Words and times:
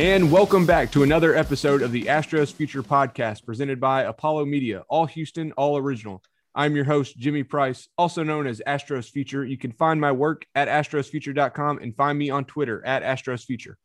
And 0.00 0.32
welcome 0.32 0.64
back 0.64 0.90
to 0.92 1.02
another 1.02 1.36
episode 1.36 1.82
of 1.82 1.92
the 1.92 2.04
Astros 2.04 2.50
Future 2.50 2.82
Podcast 2.82 3.44
presented 3.44 3.78
by 3.78 4.04
Apollo 4.04 4.46
Media, 4.46 4.82
all 4.88 5.04
Houston, 5.04 5.52
all 5.58 5.76
original. 5.76 6.22
I'm 6.54 6.74
your 6.74 6.86
host, 6.86 7.18
Jimmy 7.18 7.42
Price, 7.42 7.86
also 7.98 8.22
known 8.22 8.46
as 8.46 8.62
Astros 8.66 9.10
Future. 9.10 9.44
You 9.44 9.58
can 9.58 9.72
find 9.72 10.00
my 10.00 10.10
work 10.10 10.46
at 10.54 10.68
astrosfuture.com 10.68 11.80
and 11.80 11.94
find 11.94 12.18
me 12.18 12.30
on 12.30 12.46
Twitter 12.46 12.82
at 12.86 13.02
Astros 13.02 13.44
Future. 13.44 13.76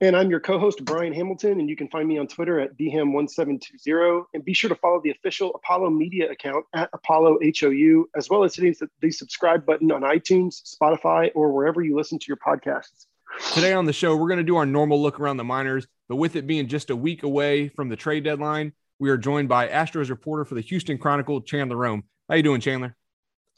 And 0.00 0.16
I'm 0.16 0.28
your 0.28 0.40
co-host 0.40 0.84
Brian 0.84 1.12
Hamilton, 1.12 1.60
and 1.60 1.68
you 1.68 1.76
can 1.76 1.86
find 1.86 2.08
me 2.08 2.18
on 2.18 2.26
Twitter 2.26 2.58
at 2.58 2.76
bham1720. 2.76 4.24
And 4.34 4.44
be 4.44 4.54
sure 4.54 4.70
to 4.70 4.74
follow 4.74 5.00
the 5.04 5.10
official 5.10 5.54
Apollo 5.54 5.90
Media 5.90 6.32
account 6.32 6.64
at 6.74 6.90
Apollo 6.92 7.38
HOU, 7.60 8.08
as 8.16 8.28
well 8.28 8.42
as 8.42 8.56
hitting 8.56 8.74
the 9.00 9.10
subscribe 9.12 9.64
button 9.64 9.92
on 9.92 10.02
iTunes, 10.02 10.74
Spotify, 10.74 11.30
or 11.36 11.52
wherever 11.52 11.80
you 11.80 11.96
listen 11.96 12.18
to 12.18 12.26
your 12.26 12.38
podcasts. 12.38 13.06
Today 13.54 13.72
on 13.72 13.84
the 13.84 13.92
show, 13.92 14.16
we're 14.16 14.28
going 14.28 14.38
to 14.38 14.44
do 14.44 14.56
our 14.56 14.66
normal 14.66 15.00
look 15.00 15.20
around 15.20 15.36
the 15.36 15.44
minors, 15.44 15.86
but 16.08 16.16
with 16.16 16.36
it 16.36 16.46
being 16.46 16.68
just 16.68 16.90
a 16.90 16.96
week 16.96 17.22
away 17.22 17.68
from 17.68 17.88
the 17.88 17.96
trade 17.96 18.24
deadline, 18.24 18.72
we 18.98 19.10
are 19.10 19.16
joined 19.16 19.48
by 19.48 19.68
Astros 19.68 20.08
reporter 20.10 20.44
for 20.44 20.54
the 20.54 20.60
Houston 20.62 20.98
Chronicle, 20.98 21.40
Chandler 21.40 21.76
Rome. 21.76 22.04
How 22.28 22.36
you 22.36 22.42
doing, 22.42 22.60
Chandler? 22.60 22.96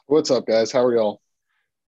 What's 0.07 0.31
up, 0.31 0.45
guys? 0.45 0.71
How 0.71 0.83
are 0.83 0.95
y'all? 0.95 1.21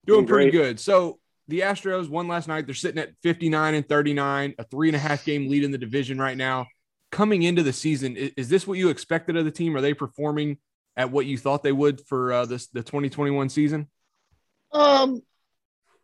Doing 0.06 0.22
Doing 0.22 0.28
pretty 0.28 0.52
good. 0.52 0.80
So 0.80 1.20
the 1.48 1.62
Astros 1.62 2.09
won 2.09 2.28
last 2.28 2.48
night. 2.48 2.66
They're 2.66 2.76
sitting 2.76 3.02
at 3.02 3.14
59 3.24 3.74
and 3.76 3.88
39, 3.88 4.56
a 4.58 4.64
three 4.64 4.90
and 4.90 4.96
a 4.96 5.00
half 5.00 5.26
game 5.26 5.50
lead 5.50 5.64
in 5.64 5.72
the 5.72 5.78
division 5.78 6.20
right 6.20 6.38
now. 6.38 6.68
Coming 7.12 7.44
into 7.44 7.62
the 7.64 7.74
season, 7.74 8.16
is, 8.16 8.32
is 8.38 8.50
this 8.50 8.66
what 8.66 8.78
you 8.78 8.90
expected 8.90 9.36
of 9.38 9.46
the 9.46 9.52
team? 9.52 9.76
Are 9.76 9.82
they 9.82 9.94
performing 9.94 10.58
at 10.96 11.12
what 11.12 11.26
you 11.26 11.38
thought 11.38 11.62
they 11.64 11.72
would 11.72 12.02
for 12.08 12.32
uh, 12.32 12.46
this 12.46 12.68
the 12.68 12.84
2021 12.84 13.50
season? 13.50 13.88
Um, 14.72 15.22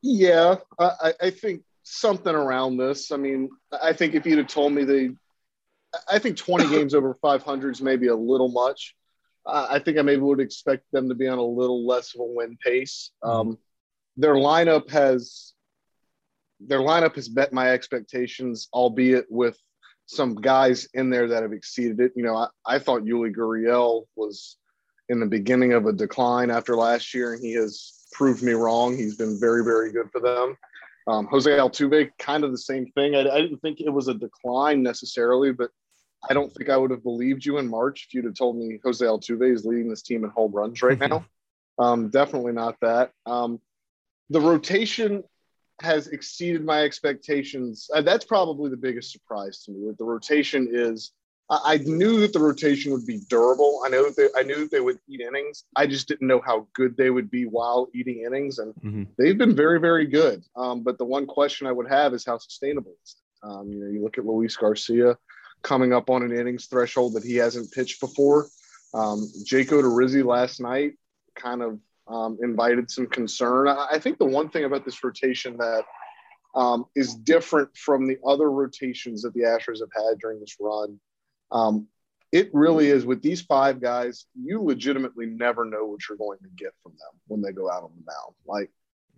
yeah, 0.02 0.56
I, 0.78 0.92
I- 1.02 1.14
I 1.22 1.30
think 1.30 1.62
something 1.90 2.34
around 2.34 2.78
this. 2.78 3.12
I 3.12 3.18
mean, 3.18 3.50
I 3.82 3.94
think 3.94 4.14
if 4.14 4.26
you'd 4.26 4.38
have 4.40 4.48
told 4.48 4.74
me 4.74 4.84
they, 4.84 5.12
I 6.12 6.20
think 6.20 6.38
20 6.38 6.70
games 6.70 6.94
over 6.94 7.14
500 7.14 7.72
is 7.72 7.82
maybe 7.82 8.08
a 8.08 8.16
little 8.16 8.50
much. 8.50 8.96
Uh, 9.46 9.68
I 9.70 9.80
think 9.80 9.98
I 9.98 10.02
maybe 10.02 10.22
would 10.22 10.42
expect 10.42 10.84
them 10.92 11.10
to 11.10 11.16
be 11.16 11.28
on 11.28 11.38
a 11.38 11.44
little 11.44 11.88
less 11.88 12.14
of 12.14 12.22
a 12.22 12.26
win 12.26 12.58
pace. 12.62 13.12
Um, 13.24 13.58
their 14.18 14.34
lineup 14.34 14.90
has, 14.90 15.54
their 16.60 16.80
lineup 16.80 17.16
has 17.16 17.30
met 17.30 17.54
my 17.54 17.70
expectations, 17.70 18.68
albeit 18.74 19.28
with 19.30 19.58
some 20.08 20.36
guys 20.36 20.88
in 20.94 21.10
there 21.10 21.30
that 21.30 21.44
have 21.44 21.54
exceeded 21.54 22.00
it. 22.02 22.12
You 22.16 22.24
know, 22.24 22.36
I, 22.36 22.48
I 22.66 22.80
thought 22.80 23.04
Yuli 23.04 23.34
Gurriel 23.34 24.04
was 24.16 24.58
in 25.08 25.22
the 25.22 25.26
beginning 25.26 25.72
of 25.74 25.86
a 25.86 25.94
decline 25.94 26.52
after 26.52 26.76
last 26.76 27.14
year, 27.14 27.34
and 27.34 27.42
he 27.42 27.54
has 27.54 27.94
proved 28.12 28.44
me 28.44 28.54
wrong. 28.54 28.98
He's 28.98 29.16
been 29.16 29.40
very, 29.40 29.64
very 29.64 29.92
good 29.92 30.12
for 30.12 30.20
them. 30.20 30.58
Um, 31.08 31.26
Jose 31.28 31.50
Altuve, 31.50 32.12
kind 32.20 32.44
of 32.44 32.52
the 32.52 32.58
same 32.58 32.86
thing. 32.88 33.16
I, 33.16 33.22
I 33.22 33.42
didn't 33.42 33.60
think 33.60 33.80
it 33.80 33.90
was 33.90 34.10
a 34.10 34.14
decline 34.14 34.84
necessarily, 34.84 35.54
but 35.54 35.72
I 36.30 36.34
don't 36.34 36.54
think 36.54 36.70
I 36.70 36.78
would 36.78 36.92
have 36.92 37.04
believed 37.04 37.46
you 37.46 37.58
in 37.58 37.68
March 37.68 38.08
if 38.08 38.14
you'd 38.14 38.26
have 38.26 38.34
told 38.34 38.58
me 38.58 38.80
Jose 38.84 39.06
Altuve 39.06 39.54
is 39.54 39.66
leading 39.66 39.90
this 39.90 40.02
team 40.02 40.24
in 40.24 40.30
home 40.32 40.52
runs 40.52 40.82
right 40.82 41.00
now. 41.00 41.26
um, 41.80 42.10
definitely 42.10 42.52
not 42.52 42.76
that. 42.82 43.12
Um, 43.26 43.62
the 44.30 44.42
rotation 44.42 45.24
has 45.82 46.08
exceeded 46.08 46.66
my 46.66 46.84
expectations. 46.84 47.90
Uh, 47.94 48.02
that's 48.02 48.26
probably 48.26 48.70
the 48.70 48.78
biggest 48.78 49.12
surprise 49.12 49.64
to 49.64 49.72
me. 49.72 49.92
The 49.98 50.04
rotation 50.04 50.68
is. 50.72 51.12
I, 51.50 51.60
I 51.66 51.78
knew 51.78 52.20
that 52.22 52.34
the 52.34 52.40
rotation 52.40 52.92
would 52.92 53.06
be 53.06 53.20
durable. 53.30 53.82
I 53.86 53.90
know 53.90 54.04
that 54.10 54.16
they, 54.16 54.28
I 54.40 54.44
knew 54.44 54.56
that 54.62 54.72
they 54.72 54.80
would 54.80 55.00
eat 55.08 55.22
innings. 55.22 55.64
I 55.76 55.88
just 55.88 56.08
didn't 56.08 56.28
know 56.28 56.42
how 56.46 56.68
good 56.74 56.98
they 56.98 57.10
would 57.10 57.30
be 57.32 57.46
while 57.46 57.88
eating 57.94 58.24
innings, 58.26 58.60
and 58.60 58.74
Mhm. 58.76 59.08
they've 59.18 59.38
been 59.38 59.56
very, 59.56 59.80
very 59.80 60.06
good. 60.06 60.44
Um, 60.56 60.84
but 60.84 60.98
the 60.98 61.06
one 61.06 61.26
question 61.26 61.68
I 61.68 61.72
would 61.72 61.90
have 61.90 62.14
is 62.14 62.26
how 62.26 62.38
sustainable 62.38 62.96
is 63.04 63.16
it? 63.16 63.48
Um, 63.48 63.72
you 63.72 63.80
know, 63.80 63.88
you 63.88 64.04
look 64.04 64.18
at 64.18 64.26
Luis 64.26 64.56
Garcia 64.58 65.18
coming 65.62 65.94
up 65.94 66.10
on 66.10 66.24
an 66.24 66.32
innings 66.32 66.66
threshold 66.68 67.14
that 67.14 67.24
he 67.24 67.36
hasn't 67.36 67.72
pitched 67.72 68.00
before. 68.00 68.48
Um, 68.94 69.28
Jake 69.44 69.70
Odorizzi 69.70 70.24
last 70.24 70.60
night 70.60 70.94
kind 71.36 71.62
of 71.62 71.80
um, 72.08 72.38
invited 72.42 72.90
some 72.90 73.08
concern. 73.08 73.68
I, 73.68 73.88
I 73.94 74.00
think 74.00 74.18
the 74.18 74.26
one 74.26 74.50
thing 74.50 74.64
about 74.64 74.86
this 74.86 75.04
rotation 75.04 75.58
that 75.58 75.84
um, 76.56 76.86
is 76.96 77.14
different 77.16 77.76
from 77.78 78.08
the 78.08 78.18
other 78.26 78.50
rotations 78.50 79.22
that 79.22 79.34
the 79.34 79.42
Astros 79.42 79.80
have 79.82 79.92
had 79.94 80.20
during 80.20 80.40
this 80.40 80.56
run. 80.60 81.00
Um, 81.52 81.88
it 82.32 82.50
really 82.54 82.88
is 82.88 83.06
with 83.06 83.22
these 83.22 83.42
five 83.42 83.80
guys, 83.80 84.26
you 84.36 84.62
legitimately 84.62 85.28
never 85.28 85.64
know 85.64 85.86
what 85.86 86.02
you're 86.08 86.18
going 86.18 86.40
to 86.40 86.50
get 86.56 86.74
from 86.84 86.92
them 86.94 87.20
when 87.28 87.42
they 87.42 87.52
go 87.52 87.72
out 87.72 87.84
on 87.84 87.92
the 87.96 88.04
mound. 88.06 88.36
Like 88.46 88.70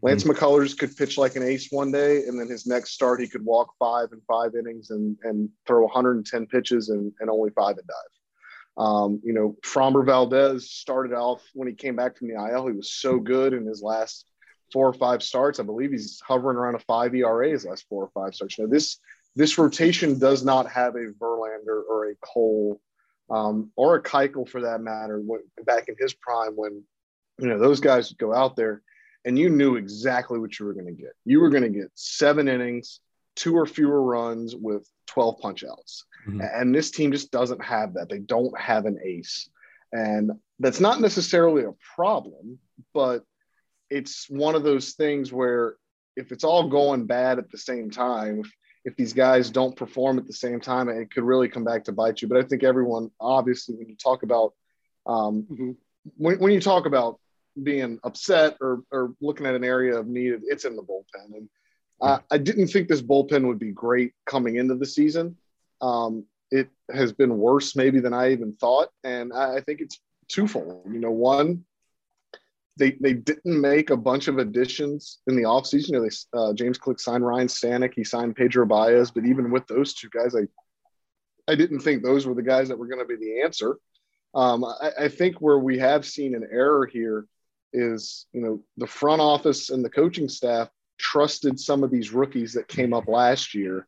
Lance 0.02 0.24
McCullers 0.24 0.78
could 0.78 0.96
pitch 0.96 1.18
like 1.18 1.36
an 1.36 1.44
ace 1.44 1.68
one 1.72 1.92
day, 1.92 2.24
and 2.26 2.40
then 2.40 2.48
his 2.48 2.68
next 2.68 2.92
start, 2.92 3.20
he 3.20 3.28
could 3.28 3.44
walk 3.44 3.74
five 3.80 4.10
and 4.12 4.22
five 4.28 4.56
innings 4.56 4.92
and, 4.92 5.18
and 5.24 5.50
throw 5.66 5.84
110 5.84 6.46
pitches 6.48 6.90
and, 6.90 7.12
and 7.20 7.30
only 7.30 7.50
five 7.52 7.78
and 7.78 7.88
dive. 7.88 8.86
Um, 8.86 9.20
you 9.24 9.34
know, 9.34 9.58
Framber 9.66 10.06
Valdez 10.06 10.72
started 10.72 11.14
off 11.14 11.44
when 11.54 11.68
he 11.68 11.74
came 11.74 11.98
back 11.98 12.18
from 12.18 12.30
the 12.30 12.36
IL. 12.36 12.68
He 12.68 12.74
was 12.74 12.94
so 12.94 13.20
good 13.20 13.54
in 13.54 13.66
his 13.66 13.82
last 13.82 14.29
four 14.72 14.88
or 14.88 14.94
five 14.94 15.24
starts. 15.24 15.60
I 15.60 15.64
believe 15.64 15.92
he's 15.92 16.22
hovering 16.26 16.58
around 16.58 16.76
a 16.76 16.80
five 16.80 17.14
ERA 17.16 17.50
his 17.50 17.66
last 17.66 17.86
four 17.90 18.04
or 18.04 18.10
five 18.14 18.36
starts. 18.36 18.58
You 18.58 18.66
know, 18.66 18.70
this 18.70 19.00
this 19.36 19.58
rotation 19.58 20.20
does 20.20 20.44
not 20.44 20.70
have 20.72 20.96
a 20.96 21.12
Verlander 21.20 21.84
or 21.90 22.10
a 22.10 22.16
Cole 22.22 22.82
um, 23.30 23.72
or 23.76 23.96
a 23.96 24.04
Keuchel 24.04 24.50
for 24.50 24.62
that 24.62 24.82
matter. 24.82 25.20
When, 25.20 25.42
back 25.66 25.88
in 25.88 25.96
his 26.00 26.14
prime, 26.14 26.56
when 26.56 26.84
you 27.40 27.48
know 27.48 27.60
those 27.60 27.80
guys 27.80 28.10
would 28.10 28.18
go 28.18 28.34
out 28.34 28.56
there 28.56 28.82
and 29.26 29.38
you 29.38 29.50
knew 29.50 29.76
exactly 29.76 30.40
what 30.40 30.58
you 30.58 30.66
were 30.66 30.74
going 30.74 30.86
to 30.88 30.92
get. 30.92 31.14
You 31.26 31.42
were 31.42 31.50
going 31.50 31.64
to 31.64 31.70
get 31.70 31.92
seven 31.94 32.48
innings, 32.48 33.00
two 33.36 33.56
or 33.56 33.66
fewer 33.66 34.02
runs 34.02 34.56
with 34.56 34.90
12 35.08 35.40
punch 35.40 35.64
outs. 35.64 36.06
Mhm. 36.28 36.62
And 36.62 36.74
this 36.74 36.92
team 36.92 37.12
just 37.12 37.32
doesn't 37.32 37.64
have 37.64 37.96
that. 37.96 38.10
They 38.10 38.20
don't 38.20 38.58
have 38.60 38.86
an 38.86 39.00
ace. 39.04 39.50
And 39.92 40.32
that's 40.60 40.80
not 40.80 41.02
necessarily 41.02 41.64
a 41.64 41.74
problem, 41.96 42.60
but 42.94 43.24
it's 43.90 44.30
one 44.30 44.56
of 44.56 44.64
those 44.64 44.94
things 44.94 45.32
where 45.32 45.76
if 46.16 46.32
it's 46.32 46.44
all 46.44 46.68
going 46.68 47.06
bad 47.06 47.40
at 47.40 47.50
the 47.52 47.58
same 47.58 47.90
time, 47.90 48.42
if, 48.42 48.52
if 48.86 48.96
these 48.96 49.14
guys 49.14 49.50
don't 49.50 49.76
perform 49.76 50.18
at 50.20 50.28
the 50.28 50.34
same 50.34 50.60
time, 50.60 50.90
it 50.90 51.12
could 51.12 51.24
really 51.24 51.50
come 51.50 51.64
back 51.64 51.86
to 51.86 51.92
bite 51.92 52.22
you. 52.22 52.28
But 52.28 52.38
I 52.38 52.44
think 52.44 52.64
everyone, 52.64 53.12
obviously, 53.20 53.76
when 53.76 53.90
you 53.90 53.96
talk 53.96 54.24
about 54.24 54.54
um, 55.06 55.48
Mhm. 55.50 55.76
when, 56.18 56.40
when 56.40 56.52
you 56.52 56.62
talk 56.62 56.86
about 56.86 57.20
being 57.62 58.00
upset 58.04 58.58
or, 58.62 58.84
or 58.92 59.14
looking 59.22 59.46
at 59.46 59.56
an 59.56 59.64
area 59.64 59.98
of 59.98 60.08
need, 60.08 60.42
it's 60.44 60.66
in 60.66 60.76
the 60.76 60.84
bullpen. 60.84 61.36
And 61.36 61.50
uh, 62.02 62.20
I 62.32 62.38
didn't 62.38 62.68
think 62.68 62.88
this 62.88 63.02
bullpen 63.02 63.48
would 63.48 63.60
be 63.60 63.72
great 63.72 64.14
coming 64.26 64.56
into 64.56 64.76
the 64.76 64.86
season. 64.86 65.36
Um, 65.82 66.26
it 66.52 66.70
has 66.94 67.12
been 67.12 67.38
worse 67.38 67.76
maybe 67.76 68.00
than 68.00 68.14
I 68.14 68.32
even 68.32 68.54
thought. 68.54 68.90
And 69.04 69.34
I, 69.34 69.58
I 69.58 69.62
think 69.62 69.82
it's 69.82 70.00
twofold. 70.30 70.86
You 70.92 71.00
know, 71.00 71.12
one, 71.12 71.66
they, 72.80 72.98
they 73.02 73.14
didn't 73.14 73.62
make 73.62 73.90
a 73.90 73.98
bunch 73.98 74.28
of 74.28 74.38
additions 74.38 75.20
in 75.28 75.36
the 75.36 75.44
offseason. 75.44 75.90
You 75.90 75.94
know, 75.94 76.02
they, 76.02 76.40
uh, 76.40 76.54
James 76.54 76.78
Click 76.78 77.00
signed 77.00 77.26
Ryan 77.26 77.48
Stanek, 77.48 77.94
he 77.94 78.04
signed 78.04 78.36
Pedro 78.36 78.66
Baez, 78.66 79.12
but 79.12 79.26
even 79.26 79.52
with 79.52 79.68
those 79.68 79.94
two 79.94 80.10
guys, 80.10 80.36
I, 80.36 80.48
I 81.52 81.56
didn't 81.56 81.82
think 81.82 82.02
those 82.02 82.26
were 82.26 82.34
the 82.34 82.42
guys 82.42 82.70
that 82.70 82.80
were 82.80 82.88
going 82.88 83.00
to 83.00 83.06
be 83.06 83.18
the 83.18 83.42
answer. 83.42 83.78
Um, 84.34 84.64
I, 84.64 84.92
I 85.02 85.08
think 85.10 85.38
where 85.38 85.60
we 85.60 85.78
have 85.80 86.06
seen 86.06 86.34
an 86.34 86.48
error 86.52 86.88
here 86.88 87.26
is, 87.74 88.26
you 88.34 88.42
know, 88.42 88.64
the 88.78 88.88
front 88.88 89.22
office 89.22 89.70
and 89.70 89.84
the 89.84 89.90
coaching 89.90 90.30
staff 90.30 90.70
trusted 90.98 91.60
some 91.60 91.84
of 91.84 91.92
these 91.92 92.12
rookies 92.12 92.54
that 92.54 92.68
came 92.68 92.94
up 92.94 93.08
last 93.08 93.54
year 93.54 93.88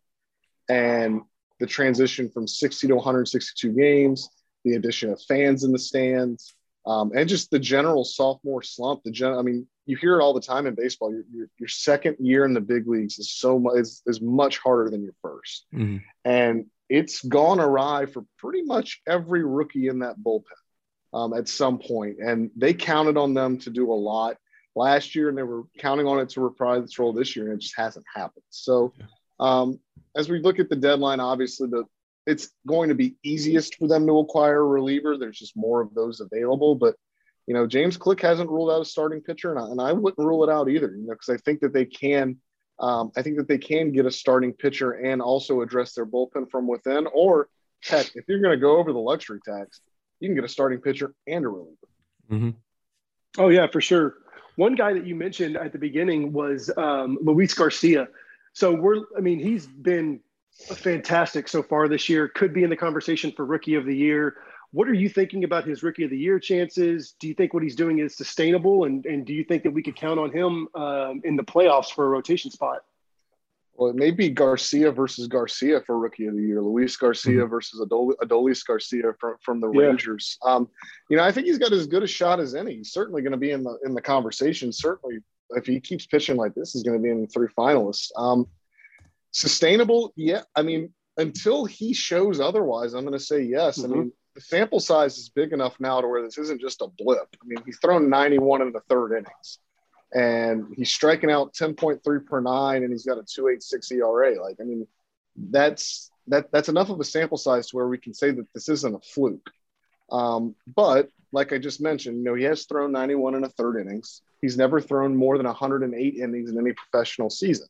and 0.69 1.21
the 1.59 1.67
transition 1.67 2.29
from 2.29 2.47
60 2.47 2.87
to 2.87 2.95
162 2.95 3.71
games, 3.73 4.29
the 4.63 4.73
addition 4.73 5.11
of 5.11 5.21
fans 5.23 5.63
in 5.63 5.71
the 5.71 5.79
stands, 5.79 6.55
um, 6.85 7.11
and 7.15 7.29
just 7.29 7.51
the 7.51 7.59
general 7.59 8.03
sophomore 8.03 8.61
slump. 8.63 9.03
The 9.03 9.11
gen, 9.11 9.33
I 9.33 9.41
mean, 9.41 9.67
you 9.85 9.97
hear 9.97 10.19
it 10.19 10.23
all 10.23 10.33
the 10.33 10.41
time 10.41 10.67
in 10.67 10.75
baseball. 10.75 11.11
Your, 11.11 11.23
your, 11.31 11.47
your 11.59 11.69
second 11.69 12.17
year 12.19 12.45
in 12.45 12.53
the 12.53 12.61
big 12.61 12.87
leagues 12.87 13.19
is 13.19 13.31
so 13.31 13.59
much 13.59 13.77
is, 13.77 14.01
is 14.05 14.21
much 14.21 14.57
harder 14.59 14.89
than 14.89 15.03
your 15.03 15.13
1st 15.23 15.65
Mhm. 15.73 16.01
and 16.25 16.65
it's 16.89 17.21
gone 17.23 17.61
awry 17.61 18.05
for 18.05 18.25
pretty 18.37 18.63
much 18.63 19.01
every 19.07 19.45
rookie 19.45 19.87
in 19.87 19.99
that 19.99 20.17
bullpen 20.19 20.43
um, 21.13 21.33
at 21.33 21.47
some 21.47 21.79
point. 21.79 22.17
And 22.19 22.51
they 22.57 22.73
counted 22.73 23.15
on 23.15 23.33
them 23.33 23.57
to 23.59 23.69
do 23.69 23.93
a 23.93 23.95
lot 23.95 24.35
last 24.75 25.15
year, 25.15 25.29
and 25.29 25.37
they 25.37 25.43
were 25.43 25.63
counting 25.77 26.05
on 26.07 26.19
it 26.19 26.29
to 26.29 26.41
reprise 26.41 26.83
its 26.83 26.99
role 26.99 27.13
this 27.13 27.33
year, 27.35 27.45
and 27.45 27.53
it 27.55 27.61
just 27.61 27.77
hasn't 27.77 28.05
happened. 28.13 28.43
So 28.49 28.93
Um, 29.39 29.79
as 30.15 30.29
we 30.29 30.39
look 30.39 30.59
at 30.59 30.69
the 30.69 30.75
deadline, 30.75 31.19
obviously 31.19 31.67
the 31.69 31.85
it's 32.25 32.49
going 32.67 32.89
to 32.89 32.95
be 32.95 33.15
easiest 33.23 33.75
for 33.75 33.87
them 33.87 34.05
to 34.07 34.19
acquire 34.19 34.61
a 34.61 34.65
reliever. 34.65 35.17
There's 35.17 35.39
just 35.39 35.57
more 35.57 35.81
of 35.81 35.93
those 35.93 36.19
available, 36.19 36.75
but 36.75 36.95
you 37.47 37.53
know 37.53 37.67
James 37.67 37.97
Click 37.97 38.21
hasn't 38.21 38.49
ruled 38.49 38.71
out 38.71 38.81
a 38.81 38.85
starting 38.85 39.21
pitcher, 39.21 39.51
and 39.51 39.59
I, 39.59 39.63
and 39.69 39.81
I 39.81 39.91
wouldn't 39.93 40.25
rule 40.25 40.43
it 40.43 40.51
out 40.51 40.69
either. 40.69 40.93
You 40.95 41.07
know, 41.07 41.13
because 41.13 41.29
I 41.29 41.37
think 41.37 41.61
that 41.61 41.73
they 41.73 41.85
can. 41.85 42.37
Um, 42.79 43.11
I 43.15 43.21
think 43.21 43.37
that 43.37 43.47
they 43.47 43.59
can 43.59 43.91
get 43.91 44.07
a 44.07 44.11
starting 44.11 44.53
pitcher 44.53 44.91
and 44.93 45.21
also 45.21 45.61
address 45.61 45.93
their 45.93 46.05
bullpen 46.05 46.49
from 46.49 46.67
within. 46.67 47.05
Or 47.13 47.47
heck, 47.83 48.15
if 48.15 48.25
you're 48.27 48.39
going 48.39 48.57
to 48.57 48.61
go 48.61 48.77
over 48.77 48.91
the 48.91 48.99
luxury 48.99 49.39
tax, 49.45 49.81
you 50.19 50.27
can 50.27 50.35
get 50.35 50.43
a 50.43 50.49
starting 50.49 50.81
pitcher 50.81 51.13
and 51.27 51.45
a 51.45 51.47
reliever. 51.47 51.75
Mm-hmm. 52.31 52.49
Oh 53.37 53.49
yeah, 53.49 53.67
for 53.67 53.81
sure. 53.81 54.15
One 54.55 54.75
guy 54.75 54.93
that 54.93 55.05
you 55.05 55.15
mentioned 55.15 55.57
at 55.57 55.71
the 55.71 55.77
beginning 55.77 56.33
was 56.33 56.71
um, 56.75 57.17
Luis 57.21 57.53
Garcia. 57.53 58.07
So 58.53 58.73
we're, 58.73 59.03
I 59.17 59.21
mean, 59.21 59.39
he's 59.39 59.65
been 59.65 60.19
fantastic 60.51 61.47
so 61.47 61.63
far 61.63 61.87
this 61.87 62.09
year. 62.09 62.27
Could 62.27 62.53
be 62.53 62.63
in 62.63 62.69
the 62.69 62.75
conversation 62.75 63.31
for 63.31 63.45
Rookie 63.45 63.75
of 63.75 63.85
the 63.85 63.95
Year. 63.95 64.37
What 64.71 64.87
are 64.87 64.93
you 64.93 65.09
thinking 65.09 65.43
about 65.43 65.65
his 65.65 65.83
Rookie 65.83 66.03
of 66.03 66.09
the 66.09 66.17
Year 66.17 66.39
chances? 66.39 67.15
Do 67.19 67.27
you 67.27 67.33
think 67.33 67.53
what 67.53 67.63
he's 67.63 67.75
doing 67.75 67.99
is 67.99 68.15
sustainable, 68.15 68.85
and 68.85 69.05
and 69.05 69.25
do 69.25 69.33
you 69.33 69.43
think 69.43 69.63
that 69.63 69.71
we 69.71 69.83
could 69.83 69.95
count 69.95 70.19
on 70.19 70.31
him 70.31 70.67
um, 70.75 71.21
in 71.23 71.35
the 71.35 71.43
playoffs 71.43 71.91
for 71.91 72.05
a 72.05 72.09
rotation 72.09 72.51
spot? 72.51 72.83
Well, 73.75 73.89
it 73.89 73.95
may 73.95 74.11
be 74.11 74.29
Garcia 74.29 74.91
versus 74.91 75.27
Garcia 75.27 75.81
for 75.81 75.97
Rookie 75.97 76.27
of 76.27 76.35
the 76.35 76.41
Year. 76.41 76.61
Luis 76.61 76.95
Garcia 76.95 77.39
mm-hmm. 77.39 77.49
versus 77.49 77.81
Adol- 77.81 78.15
Adolis 78.21 78.65
Garcia 78.65 79.13
from, 79.19 79.37
from 79.41 79.59
the 79.59 79.71
yeah. 79.71 79.87
Rangers. 79.87 80.37
Um, 80.43 80.69
you 81.09 81.17
know, 81.17 81.23
I 81.23 81.31
think 81.31 81.47
he's 81.47 81.57
got 81.57 81.71
as 81.71 81.87
good 81.87 82.03
a 82.03 82.07
shot 82.07 82.39
as 82.39 82.53
any. 82.53 82.75
He's 82.75 82.91
certainly 82.91 83.21
going 83.21 83.31
to 83.31 83.37
be 83.37 83.51
in 83.51 83.63
the 83.63 83.77
in 83.83 83.93
the 83.93 84.01
conversation. 84.01 84.71
Certainly, 84.71 85.19
if 85.51 85.65
he 85.65 85.79
keeps 85.79 86.05
pitching 86.05 86.37
like 86.37 86.53
this, 86.53 86.73
he's 86.73 86.83
going 86.83 86.97
to 86.97 87.01
be 87.01 87.09
in 87.09 87.21
the 87.21 87.27
three 87.27 87.47
finalists. 87.57 88.11
Um, 88.15 88.47
sustainable, 89.31 90.13
yeah. 90.15 90.41
I 90.55 90.61
mean, 90.61 90.93
until 91.17 91.65
he 91.65 91.93
shows 91.93 92.39
otherwise, 92.39 92.93
I'm 92.93 93.05
going 93.05 93.17
to 93.17 93.23
say 93.23 93.41
yes. 93.41 93.79
Mm-hmm. 93.79 93.91
I 93.91 93.95
mean, 93.95 94.11
the 94.35 94.41
sample 94.41 94.79
size 94.79 95.17
is 95.17 95.29
big 95.29 95.51
enough 95.53 95.75
now 95.79 95.99
to 96.01 96.07
where 96.07 96.23
this 96.23 96.37
isn't 96.37 96.61
just 96.61 96.81
a 96.81 96.87
blip. 96.87 97.35
I 97.41 97.45
mean, 97.45 97.63
he's 97.65 97.79
thrown 97.79 98.09
91 98.09 98.61
in 98.61 98.71
the 98.71 98.79
third 98.89 99.11
innings 99.11 99.59
and 100.13 100.73
he's 100.75 100.91
striking 100.91 101.31
out 101.31 101.53
10.3 101.53 102.25
per 102.25 102.41
nine 102.41 102.83
and 102.83 102.91
he's 102.91 103.05
got 103.05 103.17
a 103.17 103.23
286 103.23 103.91
ERA. 103.91 104.41
Like, 104.41 104.57
I 104.59 104.63
mean, 104.63 104.87
that's 105.35 106.11
that 106.27 106.51
that's 106.51 106.69
enough 106.69 106.89
of 106.89 106.99
a 106.99 107.03
sample 107.03 107.37
size 107.37 107.67
to 107.69 107.75
where 107.75 107.87
we 107.87 107.97
can 107.97 108.13
say 108.13 108.31
that 108.31 108.47
this 108.53 108.69
isn't 108.69 108.95
a 108.95 108.99
fluke. 108.99 109.49
Um, 110.11 110.55
but 110.75 111.09
like 111.31 111.53
I 111.53 111.57
just 111.57 111.81
mentioned, 111.81 112.17
you 112.17 112.23
know, 112.23 112.35
he 112.35 112.43
has 112.43 112.65
thrown 112.65 112.91
91 112.91 113.35
in 113.35 113.43
a 113.43 113.49
third 113.49 113.79
innings. 113.79 114.21
He's 114.41 114.57
never 114.57 114.81
thrown 114.81 115.15
more 115.15 115.37
than 115.37 115.45
108 115.45 116.15
innings 116.15 116.49
in 116.49 116.57
any 116.57 116.73
professional 116.73 117.29
season. 117.29 117.67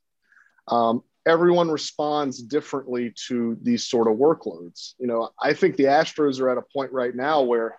Um, 0.68 1.04
everyone 1.26 1.70
responds 1.70 2.42
differently 2.42 3.14
to 3.28 3.58
these 3.62 3.88
sort 3.88 4.08
of 4.08 4.18
workloads. 4.18 4.94
You 5.00 5.08
know, 5.08 5.30
I 5.40 5.54
think 5.54 5.76
the 5.76 5.86
Astros 5.86 6.40
are 6.40 6.50
at 6.50 6.58
a 6.58 6.64
point 6.74 6.92
right 6.92 7.16
now 7.16 7.42
where 7.42 7.76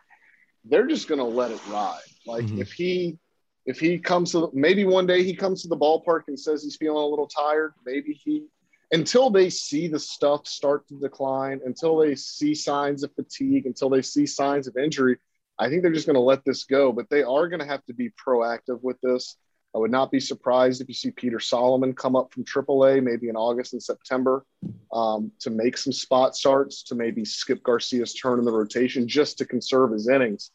they're 0.64 0.86
just 0.86 1.08
going 1.08 1.18
to 1.18 1.24
let 1.24 1.50
it 1.50 1.60
ride. 1.68 2.00
Like 2.26 2.44
mm-hmm. 2.44 2.60
if 2.60 2.72
he 2.72 3.18
if 3.64 3.78
he 3.78 3.98
comes 3.98 4.32
to 4.32 4.50
maybe 4.52 4.84
one 4.84 5.06
day 5.06 5.22
he 5.22 5.34
comes 5.34 5.62
to 5.62 5.68
the 5.68 5.76
ballpark 5.76 6.22
and 6.28 6.38
says 6.38 6.62
he's 6.62 6.76
feeling 6.76 7.02
a 7.02 7.06
little 7.06 7.28
tired, 7.28 7.74
maybe 7.84 8.12
he 8.12 8.46
until 8.92 9.30
they 9.30 9.48
see 9.48 9.88
the 9.88 9.98
stuff 9.98 10.46
start 10.46 10.86
to 10.88 10.94
decline, 10.94 11.60
until 11.64 11.96
they 11.96 12.14
see 12.14 12.54
signs 12.54 13.02
of 13.02 13.12
fatigue, 13.14 13.66
until 13.66 13.88
they 13.88 14.02
see 14.02 14.26
signs 14.26 14.68
of 14.68 14.76
injury, 14.76 15.16
I 15.58 15.68
think 15.68 15.82
they're 15.82 15.92
just 15.92 16.06
going 16.06 16.14
to 16.14 16.20
let 16.20 16.44
this 16.44 16.64
go. 16.64 16.92
But 16.92 17.08
they 17.08 17.22
are 17.22 17.48
going 17.48 17.60
to 17.60 17.66
have 17.66 17.84
to 17.86 17.94
be 17.94 18.10
proactive 18.10 18.82
with 18.82 19.00
this. 19.02 19.36
I 19.74 19.78
would 19.78 19.90
not 19.90 20.10
be 20.10 20.20
surprised 20.20 20.80
if 20.80 20.88
you 20.88 20.94
see 20.94 21.10
Peter 21.10 21.40
Solomon 21.40 21.94
come 21.94 22.14
up 22.14 22.32
from 22.32 22.44
AAA 22.44 23.02
maybe 23.02 23.28
in 23.28 23.36
August 23.36 23.72
and 23.72 23.82
September 23.82 24.44
um, 24.92 25.32
to 25.40 25.50
make 25.50 25.78
some 25.78 25.92
spot 25.92 26.36
starts, 26.36 26.82
to 26.84 26.94
maybe 26.94 27.24
skip 27.24 27.62
Garcia's 27.62 28.12
turn 28.12 28.38
in 28.38 28.44
the 28.44 28.52
rotation 28.52 29.08
just 29.08 29.38
to 29.38 29.46
conserve 29.46 29.92
his 29.92 30.08
innings. 30.08 30.50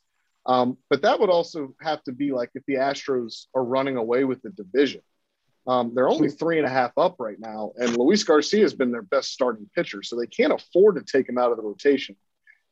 Um, 0.46 0.78
but 0.90 1.02
that 1.02 1.19
would 1.19 1.30
also 1.30 1.75
have 1.81 2.04
to 2.04 2.12
be 2.12 2.31
like 2.31 2.52
if 2.54 2.64
the 2.68 2.75
Astros 2.75 3.48
are 3.56 3.64
running 3.64 3.98
away 3.98 4.24
with 4.24 4.42
the 4.44 4.52
division. 4.52 5.02
Um, 5.66 5.92
they're 5.94 6.08
only 6.08 6.30
three 6.30 6.60
and 6.60 6.66
a 6.66 6.69
half 6.69 6.92
up 6.98 7.18
right 7.19 7.38
now, 7.38 7.74
and 7.75 7.98
Luis 7.98 8.24
Garcia 8.24 8.62
has 8.62 8.74
been 8.74 8.92
their 8.92 9.02
best 9.02 9.34
starting 9.34 9.69
pitcher, 9.75 10.02
so 10.02 10.16
they 10.16 10.28
can't 10.28 10.54
afford 10.54 10.96
to 10.96 11.02
take 11.02 11.28
him 11.28 11.38
out 11.38 11.52
of 11.52 11.58
the 11.58 11.64
rotation. 11.64 12.16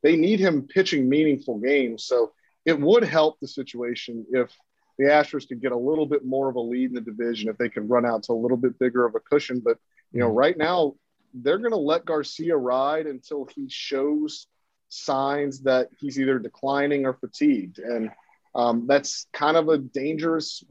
They 0.01 0.15
need 0.15 0.39
him 0.39 0.67
pitching 0.67 1.09
meaningful 1.09 1.57
games, 1.59 2.05
so 2.05 2.31
it 2.63 2.79
would 2.79 3.03
help 3.03 3.37
the 3.41 3.49
situation 3.49 4.25
if 4.31 4.49
the 4.97 5.05
Astros 5.05 5.47
could 5.47 5.61
get 5.61 5.71
a 5.71 5.77
little 5.77 6.05
bit 6.05 6.25
more 6.25 6.49
of 6.49 6.55
a 6.55 6.61
lead 6.61 6.89
in 6.89 6.95
the 6.95 7.01
division, 7.01 7.49
if 7.49 7.57
they 7.57 7.69
could 7.69 7.89
run 7.89 8.05
out 8.05 8.23
to 8.23 8.31
a 8.31 8.33
little 8.33 8.57
bit 8.57 8.79
bigger 8.79 9.05
of 9.05 9.15
a 9.15 9.19
cushion. 9.19 9.61
But 9.63 9.77
you 10.11 10.19
know, 10.19 10.29
right 10.29 10.57
now 10.57 10.95
they're 11.33 11.57
going 11.57 11.71
to 11.71 11.77
let 11.77 12.05
Garcia 12.05 12.55
ride 12.55 13.07
until 13.07 13.47
he 13.53 13.67
shows 13.69 14.47
signs 14.89 15.61
that 15.63 15.89
he's 15.99 16.19
either 16.19 16.39
declining 16.39 17.05
or 17.05 17.13
fatigued, 17.13 17.79
and 17.79 18.11
um, 18.53 18.85
that's 18.87 19.27
kind 19.33 19.57
of 19.57 19.67
a 19.69 19.77
dangerous. 19.77 20.63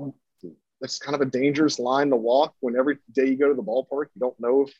That's 0.80 0.98
kind 0.98 1.14
of 1.14 1.20
a 1.20 1.30
dangerous 1.30 1.78
line 1.78 2.10
to 2.10 2.16
walk. 2.16 2.54
When 2.60 2.76
every 2.76 2.98
day 3.12 3.26
you 3.26 3.36
go 3.36 3.48
to 3.48 3.54
the 3.54 3.62
ballpark, 3.62 4.06
you 4.14 4.20
don't 4.20 4.38
know 4.40 4.62
if 4.62 4.72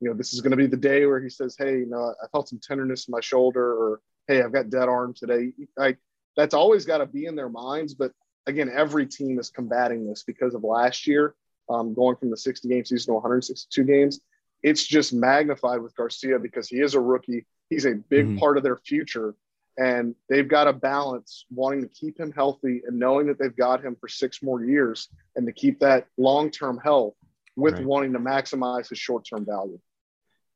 you 0.00 0.08
know 0.08 0.14
this 0.14 0.32
is 0.32 0.40
going 0.40 0.50
to 0.52 0.56
be 0.56 0.66
the 0.66 0.76
day 0.76 1.06
where 1.06 1.20
he 1.20 1.28
says, 1.28 1.56
"Hey, 1.58 1.78
you 1.78 1.86
know, 1.86 2.14
I 2.22 2.26
felt 2.28 2.48
some 2.48 2.60
tenderness 2.62 3.08
in 3.08 3.12
my 3.12 3.20
shoulder," 3.20 3.72
or 3.72 4.00
"Hey, 4.28 4.42
I've 4.42 4.52
got 4.52 4.70
dead 4.70 4.88
arm 4.88 5.14
today." 5.14 5.52
Like 5.76 5.98
that's 6.36 6.54
always 6.54 6.84
got 6.84 6.98
to 6.98 7.06
be 7.06 7.26
in 7.26 7.34
their 7.34 7.48
minds. 7.48 7.94
But 7.94 8.12
again, 8.46 8.70
every 8.74 9.06
team 9.06 9.38
is 9.38 9.50
combating 9.50 10.06
this 10.06 10.22
because 10.22 10.54
of 10.54 10.64
last 10.64 11.06
year, 11.06 11.34
um, 11.68 11.94
going 11.94 12.16
from 12.16 12.30
the 12.30 12.36
60 12.36 12.68
game 12.68 12.84
season 12.84 13.12
to 13.12 13.14
162 13.14 13.84
games. 13.84 14.20
It's 14.62 14.86
just 14.86 15.12
magnified 15.12 15.80
with 15.82 15.94
Garcia 15.94 16.38
because 16.38 16.68
he 16.68 16.80
is 16.80 16.94
a 16.94 17.00
rookie. 17.00 17.46
He's 17.70 17.86
a 17.86 17.94
big 17.94 18.26
mm-hmm. 18.26 18.38
part 18.38 18.56
of 18.56 18.62
their 18.62 18.76
future. 18.76 19.34
And 19.76 20.14
they've 20.28 20.48
got 20.48 20.68
a 20.68 20.72
balance 20.72 21.46
wanting 21.50 21.82
to 21.82 21.88
keep 21.88 22.18
him 22.18 22.32
healthy 22.32 22.82
and 22.86 22.98
knowing 22.98 23.26
that 23.26 23.38
they've 23.38 23.56
got 23.56 23.84
him 23.84 23.96
for 24.00 24.08
six 24.08 24.42
more 24.42 24.64
years 24.64 25.08
and 25.34 25.46
to 25.46 25.52
keep 25.52 25.80
that 25.80 26.06
long 26.16 26.50
term 26.50 26.78
health 26.78 27.14
with 27.56 27.74
right. 27.74 27.84
wanting 27.84 28.12
to 28.12 28.20
maximize 28.20 28.88
his 28.88 28.98
short 28.98 29.26
term 29.28 29.44
value. 29.44 29.78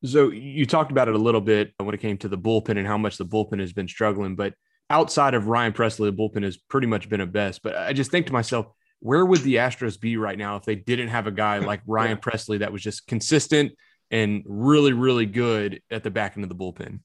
So 0.04 0.30
you 0.30 0.64
talked 0.64 0.92
about 0.92 1.08
it 1.08 1.16
a 1.16 1.18
little 1.18 1.40
bit 1.40 1.72
when 1.78 1.92
it 1.92 2.00
came 2.00 2.16
to 2.18 2.28
the 2.28 2.38
bullpen 2.38 2.78
and 2.78 2.86
how 2.86 2.98
much 2.98 3.18
the 3.18 3.26
bullpen 3.26 3.58
has 3.58 3.72
been 3.72 3.88
struggling, 3.88 4.36
but 4.36 4.54
outside 4.90 5.34
of 5.34 5.48
Ryan 5.48 5.72
Pressly, 5.72 6.10
the 6.10 6.12
bullpen 6.12 6.42
has 6.42 6.56
pretty 6.56 6.86
much 6.86 7.08
been 7.08 7.20
a 7.20 7.26
best. 7.26 7.62
But 7.62 7.76
I 7.76 7.92
just 7.92 8.10
think 8.10 8.26
to 8.26 8.32
myself, 8.32 8.66
where 9.00 9.24
would 9.24 9.40
the 9.42 9.56
Astros 9.56 10.00
be 10.00 10.16
right 10.16 10.38
now 10.38 10.56
if 10.56 10.64
they 10.64 10.74
didn't 10.74 11.08
have 11.08 11.26
a 11.26 11.30
guy 11.30 11.58
like 11.58 11.80
Ryan 11.86 12.18
Pressly 12.18 12.60
that 12.60 12.72
was 12.72 12.82
just 12.82 13.06
consistent 13.06 13.72
and 14.10 14.42
really, 14.46 14.92
really 14.92 15.26
good 15.26 15.82
at 15.90 16.02
the 16.02 16.10
back 16.10 16.36
end 16.36 16.44
of 16.44 16.48
the 16.48 16.56
bullpen? 16.56 17.00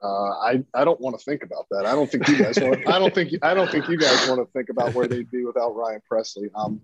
Uh, 0.00 0.30
I 0.30 0.64
I 0.74 0.84
don't 0.84 1.00
want 1.00 1.18
to 1.18 1.24
think 1.24 1.42
about 1.42 1.66
that. 1.70 1.84
I 1.84 1.92
don't 1.92 2.08
think 2.08 2.28
you 2.28 2.38
guys 2.38 2.56
want. 2.60 2.86
I 2.86 3.00
don't 3.00 3.12
think 3.12 3.32
I 3.42 3.52
don't 3.52 3.68
think 3.68 3.88
you 3.88 3.96
guys 3.96 4.28
want 4.28 4.40
to 4.40 4.46
think 4.52 4.68
about 4.68 4.94
where 4.94 5.08
they'd 5.08 5.28
be 5.28 5.44
without 5.44 5.74
Ryan 5.74 6.00
Pressly. 6.08 6.50
Um, 6.54 6.80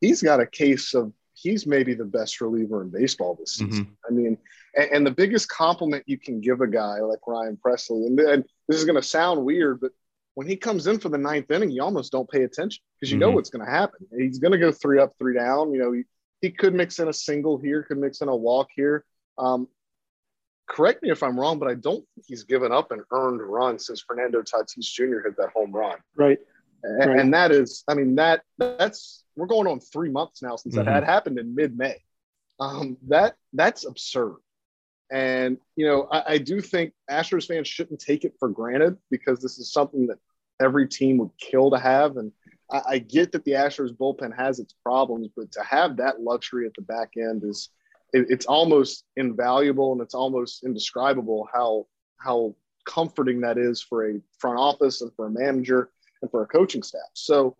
he's 0.00 0.22
got 0.22 0.40
a 0.40 0.46
case 0.46 0.92
of 0.92 1.12
he's 1.34 1.68
maybe 1.68 1.94
the 1.94 2.04
best 2.04 2.40
reliever 2.40 2.82
in 2.82 2.90
baseball 2.90 3.36
this 3.38 3.52
season. 3.52 3.84
Mm-hmm. 3.84 3.92
I 4.08 4.10
mean, 4.10 4.38
and, 4.74 4.90
and, 4.92 5.06
the 5.06 5.10
biggest 5.10 5.48
compliment 5.48 6.04
you 6.06 6.18
can 6.18 6.40
give 6.40 6.60
a 6.60 6.66
guy 6.66 7.00
like 7.00 7.20
Ryan 7.26 7.58
Pressly, 7.64 8.06
and, 8.06 8.18
and 8.20 8.44
this 8.68 8.78
is 8.78 8.84
going 8.84 9.00
to 9.00 9.06
sound 9.06 9.44
weird, 9.44 9.80
but 9.80 9.92
when 10.34 10.46
he 10.46 10.56
comes 10.56 10.86
in 10.86 10.98
for 10.98 11.08
the 11.08 11.18
ninth 11.18 11.50
inning, 11.50 11.70
you 11.70 11.82
almost 11.82 12.12
don't 12.12 12.30
pay 12.30 12.42
attention 12.42 12.82
because 12.96 13.10
you 13.10 13.16
mm-hmm. 13.16 13.28
know 13.28 13.30
what's 13.32 13.50
going 13.50 13.64
to 13.64 13.70
happen. 13.70 14.06
He's 14.16 14.38
going 14.38 14.52
to 14.52 14.58
go 14.58 14.72
three 14.72 14.98
up, 14.98 15.12
three 15.18 15.34
down. 15.34 15.72
You 15.72 15.80
know, 15.80 15.92
he, 15.92 16.04
he 16.40 16.50
could 16.50 16.74
mix 16.74 16.98
in 16.98 17.08
a 17.08 17.12
single 17.12 17.58
here, 17.58 17.82
could 17.82 17.98
mix 17.98 18.20
in 18.22 18.28
a 18.28 18.36
walk 18.36 18.68
here. 18.74 19.04
Um, 19.38 19.68
correct 20.66 21.02
me 21.02 21.10
if 21.10 21.22
I'm 21.22 21.38
wrong, 21.38 21.58
but 21.58 21.68
I 21.68 21.74
don't 21.74 22.04
think 22.14 22.26
he's 22.26 22.44
given 22.44 22.72
up 22.72 22.92
an 22.92 23.02
earned 23.10 23.42
run 23.42 23.78
since 23.78 24.00
Fernando 24.00 24.42
Tatis 24.42 24.80
Jr. 24.80 25.20
hit 25.24 25.36
that 25.36 25.50
home 25.54 25.72
run. 25.72 25.98
Right. 26.16 26.38
And, 26.82 27.10
right. 27.10 27.20
and 27.20 27.34
that 27.34 27.52
is, 27.52 27.84
I 27.86 27.94
mean, 27.94 28.16
that 28.16 28.42
that's 28.58 29.24
we're 29.36 29.46
going 29.46 29.66
on 29.66 29.80
three 29.80 30.10
months 30.10 30.42
now 30.42 30.56
since 30.56 30.74
mm-hmm. 30.74 30.84
that 30.84 30.92
had 30.92 31.04
happened 31.04 31.38
in 31.38 31.54
mid-May. 31.54 32.02
Um, 32.58 32.96
that 33.08 33.36
that's 33.52 33.84
absurd. 33.84 34.36
And 35.10 35.58
you 35.76 35.86
know, 35.86 36.08
I, 36.10 36.34
I 36.34 36.38
do 36.38 36.60
think 36.60 36.92
Astros 37.10 37.46
fans 37.46 37.68
shouldn't 37.68 38.00
take 38.00 38.24
it 38.24 38.34
for 38.38 38.48
granted 38.48 38.96
because 39.10 39.40
this 39.40 39.58
is 39.58 39.72
something 39.72 40.06
that 40.06 40.18
every 40.60 40.88
team 40.88 41.18
would 41.18 41.30
kill 41.38 41.70
to 41.70 41.78
have. 41.78 42.16
And 42.16 42.32
I, 42.70 42.82
I 42.88 42.98
get 42.98 43.32
that 43.32 43.44
the 43.44 43.52
Astros 43.52 43.94
bullpen 43.94 44.36
has 44.36 44.58
its 44.58 44.74
problems, 44.84 45.28
but 45.36 45.52
to 45.52 45.62
have 45.62 45.96
that 45.98 46.20
luxury 46.20 46.66
at 46.66 46.74
the 46.74 46.82
back 46.82 47.10
end 47.16 47.42
is 47.44 47.70
it, 48.12 48.26
it's 48.28 48.46
almost 48.46 49.04
invaluable 49.16 49.92
and 49.92 50.00
it's 50.00 50.14
almost 50.14 50.64
indescribable 50.64 51.48
how 51.52 51.86
how 52.18 52.54
comforting 52.84 53.40
that 53.40 53.58
is 53.58 53.80
for 53.82 54.08
a 54.08 54.20
front 54.38 54.58
office 54.58 55.02
and 55.02 55.12
for 55.14 55.26
a 55.26 55.30
manager 55.30 55.90
and 56.20 56.30
for 56.30 56.42
a 56.42 56.46
coaching 56.46 56.82
staff. 56.82 57.00
So 57.14 57.56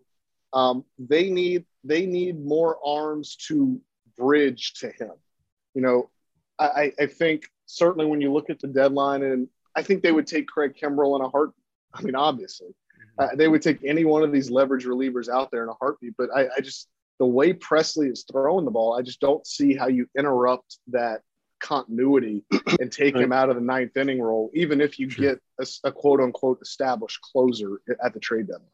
um, 0.53 0.85
they 0.97 1.29
need 1.29 1.65
they 1.83 2.05
need 2.05 2.43
more 2.43 2.77
arms 2.85 3.35
to 3.47 3.81
bridge 4.17 4.73
to 4.75 4.87
him. 4.87 5.11
You 5.73 5.81
know, 5.81 6.09
I, 6.59 6.93
I 6.99 7.05
think 7.07 7.45
certainly 7.65 8.05
when 8.05 8.21
you 8.21 8.31
look 8.31 8.49
at 8.49 8.59
the 8.59 8.67
deadline, 8.67 9.23
and 9.23 9.47
I 9.75 9.81
think 9.81 10.03
they 10.03 10.11
would 10.11 10.27
take 10.27 10.47
Craig 10.47 10.75
Kimbrel 10.79 11.19
in 11.19 11.25
a 11.25 11.29
heart. 11.29 11.51
I 11.93 12.01
mean, 12.01 12.15
obviously, 12.15 12.69
mm-hmm. 12.69 13.23
uh, 13.23 13.35
they 13.35 13.47
would 13.47 13.61
take 13.61 13.83
any 13.83 14.05
one 14.05 14.23
of 14.23 14.31
these 14.31 14.49
leverage 14.49 14.85
relievers 14.85 15.29
out 15.29 15.51
there 15.51 15.63
in 15.63 15.69
a 15.69 15.73
heartbeat. 15.73 16.13
But 16.17 16.29
I, 16.35 16.47
I 16.57 16.61
just 16.61 16.89
the 17.19 17.25
way 17.25 17.53
Pressly 17.53 18.11
is 18.11 18.25
throwing 18.31 18.65
the 18.65 18.71
ball, 18.71 18.97
I 18.97 19.01
just 19.01 19.19
don't 19.19 19.45
see 19.45 19.75
how 19.75 19.87
you 19.87 20.07
interrupt 20.17 20.77
that 20.87 21.21
continuity 21.59 22.43
and 22.79 22.91
take 22.91 23.15
him 23.15 23.31
out 23.31 23.49
of 23.49 23.55
the 23.55 23.61
ninth 23.61 23.95
inning 23.95 24.21
role, 24.21 24.51
even 24.53 24.81
if 24.81 24.99
you 24.99 25.09
Sure. 25.09 25.31
get 25.31 25.39
a, 25.59 25.87
a 25.87 25.91
quote 25.91 26.19
unquote 26.19 26.59
established 26.61 27.21
closer 27.21 27.81
at 28.03 28.13
the 28.13 28.19
trade 28.19 28.47
deadline. 28.47 28.67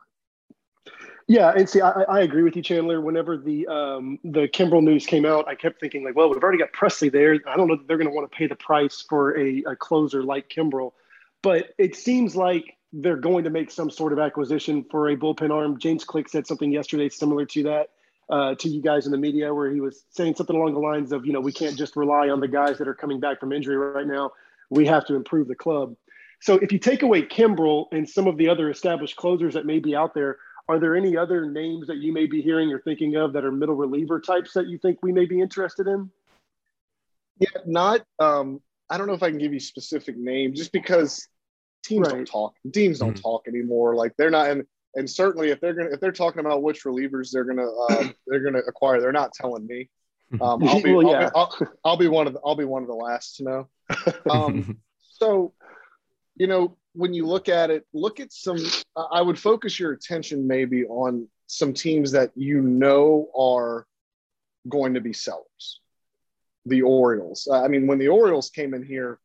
Yeah, 1.30 1.54
and 1.56 1.70
see, 1.70 1.80
I, 1.80 1.92
I 2.10 2.22
agree 2.22 2.42
with 2.42 2.56
you, 2.56 2.64
Chandler. 2.64 3.00
Whenever 3.02 3.38
the 3.38 3.68
um, 3.68 4.18
the 4.24 4.48
Kimbrel 4.48 4.82
news 4.82 5.06
came 5.06 5.28
out, 5.28 5.48
I 5.48 5.54
kept 5.54 5.80
thinking 5.80 6.04
like, 6.04 6.16
well, 6.16 6.28
we've 6.28 6.42
already 6.42 6.58
got 6.58 6.74
Pressly 6.74 7.12
there. 7.12 7.40
I 7.48 7.56
don't 7.56 7.68
know 7.68 7.76
that 7.76 7.88
they're 7.88 7.98
going 7.98 8.10
to 8.10 8.14
want 8.14 8.30
to 8.30 8.36
pay 8.36 8.48
the 8.48 8.56
price 8.56 9.06
for 9.08 9.38
a, 9.38 9.64
a 9.68 9.76
closer 9.76 10.24
like 10.24 10.50
Kimbrel, 10.50 10.94
but 11.44 11.68
it 11.78 11.96
seems 11.96 12.36
like 12.36 12.78
they're 12.92 13.16
going 13.16 13.44
to 13.44 13.52
make 13.52 13.70
some 13.70 13.92
sort 13.92 14.12
of 14.12 14.18
acquisition 14.18 14.84
for 14.90 15.08
a 15.10 15.16
bullpen 15.16 15.52
arm. 15.52 15.78
James 15.78 16.04
Click 16.04 16.28
said 16.28 16.48
something 16.48 16.72
yesterday 16.72 17.10
similar 17.10 17.46
to 17.46 17.62
that 17.62 17.90
uh, 18.32 18.56
to 18.56 18.68
you 18.68 18.82
guys 18.82 19.06
in 19.06 19.12
the 19.12 19.18
media, 19.20 19.54
where 19.54 19.72
he 19.72 19.82
was 19.82 20.06
saying 20.10 20.34
something 20.34 20.56
along 20.56 20.74
the 20.74 20.80
lines 20.80 21.12
of, 21.12 21.28
you 21.28 21.34
know, 21.34 21.42
we 21.42 21.52
can't 21.52 21.78
just 21.78 21.96
rely 21.96 22.30
on 22.30 22.40
the 22.40 22.48
guys 22.48 22.80
that 22.80 22.88
are 22.88 22.96
coming 22.96 23.20
back 23.20 23.40
from 23.40 23.54
injury 23.54 23.78
right 23.78 24.08
now. 24.08 24.32
We 24.72 24.88
have 24.88 25.06
to 25.06 25.14
improve 25.14 25.48
the 25.48 25.54
club. 25.54 25.96
So 26.42 26.56
if 26.56 26.72
you 26.72 26.80
take 26.80 27.04
away 27.04 27.22
Kimbrel 27.22 27.86
and 27.92 28.10
some 28.10 28.26
of 28.26 28.38
the 28.38 28.50
other 28.50 28.72
established 28.72 29.16
closers 29.16 29.54
that 29.54 29.68
may 29.68 29.78
be 29.78 29.96
out 29.96 30.16
there, 30.16 30.38
are 30.70 30.80
there 30.80 30.96
any 30.96 31.18
other 31.18 31.50
names 31.50 31.88
that 31.88 31.98
you 31.98 32.14
may 32.14 32.28
be 32.28 32.42
hearing 32.44 32.72
or 32.72 32.80
thinking 32.80 33.16
of 33.16 33.34
that 33.34 33.44
are 33.44 33.52
middle 33.52 33.74
reliever 33.76 34.22
types 34.22 34.54
that 34.54 34.68
you 34.68 34.78
think 34.78 35.00
we 35.02 35.12
may 35.12 35.26
be 35.26 35.42
interested 35.42 35.88
in? 35.88 36.12
Yeah, 37.40 37.62
not. 37.66 38.06
Um, 38.20 38.62
I 38.88 39.00
don't 39.00 39.08
know 39.08 39.14
if 39.14 39.24
I 39.24 39.30
can 39.30 39.40
give 39.40 39.52
you 39.52 39.60
specific 39.60 40.16
names, 40.16 40.60
just 40.60 40.72
because 40.72 41.28
teams 41.84 42.08
don't 42.08 42.28
talk. 42.28 42.54
Teams 42.72 43.00
don't 43.00 43.16
Mhm. 43.16 43.22
talk 43.22 43.48
anymore. 43.48 43.96
Like 43.96 44.16
they're 44.16 44.30
not, 44.30 44.50
and 44.52 44.64
and 44.96 45.10
certainly 45.10 45.50
if 45.50 45.60
they're 45.60 45.74
gonna 45.74 45.90
if 45.90 46.00
they're 46.00 46.12
talking 46.12 46.40
about 46.40 46.62
which 46.62 46.84
relievers 46.84 47.32
they're 47.32 47.46
gonna 47.46 47.68
uh, 47.68 48.04
they're 48.28 48.42
gonna 48.42 48.60
acquire, 48.60 49.02
they're 49.02 49.12
not 49.12 49.34
telling 49.34 49.66
me. 49.66 49.90
Um, 50.40 50.62
I'll 50.68 50.82
be 50.84 50.94
Well, 50.94 51.08
I'll, 51.08 51.12
yeah. 51.14 51.26
be 51.26 51.32
I'll, 51.36 51.58
I'll 51.84 51.98
be 51.98 52.08
one 52.08 52.28
of 52.28 52.34
the 52.34 52.42
I'll 52.46 52.56
be 52.56 52.66
one 52.66 52.84
of 52.84 52.88
the 52.88 52.94
last 52.96 53.38
to 53.38 53.44
know. 53.44 53.68
Um, 54.30 54.78
so, 55.00 55.54
you 56.36 56.46
know, 56.48 56.78
when 56.94 57.14
you 57.14 57.26
look 57.26 57.50
at 57.50 57.70
it, 57.70 57.86
look 57.94 58.20
at 58.20 58.32
some. 58.34 58.58
I 58.96 59.22
would 59.22 59.38
focus 59.40 59.80
your 59.80 59.92
attention 59.92 60.48
maybe 60.48 60.86
on 60.86 61.28
some 61.48 61.74
teams 61.74 62.12
that 62.12 62.32
you 62.36 62.62
know 62.62 63.30
are 63.38 63.86
going 64.68 64.94
to 64.96 65.02
be 65.02 65.14
sellers. 65.14 65.82
The 66.66 66.82
Orioles. 66.82 67.48
I 67.52 67.68
mean, 67.68 67.88
when 67.88 68.00
the 68.00 68.10
Orioles 68.10 68.50
came 68.50 68.74
in 68.74 68.84
here, 68.84 69.20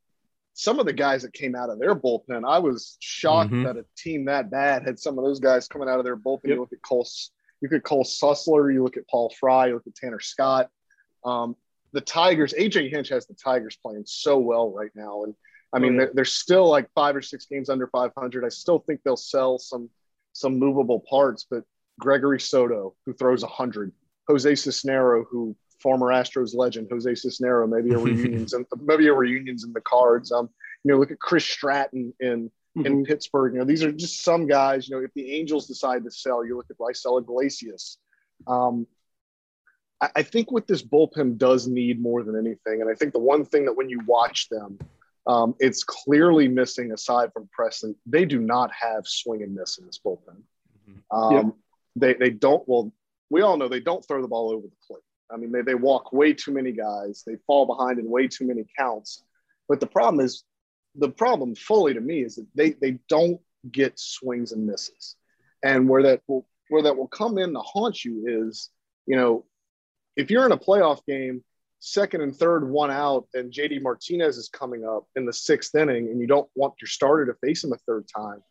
some 0.54 0.78
of 0.78 0.86
the 0.86 0.92
guys 0.92 1.22
that 1.22 1.32
came 1.32 1.56
out 1.56 1.68
of 1.68 1.80
their 1.80 1.94
bullpen, 1.96 2.48
I 2.48 2.58
was 2.60 2.96
shocked 3.00 3.50
Mhm. 3.50 3.64
that 3.64 3.76
a 3.76 3.84
team 3.96 4.26
that 4.26 4.50
bad 4.50 4.84
had 4.84 4.98
some 5.00 5.18
of 5.18 5.24
those 5.24 5.40
guys 5.40 5.66
coming 5.66 5.88
out 5.88 5.98
of 5.98 6.04
their 6.04 6.16
bullpen. 6.16 6.44
Yep. 6.44 6.54
You 6.54 6.60
look 6.60 6.72
at 6.72 6.82
Cole, 6.82 7.06
you 7.60 7.68
could 7.68 7.82
Cole 7.82 8.04
Sulser, 8.04 8.72
you 8.72 8.84
look 8.84 8.96
at 8.96 9.08
Paul 9.08 9.30
Fry, 9.38 9.66
you 9.66 9.74
look 9.74 9.86
at 9.86 9.96
Tanner 9.96 10.20
Scott. 10.20 10.70
Um, 11.24 11.56
the 11.92 12.00
Tigers, 12.00 12.54
AJ 12.54 12.88
Hinch 12.88 13.08
has 13.08 13.26
the 13.26 13.34
Tigers 13.34 13.76
playing 13.76 14.04
so 14.06 14.38
well 14.38 14.70
right 14.70 14.90
now, 14.94 15.24
and 15.24 15.34
I 15.74 15.78
mean 15.78 15.92
Oh, 15.92 15.94
yeah. 15.94 15.98
they're, 15.98 16.10
they're 16.14 16.24
still 16.24 16.68
like 16.68 16.88
five 16.94 17.16
or 17.16 17.22
six 17.22 17.46
games 17.46 17.68
under 17.68 17.86
500. 17.88 18.44
I 18.44 18.48
still 18.48 18.78
think 18.78 19.00
they'll 19.04 19.16
sell 19.16 19.58
some 19.58 19.90
some 20.32 20.58
movable 20.58 21.00
parts, 21.00 21.46
but 21.48 21.64
Gregory 22.00 22.40
Soto, 22.40 22.94
who 23.06 23.12
throws 23.12 23.42
100, 23.42 23.92
Jose 24.28 24.52
Cisnero, 24.52 25.24
who 25.30 25.56
former 25.80 26.06
Astros 26.06 26.54
legend, 26.54 26.88
Jose 26.90 27.10
Cisnero, 27.12 27.68
maybe 27.68 27.94
a 27.94 27.98
reunions 28.10 28.52
and 28.52 28.66
maybe 28.82 29.06
a 29.08 29.12
reunions 29.12 29.64
in 29.64 29.72
the 29.72 29.80
cards. 29.80 30.32
Um, 30.32 30.48
you 30.82 30.92
know, 30.92 30.98
look 30.98 31.10
at 31.10 31.18
Chris 31.20 31.44
Stratton 31.44 32.12
in 32.20 32.50
in 32.76 33.04
Pittsburgh. 33.04 33.52
You 33.52 33.60
know, 33.60 33.64
these 33.64 33.84
are 33.84 33.92
just 33.92 34.22
some 34.22 34.46
guys. 34.46 34.88
You 34.88 34.96
know, 34.96 35.04
if 35.04 35.12
the 35.14 35.32
Angels 35.32 35.66
decide 35.66 36.04
to 36.04 36.10
sell, 36.10 36.44
you 36.44 36.56
look 36.56 36.66
at 36.70 36.78
Raisel 36.78 37.20
Iglesias. 37.20 37.98
Um, 38.46 38.86
I, 40.00 40.10
I 40.16 40.22
think 40.22 40.50
what 40.50 40.66
this 40.66 40.82
bullpen 40.82 41.38
does 41.38 41.68
need 41.68 42.00
more 42.00 42.22
than 42.24 42.36
anything, 42.36 42.80
and 42.80 42.90
I 42.90 42.94
think 42.94 43.12
the 43.12 43.20
one 43.20 43.44
thing 43.44 43.66
that 43.66 43.74
when 43.74 43.88
you 43.88 44.00
watch 44.06 44.48
them, 44.48 44.78
um, 45.26 45.54
it's 45.58 45.84
clearly 45.84 46.48
missing 46.48 46.92
aside 46.92 47.32
from 47.32 47.48
Pressly. 47.58 47.94
They 48.06 48.24
do 48.24 48.40
not 48.40 48.70
have 48.72 49.06
swing 49.06 49.42
and 49.42 49.54
miss 49.54 49.78
in 49.78 49.86
this 49.86 49.98
bullpen. 50.04 50.42
Um, 51.10 51.32
Yeah. 51.32 51.50
They 51.96 52.14
they 52.14 52.30
don't. 52.30 52.66
Well, 52.68 52.92
we 53.30 53.42
all 53.42 53.56
know 53.56 53.68
they 53.68 53.80
don't 53.80 54.06
throw 54.06 54.20
the 54.20 54.28
ball 54.28 54.50
over 54.50 54.66
the 54.66 54.86
plate. 54.86 55.02
I 55.32 55.36
mean, 55.36 55.52
they 55.52 55.62
they 55.62 55.74
walk 55.74 56.12
way 56.12 56.32
too 56.32 56.52
many 56.52 56.72
guys. 56.72 57.22
They 57.26 57.36
fall 57.46 57.66
behind 57.66 57.98
in 57.98 58.10
way 58.10 58.26
too 58.28 58.46
many 58.46 58.64
counts. 58.78 59.22
But 59.68 59.80
the 59.80 59.86
problem 59.86 60.24
is, 60.24 60.44
the 60.96 61.08
problem 61.08 61.54
fully 61.54 61.94
to 61.94 62.00
me 62.00 62.22
is 62.22 62.34
that 62.36 62.46
they 62.54 62.72
they 62.72 62.98
don't 63.08 63.40
get 63.70 63.98
swings 63.98 64.52
and 64.52 64.66
misses, 64.66 65.16
and 65.62 65.88
where 65.88 66.02
that 66.02 66.22
will 66.26 66.46
where 66.68 66.82
that 66.82 66.96
will 66.96 67.08
come 67.08 67.38
in 67.38 67.52
to 67.52 67.60
haunt 67.60 68.04
you 68.04 68.24
is, 68.26 68.70
you 69.06 69.16
know, 69.16 69.44
if 70.16 70.30
you're 70.30 70.46
in 70.46 70.52
a 70.52 70.58
playoff 70.58 71.04
game, 71.06 71.44
second 71.84 72.22
and 72.22 72.34
third, 72.34 72.66
one 72.66 72.90
out, 72.90 73.26
and 73.34 73.52
JD 73.52 73.82
Martinez 73.82 74.38
is 74.38 74.48
coming 74.48 74.86
up 74.86 75.06
in 75.16 75.26
the 75.26 75.32
sixth 75.32 75.74
inning, 75.74 76.08
and 76.08 76.18
you 76.18 76.26
don't 76.26 76.48
want 76.54 76.74
your 76.80 76.88
starter 76.88 77.26
to 77.26 77.34
face 77.34 77.62
him 77.62 77.74
a 77.74 77.76
third 77.76 78.06
time, 78.08 78.42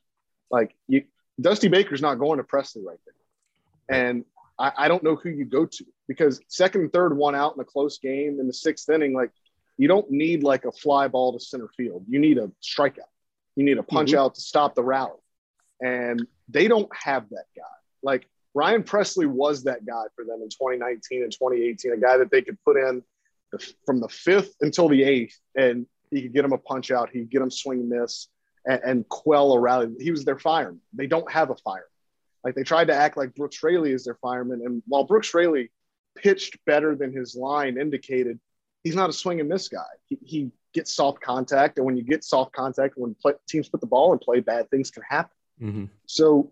like 0.52 0.76
you, 0.88 1.04
Dusty 1.42 1.68
Baker's 1.68 2.02
not 2.02 2.16
going 2.16 2.38
to 2.38 2.44
Pressly 2.44 2.86
right 2.86 3.00
there. 3.06 4.00
And 4.00 4.24
I, 4.60 4.72
I 4.78 4.88
don't 4.88 5.02
know 5.02 5.16
who 5.16 5.30
you 5.30 5.46
go 5.46 5.66
to 5.66 5.86
because 6.08 6.40
second 6.48 6.82
and 6.82 6.94
third, 6.94 7.18
one 7.18 7.34
out 7.34 7.56
in 7.56 7.62
a 7.62 7.66
close 7.66 7.98
game 7.98 8.40
in 8.40 8.46
the 8.46 8.54
sixth 8.54 8.88
inning, 8.88 9.14
like 9.14 9.32
you 9.78 9.88
don't 9.88 10.12
need 10.12 10.44
like 10.44 10.66
a 10.66 10.72
fly 10.72 11.08
ball 11.08 11.34
to 11.34 11.40
center 11.40 11.70
field. 11.76 12.06
You 12.08 12.20
need 12.20 12.38
a 12.38 12.52
strikeout. 12.62 13.10
You 13.56 13.64
need 13.66 13.80
a 13.80 13.84
punch 13.84 14.12
mm-hmm. 14.12 14.20
out 14.20 14.36
to 14.36 14.42
stop 14.42 14.76
the 14.76 14.84
rally. 14.84 15.20
And 15.82 16.28
they 16.50 16.68
don't 16.68 16.90
have 16.96 17.28
that 17.30 17.46
guy. 17.58 17.64
Like 18.04 18.28
Ryan 18.54 18.84
Pressly 18.84 19.26
was 19.26 19.64
that 19.64 19.88
guy 19.88 20.04
for 20.16 20.24
them 20.24 20.42
in 20.44 20.50
2019 20.50 21.24
and 21.24 21.32
2018, 21.32 21.94
a 21.94 21.98
guy 21.98 22.18
that 22.18 22.30
they 22.30 22.44
could 22.44 22.58
put 22.64 22.78
in 22.78 23.04
from 23.86 24.00
the 24.00 24.10
fifth 24.10 24.56
until 24.62 24.88
the 24.88 25.04
eighth, 25.04 25.40
and 25.56 25.86
he 26.12 26.24
could 26.24 26.34
get 26.34 26.46
him 26.46 26.54
a 26.54 26.58
punch 26.58 26.92
out, 26.92 27.10
he 27.12 27.20
could 27.20 27.32
get 27.32 27.42
him 27.42 27.52
swing 27.52 27.80
and 27.82 27.90
miss, 27.90 28.28
and, 28.66 28.82
and 28.84 29.10
quell 29.10 29.54
a 29.54 29.60
rally. 29.60 29.94
He 30.00 30.12
was 30.12 30.26
their 30.26 30.40
fireman. 30.40 30.82
They 30.94 31.08
don't 31.08 31.30
have 31.32 31.50
a 31.50 31.56
fireman. 31.56 31.88
Like 32.44 32.56
they 32.56 32.64
tried 32.64 32.88
to 32.88 32.94
act 32.94 33.18
like 33.18 33.36
Brooks 33.36 33.64
Raley 33.64 33.92
is 33.92 34.04
their 34.04 34.16
fireman, 34.16 34.62
and 34.66 34.84
while 34.88 35.04
Brooks 35.06 35.34
Raley 35.34 35.72
pitched 36.16 36.58
better 36.66 36.96
than 36.96 37.12
his 37.12 37.36
line 37.36 37.78
indicated, 37.78 38.40
he's 38.84 38.96
not 38.96 39.10
a 39.10 39.14
swing 39.14 39.40
and 39.40 39.50
miss 39.50 39.68
guy. 39.70 39.82
He, 40.08 40.20
he 40.24 40.52
gets 40.74 40.94
soft 40.94 41.22
contact, 41.22 41.78
and 41.78 41.86
when 41.86 41.98
you 41.98 42.04
get 42.04 42.24
soft 42.24 42.54
contact, 42.54 42.96
when 42.98 43.16
play, 43.16 43.34
teams 43.48 43.70
put 43.70 43.82
the 43.82 43.88
ball 43.88 44.14
in 44.14 44.20
play, 44.20 44.40
bad 44.40 44.70
things 44.70 44.92
can 44.92 45.04
happen. 45.08 45.36
Mhm. 45.62 45.90
So 46.08 46.52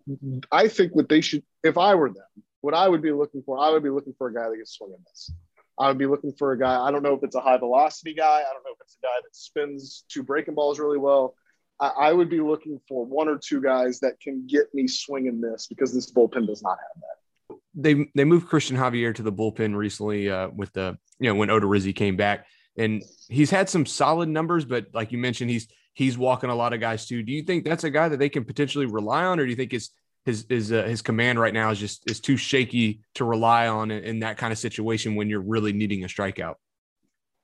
I 0.50 0.68
think 0.68 0.94
what 0.94 1.08
they 1.08 1.20
should, 1.20 1.42
if 1.62 1.76
I 1.76 1.94
were 1.94 2.08
them, 2.08 2.24
what 2.60 2.74
I 2.74 2.88
would 2.88 3.02
be 3.02 3.12
looking 3.12 3.42
for, 3.42 3.58
I 3.58 3.70
would 3.70 3.82
be 3.82 3.90
looking 3.90 4.14
for 4.16 4.28
a 4.28 4.34
guy 4.34 4.48
that 4.48 4.56
can 4.56 4.64
swing 4.64 4.92
and 4.94 5.04
miss. 5.10 5.30
I 5.78 5.88
would 5.88 5.98
be 5.98 6.06
looking 6.06 6.32
for 6.32 6.52
a 6.52 6.58
guy. 6.58 6.80
I 6.80 6.90
don't 6.90 7.02
know 7.02 7.14
if 7.14 7.22
it's 7.22 7.34
a 7.34 7.40
high 7.40 7.56
velocity 7.56 8.14
guy. 8.14 8.40
I 8.40 8.52
don't 8.52 8.64
know 8.64 8.72
if 8.72 8.80
it's 8.80 8.96
a 9.02 9.06
guy 9.06 9.14
that 9.22 9.34
spins 9.34 10.04
two 10.08 10.22
breaking 10.22 10.54
balls 10.54 10.78
really 10.78 10.98
well. 10.98 11.34
I, 11.80 11.88
I 11.88 12.12
would 12.12 12.28
be 12.28 12.40
looking 12.40 12.78
for 12.88 13.04
one 13.04 13.28
or 13.28 13.38
two 13.38 13.60
guys 13.62 14.00
that 14.00 14.20
can 14.20 14.46
get 14.46 14.66
me 14.74 14.86
swinging 14.86 15.40
this 15.40 15.66
because 15.66 15.94
this 15.94 16.12
bullpen 16.12 16.46
does 16.46 16.62
not 16.62 16.78
have 16.78 17.02
that. 17.02 17.56
they 17.74 18.06
they 18.14 18.24
moved 18.24 18.48
Christian 18.48 18.76
Javier 18.76 19.14
to 19.14 19.22
the 19.22 19.32
bullpen 19.32 19.74
recently 19.74 20.30
uh, 20.30 20.48
with 20.48 20.72
the 20.72 20.98
you 21.18 21.28
know 21.28 21.34
when 21.34 21.48
Odorizzi 21.48 21.94
came 21.94 22.16
back, 22.16 22.46
and 22.76 23.02
he's 23.28 23.50
had 23.50 23.68
some 23.68 23.86
solid 23.86 24.28
numbers, 24.28 24.64
but 24.64 24.86
like 24.92 25.10
you 25.10 25.18
mentioned, 25.18 25.50
he's 25.50 25.68
he's 25.94 26.18
walking 26.18 26.50
a 26.50 26.54
lot 26.54 26.72
of 26.72 26.80
guys 26.80 27.06
too. 27.06 27.22
Do 27.22 27.32
you 27.32 27.42
think 27.42 27.64
that's 27.64 27.84
a 27.84 27.90
guy 27.90 28.08
that 28.08 28.18
they 28.18 28.28
can 28.28 28.44
potentially 28.44 28.86
rely 28.86 29.24
on, 29.24 29.40
or 29.40 29.44
do 29.44 29.50
you 29.50 29.56
think 29.56 29.72
his 29.72 29.90
his 30.24 30.46
his 30.48 30.72
uh, 30.72 30.84
his 30.84 31.02
command 31.02 31.38
right 31.40 31.54
now 31.54 31.70
is 31.70 31.78
just 31.78 32.08
is 32.10 32.20
too 32.20 32.36
shaky 32.36 33.00
to 33.14 33.24
rely 33.24 33.68
on 33.68 33.90
in, 33.90 34.04
in 34.04 34.18
that 34.20 34.36
kind 34.38 34.52
of 34.52 34.58
situation 34.58 35.14
when 35.14 35.28
you're 35.28 35.40
really 35.40 35.72
needing 35.72 36.04
a 36.04 36.06
strikeout? 36.06 36.54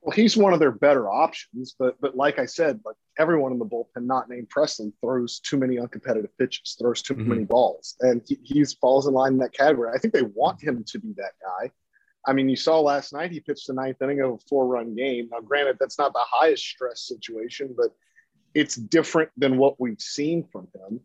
Well, 0.01 0.15
he's 0.15 0.37
one 0.37 0.53
of 0.53 0.61
their 0.61 0.71
better 0.73 1.11
options, 1.11 1.75
but 1.79 2.01
but 2.01 2.17
like 2.17 2.39
I 2.39 2.47
said, 2.47 2.81
like 2.85 2.97
everyone 3.19 3.53
in 3.53 3.59
the 3.59 3.67
bullpen, 3.67 4.05
not 4.05 4.29
named 4.29 4.49
Preston, 4.49 4.93
throws 5.01 5.41
too 5.41 5.59
many 5.59 5.77
uncompetitive 5.77 6.29
pitches, 6.39 6.77
throws 6.79 7.03
too 7.03 7.15
Mhm. 7.15 7.27
many 7.27 7.45
balls, 7.45 7.97
and 8.01 8.23
he 8.27 8.39
he's 8.43 8.75
falls 8.75 9.09
in 9.09 9.15
line 9.15 9.33
in 9.33 9.39
that 9.39 9.53
category. 9.53 9.91
I 9.95 9.99
think 9.99 10.15
they 10.15 10.23
want 10.23 10.63
him 10.63 10.85
to 10.85 10.99
be 11.01 11.13
that 11.17 11.33
guy. 11.43 11.73
I 12.27 12.33
mean, 12.33 12.49
you 12.49 12.57
saw 12.57 12.81
last 12.81 13.13
night 13.13 13.33
he 13.33 13.41
pitched 13.41 13.67
the 13.69 13.73
ninth 13.73 14.03
inning 14.03 14.21
of 14.21 14.33
a 14.35 14.39
four-run 14.49 14.95
game. 14.95 15.29
Now, 15.33 15.41
granted, 15.41 15.79
that's 15.81 15.99
not 15.99 16.13
the 16.13 16.25
highest 16.25 16.65
stress 16.65 17.01
situation, 17.01 17.75
but 17.77 17.95
it's 18.55 18.75
different 18.77 19.31
than 19.37 19.57
what 19.57 19.81
we've 19.81 20.01
seen 20.01 20.45
from 20.53 20.69
him. 20.75 21.01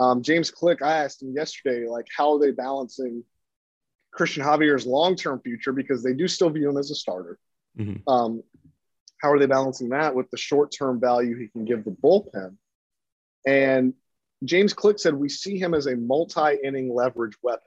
Um, 0.00 0.22
James 0.22 0.50
Click, 0.50 0.82
I 0.82 1.04
asked 1.04 1.22
him 1.22 1.32
yesterday, 1.34 1.86
like, 1.86 2.06
how 2.16 2.32
are 2.32 2.40
they 2.40 2.50
balancing 2.50 3.22
Christian 4.10 4.42
Javier's 4.42 4.86
long-term 4.86 5.40
future 5.40 5.72
because 5.72 6.02
they 6.02 6.14
do 6.14 6.26
still 6.26 6.50
view 6.50 6.68
him 6.68 6.76
as 6.76 6.90
a 6.90 6.94
starter. 6.94 7.38
Mhm. 7.78 8.02
Um, 8.06 8.42
how 9.18 9.30
are 9.32 9.38
they 9.38 9.46
balancing 9.46 9.90
that 9.90 10.14
with 10.14 10.30
the 10.30 10.36
short-term 10.36 11.00
value 11.00 11.36
he 11.36 11.48
can 11.48 11.64
give 11.64 11.84
the 11.84 11.90
bullpen? 11.90 12.56
And 13.46 13.94
James 14.44 14.72
Click 14.72 14.98
said 14.98 15.14
we 15.14 15.28
see 15.28 15.58
him 15.58 15.74
as 15.74 15.86
a 15.86 15.96
multi-inning 15.96 16.92
leverage 16.92 17.36
weapon. 17.42 17.66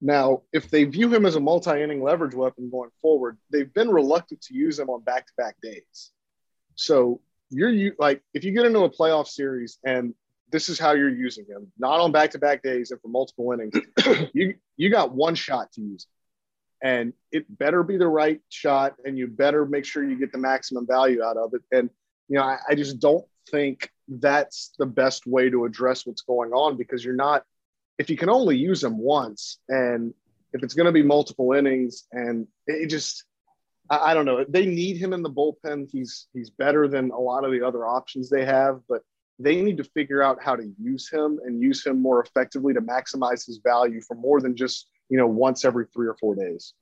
Now, 0.00 0.42
if 0.52 0.70
they 0.70 0.84
view 0.84 1.14
him 1.14 1.24
as 1.24 1.36
a 1.36 1.40
multi-inning 1.40 2.02
leverage 2.02 2.34
weapon 2.34 2.70
going 2.70 2.90
forward, 3.00 3.38
they've 3.50 3.72
been 3.72 3.90
reluctant 3.90 4.42
to 4.42 4.54
use 4.54 4.78
him 4.78 4.90
on 4.90 5.02
back-to-back 5.02 5.60
days. 5.62 6.12
So 6.74 7.20
you're 7.50 7.70
you 7.70 7.94
like 7.98 8.22
if 8.32 8.42
you 8.42 8.52
get 8.52 8.66
into 8.66 8.80
a 8.80 8.90
playoff 8.90 9.28
series 9.28 9.78
and 9.84 10.14
this 10.50 10.68
is 10.68 10.78
how 10.78 10.92
you're 10.92 11.08
using 11.08 11.44
him, 11.46 11.72
not 11.78 12.00
on 12.00 12.12
back-to-back 12.12 12.62
days 12.62 12.90
and 12.90 13.00
for 13.00 13.08
multiple 13.08 13.52
innings, 13.52 13.74
you 14.32 14.54
you 14.76 14.90
got 14.90 15.12
one 15.14 15.34
shot 15.34 15.72
to 15.72 15.80
use. 15.80 16.06
and 16.82 17.12
it 17.32 17.46
better 17.58 17.82
be 17.82 17.96
the 17.96 18.08
right 18.08 18.40
shot, 18.48 18.94
and 19.04 19.16
you 19.18 19.26
better 19.26 19.64
make 19.66 19.84
sure 19.84 20.04
you 20.04 20.18
get 20.18 20.32
the 20.32 20.38
maximum 20.38 20.86
value 20.86 21.22
out 21.22 21.36
of 21.36 21.54
it. 21.54 21.62
And 21.72 21.90
you 22.28 22.36
know, 22.36 22.44
I, 22.44 22.58
I 22.70 22.74
just 22.74 22.98
don't 23.00 23.24
think 23.50 23.90
that's 24.08 24.72
the 24.78 24.86
best 24.86 25.26
way 25.26 25.50
to 25.50 25.64
address 25.64 26.06
what's 26.06 26.22
going 26.22 26.52
on 26.52 26.76
because 26.76 27.04
you're 27.04 27.14
not 27.14 27.44
if 27.98 28.10
you 28.10 28.16
can 28.16 28.28
only 28.28 28.56
use 28.56 28.80
them 28.80 28.98
once 28.98 29.58
and 29.68 30.12
if 30.52 30.62
it's 30.62 30.74
going 30.74 30.86
to 30.86 30.92
be 30.92 31.02
multiple 31.02 31.52
innings 31.52 32.04
and 32.12 32.46
it 32.66 32.88
just 32.88 33.24
I, 33.88 34.10
I, 34.10 34.14
don't 34.14 34.26
know 34.26 34.44
they 34.48 34.66
need 34.66 34.96
him 34.96 35.12
in 35.12 35.22
the 35.22 35.30
bullpen 35.30 35.88
he's 35.90 36.26
he's 36.32 36.50
better 36.50 36.88
than 36.88 37.10
a 37.10 37.18
lot 37.18 37.44
of 37.44 37.52
the 37.52 37.66
other 37.66 37.86
options 37.86 38.28
they 38.28 38.44
have 38.44 38.80
but 38.88 39.02
they 39.38 39.60
need 39.60 39.76
to 39.76 39.84
figure 39.84 40.22
out 40.22 40.42
how 40.42 40.54
to 40.54 40.72
use 40.80 41.10
him 41.10 41.40
and 41.44 41.60
use 41.60 41.84
him 41.84 42.00
more 42.00 42.22
effectively 42.22 42.72
to 42.72 42.80
maximize 42.80 43.44
his 43.46 43.60
value 43.64 44.00
for 44.00 44.14
more 44.14 44.40
than 44.40 44.56
just 44.56 44.88
you 45.08 45.18
know 45.18 45.26
once 45.26 45.64
every 45.64 45.86
three 45.92 46.06
or 46.06 46.16
four 46.20 46.34
days 46.34 46.74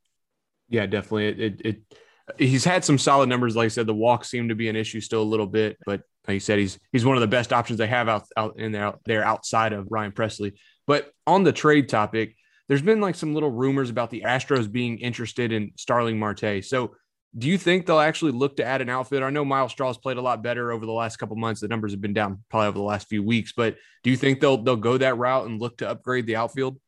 yeah 0.68 0.86
definitely 0.86 1.28
it, 1.28 1.40
it, 1.40 1.60
it 1.64 1.98
he's 2.38 2.64
had 2.64 2.84
some 2.84 2.98
solid 2.98 3.28
numbers 3.28 3.56
like 3.56 3.66
i 3.66 3.68
said 3.68 3.86
the 3.86 3.94
walk 3.94 4.24
seemed 4.24 4.48
to 4.48 4.54
be 4.54 4.68
an 4.68 4.76
issue 4.76 5.00
still 5.00 5.22
a 5.22 5.24
little 5.24 5.46
bit 5.46 5.76
but 5.86 6.02
like 6.28 6.34
you 6.34 6.40
said 6.40 6.58
he's 6.58 6.78
he's 6.92 7.04
one 7.04 7.16
of 7.16 7.20
the 7.20 7.26
best 7.26 7.52
options 7.52 7.78
they 7.78 7.86
have 7.86 8.08
out, 8.08 8.24
out 8.36 8.58
in 8.58 8.70
there, 8.70 8.94
there 9.06 9.24
outside 9.24 9.72
of 9.72 9.86
ryan 9.90 10.12
Pressly. 10.12 10.52
but 10.86 11.10
on 11.26 11.42
the 11.42 11.52
trade 11.52 11.88
topic 11.88 12.36
there's 12.68 12.82
been 12.82 13.00
like 13.00 13.14
some 13.14 13.34
little 13.34 13.50
rumors 13.50 13.90
about 13.90 14.08
the 14.08 14.22
Astros 14.22 14.70
being 14.70 14.96
interested 14.98 15.52
in 15.52 15.72
Starling 15.76 16.18
Marte. 16.18 16.64
So 16.64 16.94
do 17.36 17.48
you 17.48 17.56
think 17.56 17.86
they'll 17.86 17.98
actually 17.98 18.32
look 18.32 18.56
to 18.56 18.64
add 18.64 18.82
an 18.82 18.88
outfielder? 18.88 19.26
I 19.26 19.30
know 19.30 19.44
Myles 19.44 19.72
Straw's 19.72 19.96
played 19.96 20.18
a 20.18 20.22
lot 20.22 20.42
better 20.42 20.70
over 20.70 20.84
the 20.84 20.92
last 20.92 21.16
couple 21.16 21.36
months. 21.36 21.60
The 21.60 21.68
numbers 21.68 21.92
have 21.92 22.00
been 22.00 22.12
down 22.12 22.44
probably 22.50 22.68
over 22.68 22.78
the 22.78 22.84
last 22.84 23.08
few 23.08 23.22
weeks, 23.22 23.52
but 23.56 23.76
do 24.02 24.10
you 24.10 24.16
think 24.16 24.40
they'll 24.40 24.58
they'll 24.58 24.76
go 24.76 24.98
that 24.98 25.16
route 25.16 25.46
and 25.46 25.60
look 25.60 25.78
to 25.78 25.88
upgrade 25.88 26.26
the 26.26 26.36
outfield? 26.36 26.78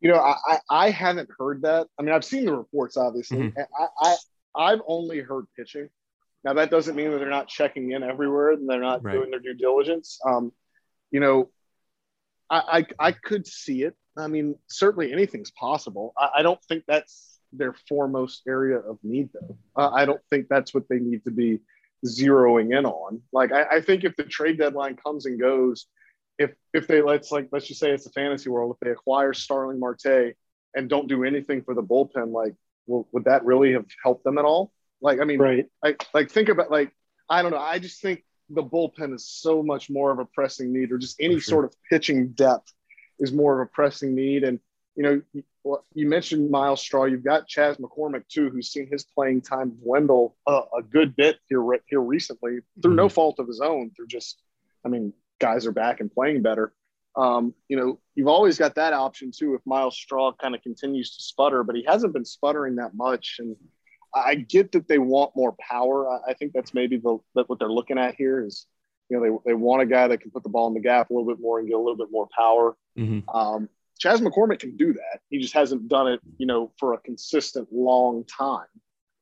You 0.00 0.10
know, 0.10 0.18
I 0.18 0.58
I 0.68 0.90
haven't 0.90 1.28
heard 1.38 1.62
that. 1.62 1.86
I 1.98 2.02
mean, 2.02 2.14
I've 2.14 2.24
seen 2.24 2.46
the 2.46 2.54
reports, 2.54 2.96
obviously. 2.96 3.38
Mm-hmm. 3.38 3.60
I, 3.78 3.86
I 4.02 4.16
I've 4.72 4.80
only 4.86 5.20
heard 5.20 5.46
pitching. 5.56 5.88
Now 6.44 6.54
that 6.54 6.70
doesn't 6.70 6.96
mean 6.96 7.10
that 7.12 7.18
they're 7.18 7.30
not 7.30 7.48
checking 7.48 7.92
in 7.92 8.02
everywhere 8.02 8.52
and 8.52 8.68
they're 8.68 8.80
not 8.80 9.04
right. 9.04 9.12
doing 9.12 9.30
their 9.30 9.40
due 9.40 9.54
diligence. 9.54 10.18
Um, 10.24 10.52
you 11.10 11.20
know, 11.20 11.50
I, 12.50 12.86
I, 12.98 13.08
I 13.08 13.12
could 13.12 13.46
see 13.46 13.82
it. 13.82 13.94
I 14.16 14.26
mean, 14.26 14.56
certainly 14.68 15.12
anything's 15.12 15.50
possible. 15.50 16.12
I, 16.16 16.30
I, 16.38 16.42
don't 16.42 16.62
think 16.64 16.84
that's 16.86 17.37
their 17.52 17.74
foremost 17.88 18.42
area 18.46 18.78
of 18.78 18.98
need, 19.02 19.30
though. 19.32 19.56
Uh, 19.76 19.90
I 19.90 20.04
don't 20.04 20.20
think 20.30 20.46
that's 20.48 20.74
what 20.74 20.88
they 20.88 20.98
need 20.98 21.24
to 21.24 21.30
be 21.30 21.60
zeroing 22.06 22.76
in 22.76 22.86
on. 22.86 23.22
Like, 23.32 23.52
I, 23.52 23.76
I, 23.76 23.80
think 23.80 24.04
if 24.04 24.16
the 24.16 24.24
trade 24.24 24.58
deadline 24.58 24.96
comes 24.96 25.26
and 25.26 25.40
goes, 25.40 25.86
if 26.38 26.52
if 26.72 26.86
they 26.86 27.02
let's 27.02 27.32
like 27.32 27.48
let's 27.50 27.66
just 27.66 27.80
say 27.80 27.90
it's 27.90 28.06
a 28.06 28.10
fantasy 28.10 28.48
world, 28.48 28.74
if 28.74 28.80
they 28.80 28.92
acquire 28.92 29.32
Starling 29.32 29.80
Marte 29.80 30.36
and 30.74 30.88
don't 30.88 31.08
do 31.08 31.24
anything 31.24 31.62
for 31.62 31.74
the 31.74 31.82
bullpen, 31.82 32.32
like, 32.32 32.54
well, 32.86 33.08
would 33.12 33.24
that 33.24 33.44
really 33.44 33.72
have 33.72 33.86
helped 34.02 34.24
them 34.24 34.38
at 34.38 34.44
all? 34.44 34.72
Like, 35.00 35.20
I 35.20 35.24
mean, 35.24 35.40
right? 35.40 35.66
Like, 35.82 36.06
like 36.14 36.30
think 36.30 36.48
about 36.48 36.70
like 36.70 36.92
I 37.28 37.42
don't 37.42 37.50
know. 37.50 37.58
I 37.58 37.78
just 37.78 38.00
think 38.00 38.24
the 38.50 38.62
bullpen 38.62 39.14
is 39.14 39.28
so 39.28 39.62
much 39.62 39.90
more 39.90 40.10
of 40.10 40.18
a 40.18 40.24
pressing 40.24 40.72
need, 40.72 40.92
or 40.92 40.98
just 40.98 41.16
any 41.20 41.34
sure. 41.34 41.40
sort 41.40 41.64
of 41.64 41.74
pitching 41.90 42.28
depth 42.28 42.72
is 43.18 43.32
more 43.32 43.60
of 43.60 43.66
a 43.66 43.70
pressing 43.70 44.14
need. 44.14 44.44
And 44.44 44.60
you 44.98 45.04
know, 45.04 45.22
you, 45.32 45.44
you 45.94 46.08
mentioned 46.08 46.50
Myles 46.50 46.80
Straw. 46.80 47.04
You've 47.04 47.22
got 47.22 47.46
Chas 47.46 47.76
McCormick 47.76 48.26
too, 48.26 48.50
who's 48.50 48.72
seen 48.72 48.88
his 48.90 49.04
playing 49.04 49.42
time 49.42 49.70
dwindle 49.80 50.36
a, 50.44 50.60
a 50.76 50.82
good 50.82 51.14
bit 51.14 51.38
here 51.48 51.62
here 51.88 52.00
recently 52.00 52.58
through 52.82 52.90
mm-hmm. 52.90 52.96
no 52.96 53.08
fault 53.08 53.38
of 53.38 53.46
his 53.46 53.60
own. 53.60 53.92
Through 53.94 54.08
just, 54.08 54.42
I 54.84 54.88
mean, 54.88 55.12
guys 55.38 55.66
are 55.66 55.72
back 55.72 56.00
and 56.00 56.10
playing 56.10 56.42
better. 56.42 56.72
Um, 57.14 57.54
you 57.68 57.76
know, 57.76 58.00
you've 58.16 58.26
always 58.26 58.58
got 58.58 58.74
that 58.74 58.92
option 58.92 59.30
too 59.30 59.54
if 59.54 59.60
Myles 59.64 59.96
Straw 59.96 60.32
kind 60.32 60.56
of 60.56 60.62
continues 60.62 61.14
to 61.14 61.22
sputter, 61.22 61.62
but 61.62 61.76
he 61.76 61.84
hasn't 61.84 62.12
been 62.12 62.24
sputtering 62.24 62.74
that 62.76 62.96
much. 62.96 63.36
And 63.38 63.54
I 64.12 64.34
get 64.34 64.72
that 64.72 64.88
they 64.88 64.98
want 64.98 65.36
more 65.36 65.54
power. 65.60 66.10
I, 66.10 66.30
I 66.30 66.34
think 66.34 66.52
that's 66.52 66.74
maybe 66.74 66.96
the 66.96 67.18
that 67.36 67.48
what 67.48 67.60
they're 67.60 67.70
looking 67.70 67.98
at 67.98 68.16
here 68.16 68.44
is, 68.44 68.66
you 69.08 69.16
know, 69.16 69.22
they, 69.22 69.50
they 69.50 69.54
want 69.54 69.80
a 69.82 69.86
guy 69.86 70.08
that 70.08 70.22
can 70.22 70.32
put 70.32 70.42
the 70.42 70.48
ball 70.48 70.66
in 70.66 70.74
the 70.74 70.80
gap 70.80 71.10
a 71.10 71.12
little 71.12 71.28
bit 71.28 71.40
more 71.40 71.60
and 71.60 71.68
get 71.68 71.76
a 71.76 71.78
little 71.78 71.96
bit 71.96 72.10
more 72.10 72.26
power. 72.36 72.76
Mm-hmm. 72.98 73.28
Um, 73.30 73.68
Chas 73.98 74.20
McCormick 74.20 74.60
can 74.60 74.76
do 74.76 74.92
that. 74.92 75.20
He 75.28 75.38
just 75.38 75.54
hasn't 75.54 75.88
done 75.88 76.08
it, 76.08 76.20
you 76.38 76.46
know, 76.46 76.72
for 76.78 76.94
a 76.94 76.98
consistent 76.98 77.68
long 77.72 78.24
time. 78.24 78.66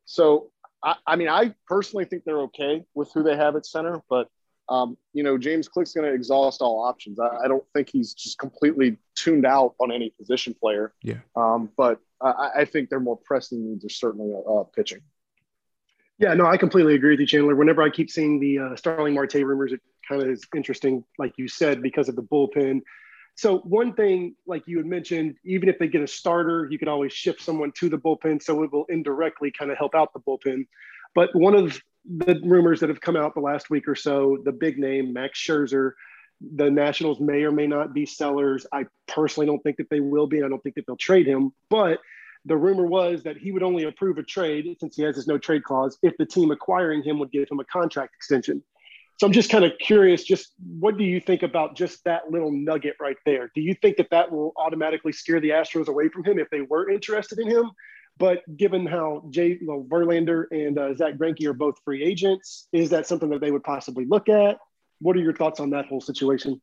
So, 0.04 0.50
I, 0.82 0.96
I 1.06 1.16
mean, 1.16 1.28
I 1.28 1.54
personally 1.66 2.04
think 2.04 2.24
they're 2.24 2.42
okay 2.42 2.84
with 2.94 3.10
who 3.12 3.22
they 3.22 3.36
have 3.36 3.56
at 3.56 3.66
center, 3.66 4.02
but 4.08 4.28
um, 4.68 4.96
you 5.12 5.22
know, 5.22 5.38
James 5.38 5.68
Click's 5.68 5.92
going 5.92 6.08
to 6.08 6.12
exhaust 6.12 6.60
all 6.60 6.84
options. 6.84 7.20
I, 7.20 7.44
I, 7.44 7.48
don't 7.48 7.64
think 7.72 7.88
he's 7.88 8.14
just 8.14 8.36
completely 8.38 8.96
tuned 9.14 9.46
out 9.46 9.74
on 9.78 9.92
any 9.92 10.10
position 10.10 10.54
player. 10.60 10.92
Yeah. 11.02 11.18
Um, 11.36 11.70
but 11.76 12.00
I, 12.20 12.50
I, 12.58 12.64
think 12.64 12.90
their 12.90 12.98
more 12.98 13.16
pressing 13.16 13.64
needs 13.64 13.84
are 13.84 13.90
certainly 13.90 14.34
uh, 14.34 14.64
pitching. 14.64 15.02
Yeah, 16.18 16.34
no, 16.34 16.46
I 16.46 16.56
completely 16.56 16.94
agree 16.94 17.10
with 17.10 17.20
you, 17.20 17.26
Chandler. 17.26 17.54
Whenever 17.54 17.82
I 17.82 17.90
keep 17.90 18.10
seeing 18.10 18.40
the 18.40 18.58
uh, 18.58 18.76
Starling 18.76 19.14
Marte 19.14 19.34
rumors, 19.34 19.72
it 19.72 19.80
kind 20.08 20.22
of 20.22 20.28
is 20.28 20.42
interesting, 20.54 21.04
like 21.18 21.34
you 21.36 21.46
said, 21.46 21.80
because 21.82 22.08
of 22.08 22.16
the 22.16 22.22
bullpen. 22.22 22.80
So 23.36 23.58
one 23.58 23.92
thing, 23.92 24.34
like 24.46 24.62
you 24.66 24.78
had 24.78 24.86
mentioned, 24.86 25.36
even 25.44 25.68
if 25.68 25.78
they 25.78 25.88
get 25.88 26.00
a 26.00 26.06
starter, 26.06 26.68
you 26.70 26.78
can 26.78 26.88
always 26.88 27.12
shift 27.12 27.42
someone 27.42 27.70
to 27.72 27.90
the 27.90 27.98
bullpen, 27.98 28.42
so 28.42 28.62
it 28.62 28.72
will 28.72 28.86
indirectly 28.88 29.52
kind 29.56 29.70
of 29.70 29.76
help 29.76 29.94
out 29.94 30.12
the 30.14 30.20
bullpen. 30.20 30.66
But 31.14 31.34
one 31.34 31.54
of 31.54 31.78
the 32.06 32.40
rumors 32.44 32.80
that 32.80 32.88
have 32.88 33.00
come 33.00 33.16
out 33.16 33.34
the 33.34 33.40
last 33.40 33.68
week 33.68 33.88
or 33.88 33.94
so, 33.94 34.38
the 34.44 34.52
big 34.52 34.78
name, 34.78 35.12
Max 35.12 35.38
Scherzer, 35.38 35.92
the 36.54 36.70
Nationals 36.70 37.20
may 37.20 37.42
or 37.42 37.52
may 37.52 37.66
not 37.66 37.92
be 37.92 38.06
sellers. 38.06 38.66
I 38.72 38.86
personally 39.06 39.46
don't 39.46 39.62
think 39.62 39.76
that 39.78 39.90
they 39.90 40.00
will 40.00 40.26
be. 40.26 40.42
I 40.42 40.48
don't 40.48 40.62
think 40.62 40.74
that 40.76 40.86
they'll 40.86 40.96
trade 40.96 41.26
him. 41.26 41.52
But 41.68 41.98
the 42.46 42.56
rumor 42.56 42.86
was 42.86 43.22
that 43.24 43.36
he 43.36 43.52
would 43.52 43.62
only 43.62 43.84
approve 43.84 44.18
a 44.18 44.22
trade 44.22 44.76
since 44.80 44.96
he 44.96 45.02
has 45.02 45.16
his 45.16 45.26
no 45.26 45.36
trade 45.36 45.64
clause 45.64 45.98
if 46.02 46.16
the 46.16 46.26
team 46.26 46.50
acquiring 46.52 47.02
him 47.02 47.18
would 47.18 47.32
give 47.32 47.48
him 47.50 47.60
a 47.60 47.64
contract 47.64 48.14
extension. 48.14 48.62
So 49.18 49.26
I'm 49.26 49.32
just 49.32 49.50
kind 49.50 49.64
of 49.64 49.72
curious, 49.78 50.24
just 50.24 50.52
what 50.78 50.98
do 50.98 51.04
you 51.04 51.20
think 51.20 51.42
about 51.42 51.74
just 51.74 52.04
that 52.04 52.30
little 52.30 52.50
nugget 52.50 52.96
right 53.00 53.16
there? 53.24 53.50
Do 53.54 53.62
you 53.62 53.74
think 53.74 53.96
that 53.96 54.10
that 54.10 54.30
will 54.30 54.52
automatically 54.56 55.12
steer 55.12 55.40
the 55.40 55.50
Astros 55.50 55.88
away 55.88 56.10
from 56.10 56.22
him 56.24 56.38
if 56.38 56.50
they 56.50 56.60
were 56.60 56.90
interested 56.90 57.38
in 57.38 57.48
him? 57.48 57.70
But 58.18 58.40
given 58.56 58.84
how 58.86 59.24
Jay 59.30 59.58
well, 59.62 59.84
Verlander 59.88 60.44
and 60.50 60.78
uh, 60.78 60.94
Zack 60.94 61.14
Greinke 61.14 61.46
are 61.46 61.54
both 61.54 61.76
free 61.84 62.02
agents, 62.04 62.68
is 62.72 62.90
that 62.90 63.06
something 63.06 63.30
that 63.30 63.40
they 63.40 63.50
would 63.50 63.64
possibly 63.64 64.04
look 64.06 64.28
at? 64.28 64.58
What 65.00 65.16
are 65.16 65.20
your 65.20 65.34
thoughts 65.34 65.60
on 65.60 65.70
that 65.70 65.86
whole 65.86 66.00
situation? 66.00 66.60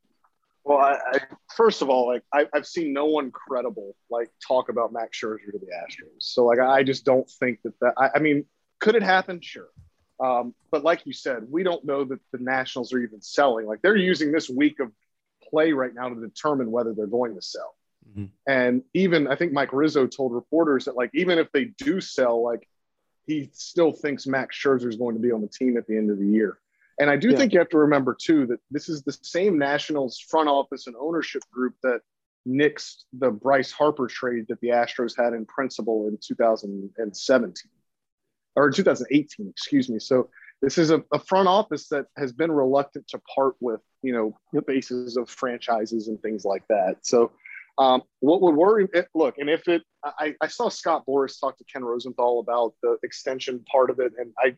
Well, 0.64 0.78
I, 0.78 0.98
I, 1.12 1.20
first 1.56 1.82
of 1.82 1.90
all, 1.90 2.08
like 2.08 2.24
I, 2.34 2.48
have 2.54 2.66
seen 2.66 2.94
no 2.94 3.06
one 3.06 3.32
credible 3.32 3.96
like 4.10 4.30
talk 4.48 4.70
about 4.70 4.94
Max 4.94 5.20
Scherzer 5.20 5.52
to 5.52 5.60
the 5.60 5.68
Astros. 5.68 6.20
So 6.20 6.46
like 6.46 6.60
I 6.60 6.84
just 6.84 7.04
don't 7.04 7.30
think 7.30 7.60
that 7.64 7.80
that. 7.82 7.94
I, 7.98 8.12
I 8.16 8.20
mean, 8.20 8.46
could 8.80 8.96
it 8.96 9.04
happen? 9.04 9.42
Sure. 9.42 9.68
Um, 10.20 10.54
but 10.72 10.84
like 10.84 11.06
you 11.06 11.14
said, 11.14 11.44
we 11.50 11.64
don't 11.64 11.84
know 11.84 12.04
that 12.06 12.20
the 12.32 12.38
Nationals 12.40 12.94
are 12.94 13.00
even 13.00 13.22
selling. 13.22 13.66
Like 13.66 13.82
they're 13.82 13.96
using 13.96 14.32
this 14.32 14.50
week 14.50 14.80
of 14.80 14.92
play 15.50 15.74
right 15.74 15.94
now 15.94 16.10
to 16.10 16.16
determine 16.16 16.72
whether 16.72 16.94
they're 16.94 17.08
going 17.08 17.36
to 17.36 17.42
sell. 17.42 17.76
Mm-hmm. 18.10 18.26
And 18.48 18.84
even 18.94 19.28
I 19.28 19.36
think 19.36 19.54
Mike 19.54 19.74
Rizzo 19.74 20.08
told 20.08 20.34
reporters 20.34 20.86
that 20.86 20.96
like 20.96 21.12
even 21.14 21.40
if 21.40 21.52
they 21.52 21.66
do 21.66 22.02
sell, 22.02 22.44
like 22.44 22.68
he 23.26 23.50
still 23.54 23.92
thinks 23.92 24.28
Max 24.28 24.58
Scherzer 24.58 24.88
is 24.88 24.98
going 24.98 25.16
to 25.16 25.22
be 25.22 25.32
on 25.32 25.42
the 25.42 25.48
team 25.48 25.78
at 25.78 25.88
the 25.88 25.98
end 25.98 26.12
of 26.12 26.20
the 26.20 26.28
year. 26.28 26.60
And 27.00 27.10
I 27.10 27.16
do 27.16 27.32
yeah. 27.32 27.38
think 27.38 27.54
you 27.54 27.60
have 27.60 27.70
to 27.70 27.80
remember 27.80 28.16
too 28.20 28.46
that 28.48 28.60
this 28.70 28.88
is 28.90 29.04
the 29.04 29.18
same 29.22 29.58
Nationals 29.58 30.20
front 30.20 30.50
office 30.50 30.88
and 30.88 30.96
ownership 31.00 31.42
group 31.52 31.76
that 31.82 32.02
nixed 32.48 33.06
the 33.14 33.32
Bryce 33.32 33.72
Harper 33.72 34.08
trade 34.08 34.46
that 34.50 34.60
the 34.62 34.70
Astros 34.70 35.18
had 35.18 35.34
in 35.34 35.46
principle 35.46 36.08
in 36.08 36.18
2017 36.22 37.72
or 38.56 38.70
2018, 38.70 39.48
excuse 39.50 39.90
me. 39.90 40.00
So 40.00 40.30
this 40.62 40.78
is 40.78 40.92
a, 40.92 41.04
a, 41.12 41.20
front 41.20 41.48
office 41.48 41.88
that 41.90 42.06
has 42.18 42.32
been 42.32 42.52
reluctant 42.52 43.08
to 43.10 43.20
part 43.36 43.56
with, 43.60 43.82
you 44.02 44.14
know, 44.14 44.38
the 44.54 44.62
bases 44.62 45.18
of 45.18 45.30
franchises 45.30 46.08
and 46.08 46.22
things 46.22 46.46
like 46.46 46.64
that. 46.70 46.98
So 47.02 47.32
um, 47.78 48.04
what 48.20 48.42
would 48.42 48.56
worry? 48.56 48.88
It, 48.94 49.08
look, 49.14 49.38
and 49.40 49.50
if 49.50 49.68
it, 49.68 49.82
I, 50.04 50.36
I 50.42 50.48
saw 50.48 50.70
Scott 50.70 51.04
Boras 51.08 51.40
talk 51.40 51.58
to 51.58 51.64
Ken 51.66 51.84
Rosenthal 51.84 52.40
about 52.40 52.76
the 52.82 52.98
extension 53.04 53.64
part 53.70 53.90
of 53.90 54.00
it, 54.00 54.14
and 54.18 54.32
I 54.38 54.56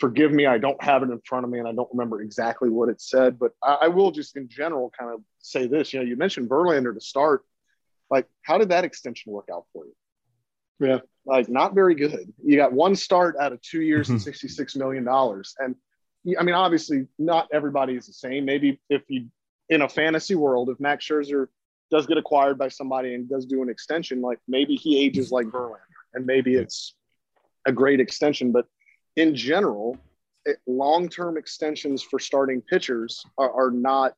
forgive 0.00 0.32
me, 0.32 0.46
I 0.46 0.58
don't 0.58 0.82
have 0.82 1.02
it 1.02 1.10
in 1.10 1.20
front 1.26 1.44
of 1.44 1.50
me, 1.50 1.58
and 1.58 1.68
I 1.68 1.72
don't 1.72 1.88
remember 1.92 2.22
exactly 2.22 2.70
what 2.70 2.88
it 2.88 3.00
said, 3.00 3.38
but 3.38 3.52
I, 3.62 3.78
I 3.82 3.88
will 3.88 4.10
just 4.10 4.36
in 4.36 4.48
general 4.48 4.90
kind 4.98 5.12
of 5.12 5.20
say 5.38 5.66
this. 5.66 5.92
You 5.92 6.00
know, 6.00 6.06
you 6.06 6.16
mentioned 6.16 6.48
Verlander 6.48 6.94
to 6.94 7.00
start. 7.00 7.42
Like, 8.10 8.26
how 8.42 8.58
did 8.58 8.70
that 8.70 8.84
extension 8.84 9.32
work 9.32 9.48
out 9.52 9.66
for 9.72 9.86
you? 9.86 9.94
Yeah, 10.84 10.98
like 11.26 11.48
not 11.48 11.74
very 11.74 11.94
good. 11.94 12.32
You 12.44 12.56
got 12.56 12.72
one 12.72 12.94
start 12.94 13.36
out 13.40 13.52
of 13.52 13.60
two 13.62 13.80
years 13.80 14.08
and 14.08 14.18
mm-hmm. 14.18 14.24
sixty-six 14.30 14.76
million 14.76 15.04
dollars, 15.04 15.54
and 15.58 15.74
I 16.38 16.42
mean, 16.42 16.54
obviously, 16.54 17.06
not 17.18 17.48
everybody 17.52 17.94
is 17.94 18.06
the 18.06 18.12
same. 18.12 18.44
Maybe 18.44 18.80
if 18.88 19.02
you 19.08 19.28
in 19.68 19.82
a 19.82 19.88
fantasy 19.88 20.34
world, 20.34 20.68
if 20.68 20.78
Max 20.80 21.06
Scherzer 21.06 21.46
does 21.90 22.06
get 22.06 22.18
acquired 22.18 22.58
by 22.58 22.68
somebody 22.68 23.14
and 23.14 23.28
does 23.28 23.46
do 23.46 23.62
an 23.62 23.68
extension, 23.68 24.20
like 24.20 24.38
maybe 24.48 24.74
he 24.74 25.02
ages 25.04 25.30
like 25.30 25.46
Verlander, 25.46 25.78
and 26.14 26.26
maybe 26.26 26.54
it's 26.54 26.94
a 27.66 27.72
great 27.72 28.00
extension. 28.00 28.52
But 28.52 28.66
in 29.16 29.34
general, 29.34 29.96
long 30.66 31.08
term 31.08 31.36
extensions 31.36 32.02
for 32.02 32.18
starting 32.18 32.60
pitchers 32.60 33.24
are, 33.38 33.52
are, 33.52 33.70
not 33.70 34.14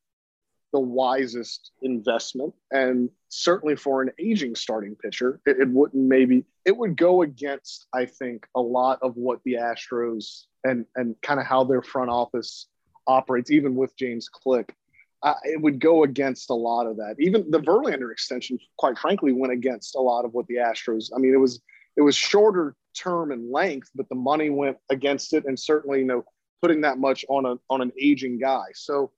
the 0.72 0.80
wisest 0.80 1.72
investment. 1.82 2.54
And 2.70 3.10
certainly 3.28 3.76
for 3.76 4.02
an 4.02 4.10
aging 4.18 4.54
starting 4.54 4.94
pitcher, 4.96 5.40
it, 5.46 5.58
it, 5.60 5.68
wouldn't 5.68 6.02
maybe 6.02 6.44
it 6.64 6.76
would 6.76 6.96
go 6.96 7.22
against, 7.22 7.86
I 7.94 8.06
think, 8.06 8.46
a 8.54 8.60
lot 8.60 8.98
of 9.02 9.16
what 9.16 9.40
the 9.44 9.54
Astros 9.54 10.44
and 10.64 10.84
and 10.96 11.14
kind 11.22 11.40
of 11.40 11.46
how 11.46 11.64
their 11.64 11.82
front 11.82 12.10
office 12.10 12.66
operates, 13.06 13.50
even 13.50 13.74
with 13.74 13.96
James 13.96 14.28
Click. 14.28 14.74
Uh, 15.22 15.34
it 15.44 15.60
would 15.60 15.80
go 15.80 16.04
against 16.04 16.50
a 16.50 16.54
lot 16.54 16.86
of 16.86 16.96
that. 16.98 17.16
Even 17.18 17.50
the 17.50 17.58
Verlander 17.58 18.12
extension, 18.12 18.58
quite 18.76 18.98
frankly, 18.98 19.32
went 19.32 19.52
against 19.52 19.96
a 19.96 20.00
lot 20.00 20.24
of 20.24 20.34
what 20.34 20.46
the 20.46 20.56
Astros. 20.56 21.10
I 21.14 21.18
mean, 21.18 21.32
it 21.32 21.38
was 21.38 21.60
it 21.96 22.02
was 22.02 22.14
shorter 22.14 22.76
term 22.94 23.32
and 23.32 23.50
length, 23.50 23.90
but 23.94 24.08
the 24.08 24.14
money 24.14 24.50
went 24.50 24.76
against 24.90 25.32
it, 25.32 25.44
and 25.46 25.58
certainly, 25.58 26.00
you 26.00 26.04
know, 26.04 26.24
putting 26.60 26.82
that 26.82 26.98
much 26.98 27.24
on 27.28 27.46
a 27.46 27.56
on 27.70 27.80
an 27.80 27.92
aging 28.00 28.38
guy. 28.38 28.66
So 28.74 29.10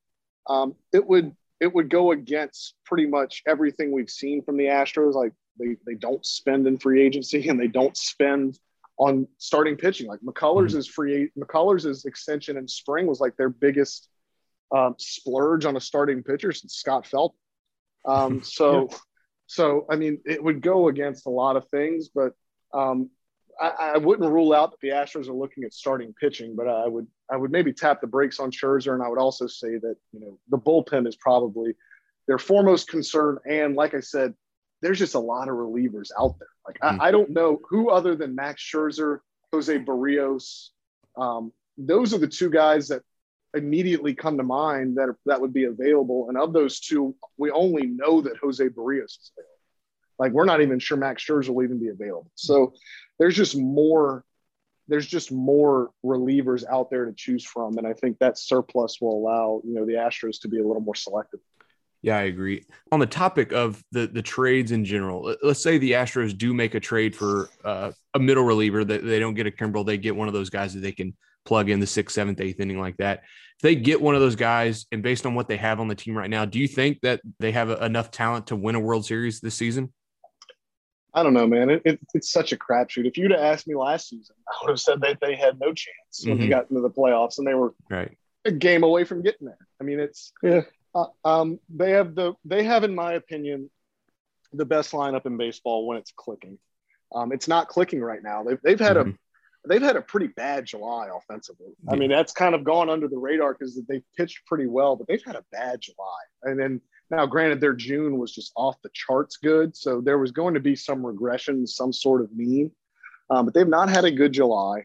um, 0.48 0.74
it 0.92 1.06
would 1.06 1.34
it 1.60 1.74
would 1.74 1.90
go 1.90 2.12
against 2.12 2.74
pretty 2.84 3.06
much 3.06 3.42
everything 3.46 3.90
we've 3.90 4.10
seen 4.10 4.42
from 4.42 4.56
the 4.56 4.66
Astros. 4.66 5.14
Like 5.14 5.32
they, 5.58 5.76
they 5.86 5.94
don't 5.94 6.24
spend 6.24 6.66
in 6.66 6.78
free 6.78 7.02
agency 7.02 7.48
and 7.48 7.58
they 7.58 7.66
don't 7.66 7.96
spend 7.96 8.58
on 8.98 9.26
starting 9.38 9.76
pitching. 9.76 10.06
Like 10.06 10.20
McCullers 10.20 10.68
mm-hmm. 10.68 10.78
is 10.78 10.86
free. 10.86 11.30
McCullers' 11.38 12.04
extension 12.04 12.56
in 12.56 12.66
spring 12.68 13.06
was 13.06 13.20
like 13.20 13.36
their 13.36 13.48
biggest 13.48 14.08
um, 14.74 14.94
splurge 14.98 15.64
on 15.64 15.76
a 15.76 15.80
starting 15.80 16.22
pitcher 16.22 16.52
since 16.52 16.74
Scott 16.74 17.06
Felt. 17.06 17.34
Um, 18.04 18.42
so, 18.44 18.88
yeah. 18.90 18.96
so 19.46 19.86
I 19.90 19.96
mean, 19.96 20.20
it 20.24 20.42
would 20.42 20.60
go 20.60 20.88
against 20.88 21.26
a 21.26 21.30
lot 21.30 21.56
of 21.56 21.68
things, 21.68 22.08
but 22.08 22.32
um, 22.74 23.10
I, 23.60 23.92
I, 23.94 23.96
wouldn't 23.98 24.30
rule 24.30 24.52
out 24.52 24.70
that 24.70 24.80
the 24.80 24.90
Astros 24.90 25.28
are 25.28 25.32
looking 25.32 25.64
at 25.64 25.74
starting 25.74 26.14
pitching, 26.20 26.54
but 26.54 26.68
I 26.68 26.86
would 26.86 27.06
I 27.30 27.36
would 27.36 27.50
maybe 27.50 27.72
tap 27.72 28.00
the 28.00 28.06
brakes 28.06 28.38
on 28.38 28.50
Scherzer, 28.50 28.94
and 28.94 29.02
I 29.02 29.08
would 29.08 29.18
also 29.18 29.46
say 29.46 29.78
that 29.78 29.96
you 30.12 30.20
know 30.20 30.38
the 30.48 30.58
bullpen 30.58 31.06
is 31.08 31.16
probably 31.16 31.74
their 32.26 32.38
foremost 32.38 32.88
concern. 32.88 33.38
And 33.48 33.74
like 33.74 33.94
I 33.94 34.00
said, 34.00 34.34
there's 34.82 34.98
just 34.98 35.14
a 35.14 35.20
lot 35.20 35.48
of 35.48 35.54
relievers 35.54 36.10
out 36.20 36.36
there. 36.38 36.48
Like 36.66 36.78
mm-hmm. 36.80 37.00
I, 37.00 37.08
I, 37.08 37.10
don't 37.10 37.30
know 37.30 37.60
who 37.68 37.90
other 37.90 38.14
than 38.14 38.34
Max 38.34 38.62
Scherzer, 38.62 39.18
Jose 39.52 39.76
Berrios, 39.78 40.68
um, 41.16 41.52
those 41.76 42.14
are 42.14 42.18
the 42.18 42.28
two 42.28 42.50
guys 42.50 42.88
that 42.88 43.02
immediately 43.54 44.14
come 44.14 44.36
to 44.36 44.42
mind 44.42 44.96
that 44.96 45.08
are, 45.08 45.18
that 45.26 45.40
would 45.40 45.52
be 45.52 45.64
available. 45.64 46.28
And 46.28 46.36
of 46.36 46.52
those 46.52 46.80
two, 46.80 47.16
we 47.38 47.50
only 47.50 47.86
know 47.86 48.20
that 48.20 48.36
Jose 48.36 48.62
Berrios 48.68 49.04
is 49.04 49.32
available. 49.36 49.57
Like 50.18 50.32
we're 50.32 50.44
not 50.44 50.60
even 50.60 50.78
sure 50.78 50.96
Max 50.96 51.24
Scherzer 51.24 51.50
will 51.50 51.64
even 51.64 51.78
be 51.78 51.88
available. 51.88 52.30
So 52.34 52.74
there's 53.18 53.36
just 53.36 53.56
more 53.56 54.24
there's 54.88 55.06
just 55.06 55.30
more 55.30 55.90
relievers 56.04 56.64
out 56.68 56.90
there 56.90 57.04
to 57.04 57.12
choose 57.12 57.44
from. 57.44 57.76
And 57.78 57.86
i 57.86 57.92
think 57.92 58.18
that 58.18 58.38
surplus 58.38 59.00
will 59.00 59.16
allow 59.16 59.60
you 59.64 59.74
know 59.74 59.86
the 59.86 59.94
astros 59.94 60.40
to 60.42 60.48
be 60.48 60.58
a 60.58 60.66
little 60.66 60.82
more 60.82 60.94
selective. 60.94 61.40
Yeah 62.02 62.16
i 62.16 62.22
agree. 62.22 62.64
On 62.90 63.00
the 63.00 63.06
topic 63.06 63.52
of 63.52 63.82
the 63.92 64.06
the 64.06 64.22
trades 64.22 64.72
in 64.72 64.84
general 64.84 65.36
let's 65.42 65.62
say 65.62 65.78
the 65.78 65.92
astros 65.92 66.36
do 66.36 66.52
make 66.54 66.74
a 66.74 66.80
trade 66.80 67.14
for 67.14 67.50
uh, 67.64 67.92
a 68.14 68.18
middle 68.18 68.44
reliever 68.44 68.84
that 68.84 69.04
they 69.04 69.18
don't 69.18 69.34
get 69.34 69.46
a 69.46 69.50
kimbrel 69.50 69.86
they 69.86 69.98
get 69.98 70.16
one 70.16 70.28
of 70.28 70.34
those 70.34 70.50
guys 70.50 70.74
that 70.74 70.80
they 70.80 70.92
can 70.92 71.16
plug 71.44 71.70
in 71.70 71.80
the 71.80 71.86
sixth 71.86 72.14
seventh 72.14 72.40
eighth 72.40 72.60
inning 72.60 72.80
like 72.80 72.96
that. 72.98 73.22
If 73.56 73.62
they 73.62 73.74
get 73.74 74.00
one 74.00 74.14
of 74.14 74.20
those 74.20 74.36
guys 74.36 74.86
and 74.92 75.02
based 75.02 75.26
on 75.26 75.34
what 75.34 75.48
they 75.48 75.56
have 75.56 75.80
on 75.80 75.88
the 75.88 75.94
team 75.94 76.16
right 76.16 76.30
now 76.30 76.44
do 76.44 76.58
you 76.58 76.68
think 76.68 77.00
that 77.00 77.20
they 77.40 77.52
have 77.52 77.70
enough 77.82 78.10
talent 78.10 78.48
to 78.48 78.56
win 78.56 78.74
a 78.74 78.80
world 78.80 79.04
series 79.04 79.40
this 79.40 79.54
season 79.54 79.92
I 81.14 81.22
don't 81.22 81.34
know, 81.34 81.46
man. 81.46 81.70
It, 81.70 81.82
it, 81.84 82.00
it's 82.14 82.30
such 82.30 82.52
a 82.52 82.56
crapshoot. 82.56 83.06
If 83.06 83.16
you'd 83.16 83.30
have 83.30 83.40
asked 83.40 83.66
me 83.66 83.74
last 83.74 84.08
season, 84.08 84.36
I 84.48 84.54
would 84.62 84.70
have 84.70 84.80
said 84.80 85.00
that 85.00 85.18
they 85.20 85.34
had 85.34 85.58
no 85.58 85.68
chance 85.68 86.24
when 86.24 86.34
mm-hmm. 86.34 86.42
they 86.42 86.48
got 86.48 86.70
into 86.70 86.82
the 86.82 86.90
playoffs, 86.90 87.38
and 87.38 87.46
they 87.46 87.54
were 87.54 87.74
right 87.90 88.16
a 88.44 88.52
game 88.52 88.82
away 88.82 89.04
from 89.04 89.22
getting 89.22 89.46
there. 89.46 89.58
I 89.80 89.84
mean, 89.84 90.00
it's 90.00 90.32
yeah. 90.42 90.62
Uh, 90.94 91.06
um, 91.24 91.60
they 91.68 91.92
have 91.92 92.14
the 92.14 92.34
they 92.44 92.64
have, 92.64 92.84
in 92.84 92.94
my 92.94 93.12
opinion, 93.12 93.70
the 94.52 94.64
best 94.64 94.92
lineup 94.92 95.26
in 95.26 95.36
baseball 95.36 95.86
when 95.86 95.98
it's 95.98 96.12
clicking. 96.16 96.58
Um, 97.14 97.32
it's 97.32 97.48
not 97.48 97.68
clicking 97.68 98.00
right 98.00 98.22
now. 98.22 98.42
They've 98.42 98.60
they've 98.62 98.80
had 98.80 98.96
mm-hmm. 98.96 99.10
a 99.10 99.68
they've 99.68 99.82
had 99.82 99.96
a 99.96 100.02
pretty 100.02 100.28
bad 100.28 100.66
July 100.66 101.08
offensively. 101.14 101.72
Yeah. 101.84 101.92
I 101.92 101.96
mean, 101.96 102.10
that's 102.10 102.32
kind 102.32 102.54
of 102.54 102.64
gone 102.64 102.88
under 102.90 103.08
the 103.08 103.18
radar 103.18 103.54
because 103.54 103.80
they've 103.88 104.02
pitched 104.16 104.46
pretty 104.46 104.66
well, 104.66 104.96
but 104.96 105.06
they've 105.06 105.24
had 105.24 105.36
a 105.36 105.44
bad 105.52 105.80
July, 105.80 106.20
and 106.42 106.58
then 106.58 106.80
now, 107.10 107.26
granted, 107.26 107.60
their 107.60 107.74
June 107.74 108.18
was 108.18 108.34
just 108.34 108.52
off 108.54 108.76
the 108.82 108.90
charts 108.92 109.38
good, 109.38 109.76
so 109.76 110.00
there 110.00 110.18
was 110.18 110.30
going 110.30 110.54
to 110.54 110.60
be 110.60 110.76
some 110.76 111.04
regression, 111.04 111.66
some 111.66 111.92
sort 111.92 112.20
of 112.20 112.34
mean, 112.36 112.70
um, 113.30 113.46
but 113.46 113.54
they've 113.54 113.66
not 113.66 113.88
had 113.88 114.04
a 114.04 114.10
good 114.10 114.32
July. 114.32 114.84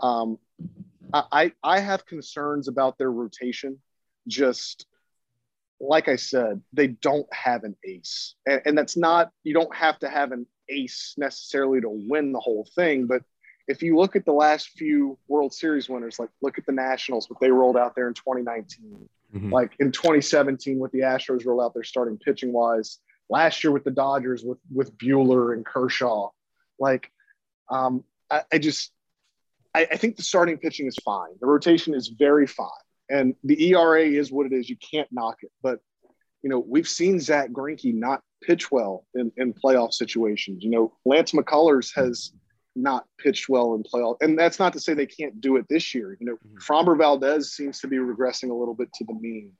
Um, 0.00 0.38
I, 1.12 1.52
I 1.62 1.80
have 1.80 2.06
concerns 2.06 2.68
about 2.68 2.98
their 2.98 3.10
rotation. 3.10 3.78
Just 4.26 4.86
like 5.80 6.08
I 6.08 6.16
said, 6.16 6.62
they 6.72 6.88
don't 6.88 7.32
have 7.32 7.64
an 7.64 7.76
ace, 7.84 8.34
and, 8.46 8.62
and 8.64 8.78
that's 8.78 8.96
not 8.96 9.30
you 9.42 9.52
don't 9.52 9.74
have 9.74 9.98
to 10.00 10.08
have 10.08 10.32
an 10.32 10.46
ace 10.68 11.14
necessarily 11.18 11.80
to 11.80 11.90
win 11.90 12.32
the 12.32 12.40
whole 12.40 12.68
thing, 12.74 13.06
but 13.06 13.22
if 13.66 13.82
you 13.82 13.96
look 13.96 14.14
at 14.14 14.24
the 14.24 14.32
last 14.32 14.70
few 14.70 15.18
World 15.28 15.54
Series 15.54 15.88
winners, 15.88 16.18
like 16.18 16.28
look 16.42 16.58
at 16.58 16.66
the 16.66 16.72
Nationals, 16.72 17.28
what 17.30 17.40
they 17.40 17.50
rolled 17.50 17.76
out 17.76 17.94
there 17.94 18.08
in 18.08 18.14
2019, 18.14 19.08
Mm-hmm. 19.34 19.52
Like 19.52 19.72
in 19.80 19.90
2017, 19.90 20.78
with 20.78 20.92
the 20.92 21.00
Astros 21.00 21.44
roll 21.44 21.60
out 21.60 21.74
their 21.74 21.82
starting 21.82 22.18
pitching 22.18 22.52
wise, 22.52 22.98
last 23.28 23.64
year 23.64 23.72
with 23.72 23.84
the 23.84 23.90
Dodgers 23.90 24.44
with 24.44 24.58
with 24.72 24.96
Buehler 24.96 25.52
and 25.52 25.66
Kershaw, 25.66 26.30
like 26.78 27.10
um, 27.68 28.04
I, 28.30 28.42
I 28.52 28.58
just 28.58 28.92
I, 29.74 29.88
I 29.90 29.96
think 29.96 30.16
the 30.16 30.22
starting 30.22 30.58
pitching 30.58 30.86
is 30.86 30.96
fine. 31.04 31.30
The 31.40 31.46
rotation 31.46 31.94
is 31.94 32.08
very 32.08 32.46
fine, 32.46 32.68
and 33.10 33.34
the 33.42 33.70
ERA 33.70 34.02
is 34.04 34.30
what 34.30 34.46
it 34.46 34.52
is. 34.52 34.68
You 34.68 34.76
can't 34.76 35.08
knock 35.10 35.38
it, 35.42 35.50
but 35.62 35.80
you 36.42 36.50
know 36.50 36.64
we've 36.66 36.88
seen 36.88 37.18
Zack 37.18 37.50
Greinke 37.50 37.92
not 37.94 38.22
pitch 38.42 38.70
well 38.70 39.04
in, 39.14 39.32
in 39.36 39.52
playoff 39.52 39.92
situations. 39.92 40.62
You 40.62 40.70
know 40.70 40.92
Lance 41.04 41.32
McCullers 41.32 41.90
has 41.96 42.32
not 42.76 43.06
pitched 43.18 43.48
well 43.48 43.74
in 43.74 43.82
playoff. 43.82 44.16
And 44.20 44.38
that's 44.38 44.58
not 44.58 44.72
to 44.72 44.80
say 44.80 44.94
they 44.94 45.06
can't 45.06 45.40
do 45.40 45.56
it 45.56 45.66
this 45.68 45.94
year. 45.94 46.16
You 46.18 46.26
know, 46.26 46.34
mm-hmm. 46.34 46.56
Framber 46.58 46.98
Valdez 46.98 47.52
seems 47.52 47.80
to 47.80 47.88
be 47.88 47.96
regressing 47.96 48.50
a 48.50 48.54
little 48.54 48.74
bit 48.74 48.92
to 48.94 49.04
the 49.04 49.14
mean. 49.14 49.52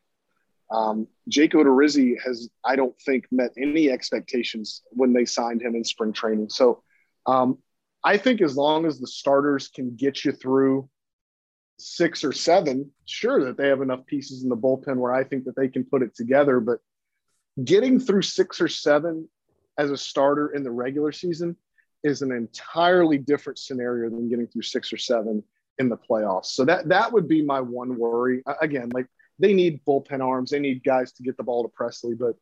Um, 0.70 1.07
Jake 1.29 1.53
Odorizzi 1.53 2.14
has, 2.24 2.48
I 2.64 2.77
don't 2.77 2.98
think, 3.00 3.27
met 3.31 3.53
any 3.57 3.90
expectations 3.90 4.83
when 4.90 5.12
they 5.12 5.24
signed 5.24 5.62
him 5.62 5.74
in 5.74 5.85
spring 5.85 6.12
training. 6.12 6.48
So 6.48 6.83
um, 7.27 7.59
I 8.03 8.16
think 8.16 8.40
as 8.40 8.57
long 8.57 8.87
as 8.87 8.98
the 8.98 9.07
starters 9.07 9.68
can 9.68 9.94
get 9.94 10.24
you 10.24 10.33
through 10.33 10.88
six 11.79 12.24
or 12.24 12.33
seven, 12.33 12.90
sure 13.05 13.44
that 13.44 13.57
they 13.57 13.68
have 13.68 13.83
enough 13.83 14.07
pieces 14.07 14.42
in 14.42 14.48
the 14.48 14.57
bullpen 14.57 14.96
where 14.96 15.12
I 15.12 15.24
think 15.24 15.44
that 15.44 15.57
they 15.57 15.68
can 15.68 15.85
put 15.85 16.03
it 16.03 16.14
together. 16.14 16.61
But 16.61 16.79
getting 17.62 18.00
through 18.00 18.22
six 18.22 18.61
or 18.61 18.68
seven 18.68 19.29
as 19.79 19.90
a 19.90 19.96
starter 19.96 20.48
in 20.48 20.62
the 20.62 20.70
regular 20.70 21.12
season 21.12 21.57
is 22.05 22.23
an 22.23 22.31
entirely 22.31 23.19
different 23.19 23.59
scenario 23.59 24.11
than 24.11 24.29
getting 24.29 24.47
through 24.47 24.62
six 24.62 24.93
or 24.93 24.99
seven 24.99 25.43
in 25.79 25.88
the 25.88 25.97
playoffs. 25.97 26.47
So 26.47 26.64
that 26.67 26.88
that 26.88 27.12
would 27.12 27.27
be 27.27 27.43
my 27.43 27.61
one 27.61 27.99
worry. 27.99 28.43
Again, 28.61 28.90
like 28.95 29.07
they 29.38 29.53
need 29.53 29.81
bullpen 29.85 30.21
arms, 30.21 30.51
they 30.51 30.61
need 30.61 30.85
guys 30.85 31.12
to 31.12 31.23
get 31.23 31.37
the 31.37 31.43
ball 31.43 31.69
to 31.69 31.75
Pressly, 31.77 32.17
but 32.17 32.37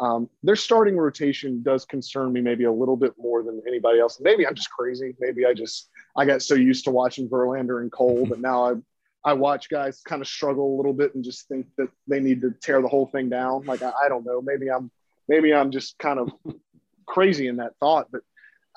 um, 0.00 0.30
their 0.44 0.56
starting 0.56 0.96
rotation 0.96 1.62
does 1.62 1.84
concern 1.84 2.32
me 2.32 2.40
maybe 2.40 2.64
a 2.64 2.72
little 2.72 2.96
bit 2.96 3.14
more 3.18 3.42
than 3.42 3.60
anybody 3.66 3.98
else. 3.98 4.20
Maybe 4.20 4.46
I'm 4.46 4.54
just 4.54 4.70
crazy. 4.70 5.16
Maybe 5.18 5.44
I 5.44 5.52
just 5.52 5.90
I 6.16 6.24
got 6.24 6.40
so 6.40 6.54
used 6.54 6.84
to 6.84 6.92
watching 6.92 7.28
Verlander 7.28 7.80
and 7.82 7.90
Cole, 7.90 8.24
but 8.26 8.40
now 8.40 8.70
I 8.70 8.74
I 9.24 9.32
watch 9.32 9.68
guys 9.68 10.00
kind 10.06 10.22
of 10.22 10.28
struggle 10.28 10.74
a 10.74 10.76
little 10.76 10.92
bit 10.92 11.14
and 11.14 11.24
just 11.24 11.48
think 11.48 11.66
that 11.76 11.88
they 12.06 12.20
need 12.20 12.40
to 12.42 12.54
tear 12.62 12.80
the 12.80 12.88
whole 12.88 13.06
thing 13.06 13.28
down. 13.28 13.64
Like 13.64 13.82
I, 13.82 13.92
I 14.04 14.08
don't 14.08 14.24
know. 14.24 14.40
Maybe 14.40 14.70
I'm 14.70 14.90
maybe 15.28 15.52
I'm 15.52 15.72
just 15.72 15.98
kind 15.98 16.20
of 16.20 16.30
crazy 17.06 17.48
in 17.48 17.56
that 17.56 17.72
thought, 17.80 18.08
but 18.12 18.22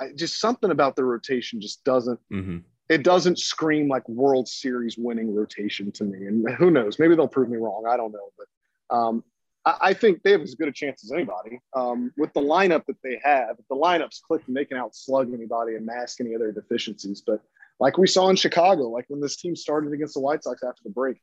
I, 0.01 0.11
just 0.15 0.39
something 0.39 0.71
about 0.71 0.95
the 0.95 1.03
rotation 1.03 1.61
just 1.61 1.83
doesn't 1.83 2.19
mm-hmm. 2.31 2.57
it 2.89 3.03
doesn't 3.03 3.37
scream 3.39 3.87
like 3.87 4.07
World 4.09 4.47
Series 4.47 4.97
winning 4.97 5.33
rotation 5.33 5.91
to 5.93 6.03
me. 6.03 6.25
And 6.25 6.49
who 6.55 6.71
knows? 6.71 6.97
Maybe 6.97 7.15
they'll 7.15 7.27
prove 7.27 7.49
me 7.49 7.57
wrong. 7.57 7.85
I 7.87 7.97
don't 7.97 8.11
know, 8.11 8.31
but 8.37 8.95
um, 8.95 9.23
I, 9.63 9.77
I, 9.81 9.93
think 9.93 10.23
they 10.23 10.31
have 10.31 10.41
as 10.41 10.55
good 10.55 10.67
a 10.67 10.71
chance 10.71 11.03
as 11.03 11.11
anybody 11.11 11.61
um, 11.75 12.11
with 12.17 12.33
the 12.33 12.41
lineup 12.41 12.85
that 12.87 12.97
they 13.03 13.19
have. 13.23 13.57
If 13.59 13.67
the 13.69 13.75
lineup's 13.75 14.19
clicking, 14.19 14.53
they 14.53 14.65
can 14.65 14.77
outslug 14.77 15.33
anybody 15.33 15.75
and 15.75 15.85
mask 15.85 16.19
any 16.19 16.33
of 16.33 16.41
their 16.41 16.51
deficiencies. 16.51 17.21
But 17.25 17.41
like 17.79 17.97
we 17.97 18.07
saw 18.07 18.29
in 18.29 18.35
Chicago, 18.35 18.89
like 18.89 19.05
when 19.07 19.21
this 19.21 19.37
team 19.37 19.55
started 19.55 19.93
against 19.93 20.15
the 20.15 20.19
White 20.19 20.43
Sox 20.43 20.63
after 20.63 20.81
the 20.83 20.89
break, 20.89 21.17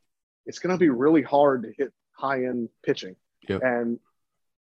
it's 0.46 0.60
going 0.60 0.74
to 0.74 0.78
be 0.78 0.88
really 0.88 1.22
hard 1.22 1.64
to 1.64 1.72
hit 1.76 1.92
high 2.12 2.44
end 2.44 2.68
pitching. 2.84 3.16
Yep. 3.48 3.62
And 3.62 3.98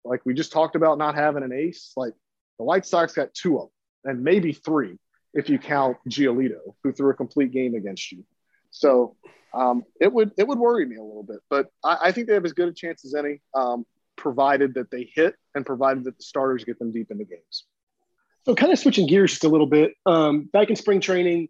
like 0.06 0.22
we 0.26 0.34
just 0.34 0.52
talked 0.52 0.76
about 0.76 0.98
not 0.98 1.16
having 1.16 1.44
an 1.44 1.52
ace, 1.52 1.92
like 1.98 2.14
the 2.60 2.64
White 2.64 2.86
Sox 2.86 3.14
got 3.14 3.34
two 3.34 3.58
of 3.58 3.64
them 3.64 3.70
and 4.04 4.24
maybe 4.24 4.54
three 4.54 4.98
if 5.34 5.50
you 5.50 5.58
count 5.58 5.98
Giolito, 6.08 6.76
who 6.84 6.92
threw 6.92 7.10
a 7.10 7.14
complete 7.14 7.52
game 7.52 7.76
against 7.76 8.12
you. 8.12 8.24
So 8.72 9.16
um, 9.54 9.84
it 10.00 10.12
would 10.12 10.32
it 10.38 10.48
would 10.48 10.60
worry 10.60 10.86
me 10.86 10.96
a 10.96 11.04
little 11.04 11.24
bit, 11.24 11.40
but 11.50 11.68
I, 11.84 11.98
I 12.04 12.12
think 12.12 12.28
they 12.28 12.34
have 12.34 12.46
as 12.46 12.54
good 12.54 12.70
a 12.70 12.74
chance 12.74 13.06
as 13.06 13.14
any, 13.14 13.42
um, 13.54 13.86
provided 14.16 14.76
that 14.76 14.92
they 14.92 15.10
hit 15.14 15.36
and 15.56 15.66
provided 15.66 16.04
that 16.06 16.18
the 16.18 16.24
starters 16.24 16.64
get 16.64 16.80
them 16.80 16.92
deep 16.92 17.12
into 17.12 17.26
games. 17.26 17.66
So, 18.46 18.56
kind 18.56 18.72
of 18.72 18.80
switching 18.80 19.08
gears 19.08 19.32
just 19.32 19.44
a 19.44 19.50
little 19.50 19.68
bit. 19.68 19.94
Um, 20.06 20.50
back 20.52 20.70
in 20.70 20.76
spring 20.76 21.00
training, 21.00 21.50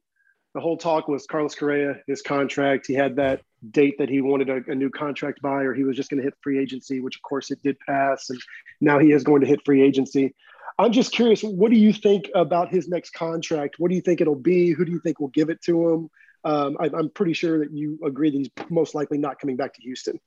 the 0.53 0.61
whole 0.61 0.77
talk 0.77 1.07
was 1.07 1.25
Carlos 1.25 1.55
Correa, 1.55 1.95
his 2.07 2.21
contract. 2.21 2.85
He 2.87 2.93
had 2.93 3.15
that 3.15 3.41
date 3.71 3.97
that 3.97 4.09
he 4.09 4.21
wanted 4.21 4.49
a, 4.49 4.71
a 4.71 4.75
new 4.75 4.89
contract 4.89 5.41
by, 5.41 5.63
or 5.63 5.73
he 5.73 5.83
was 5.83 5.95
just 5.95 6.09
going 6.09 6.19
to 6.19 6.23
hit 6.23 6.35
free 6.41 6.59
agency, 6.59 6.99
which 6.99 7.15
of 7.15 7.21
course 7.23 7.49
it 7.49 7.61
did 7.63 7.77
pass, 7.79 8.29
and 8.29 8.39
now 8.79 8.99
he 8.99 9.11
is 9.11 9.23
going 9.23 9.41
to 9.41 9.47
hit 9.47 9.61
free 9.65 9.81
agency. 9.81 10.35
I'm 10.79 10.91
just 10.91 11.11
curious, 11.11 11.43
what 11.43 11.71
do 11.71 11.77
you 11.77 11.93
think 11.93 12.29
about 12.33 12.69
his 12.69 12.87
next 12.87 13.11
contract? 13.11 13.75
What 13.77 13.89
do 13.89 13.95
you 13.95 14.01
think 14.01 14.21
it'll 14.21 14.35
be? 14.35 14.71
Who 14.71 14.85
do 14.85 14.91
you 14.91 14.99
think 14.99 15.19
will 15.19 15.27
give 15.29 15.49
it 15.49 15.61
to 15.63 15.89
him? 15.89 16.09
Um, 16.43 16.77
I, 16.79 16.85
am 16.85 17.09
pretty 17.09 17.33
sure 17.33 17.59
that 17.59 17.71
you 17.71 17.99
agree 18.05 18.31
that 18.31 18.37
he's 18.37 18.69
most 18.69 18.95
likely 18.95 19.17
not 19.17 19.39
coming 19.39 19.55
back 19.55 19.73
to 19.75 19.81
Houston. 19.81 20.19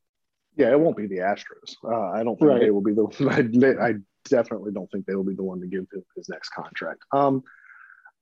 Yeah, 0.56 0.70
it 0.70 0.80
won't 0.80 0.96
be 0.96 1.06
the 1.06 1.18
Astros. 1.18 1.74
Uh, 1.84 2.12
I 2.12 2.22
don't 2.22 2.38
think 2.38 2.50
right. 2.50 2.60
they 2.60 2.70
will 2.70 2.80
be 2.80 2.94
the. 2.94 3.78
I, 3.80 3.88
I, 3.88 3.94
definitely 4.28 4.72
don't 4.72 4.90
think 4.90 5.06
they 5.06 5.14
will 5.14 5.22
be 5.22 5.36
the 5.36 5.44
one 5.44 5.60
to 5.60 5.68
give 5.68 5.86
him 5.92 6.02
his 6.16 6.28
next 6.28 6.48
contract. 6.48 7.00
Um, 7.12 7.44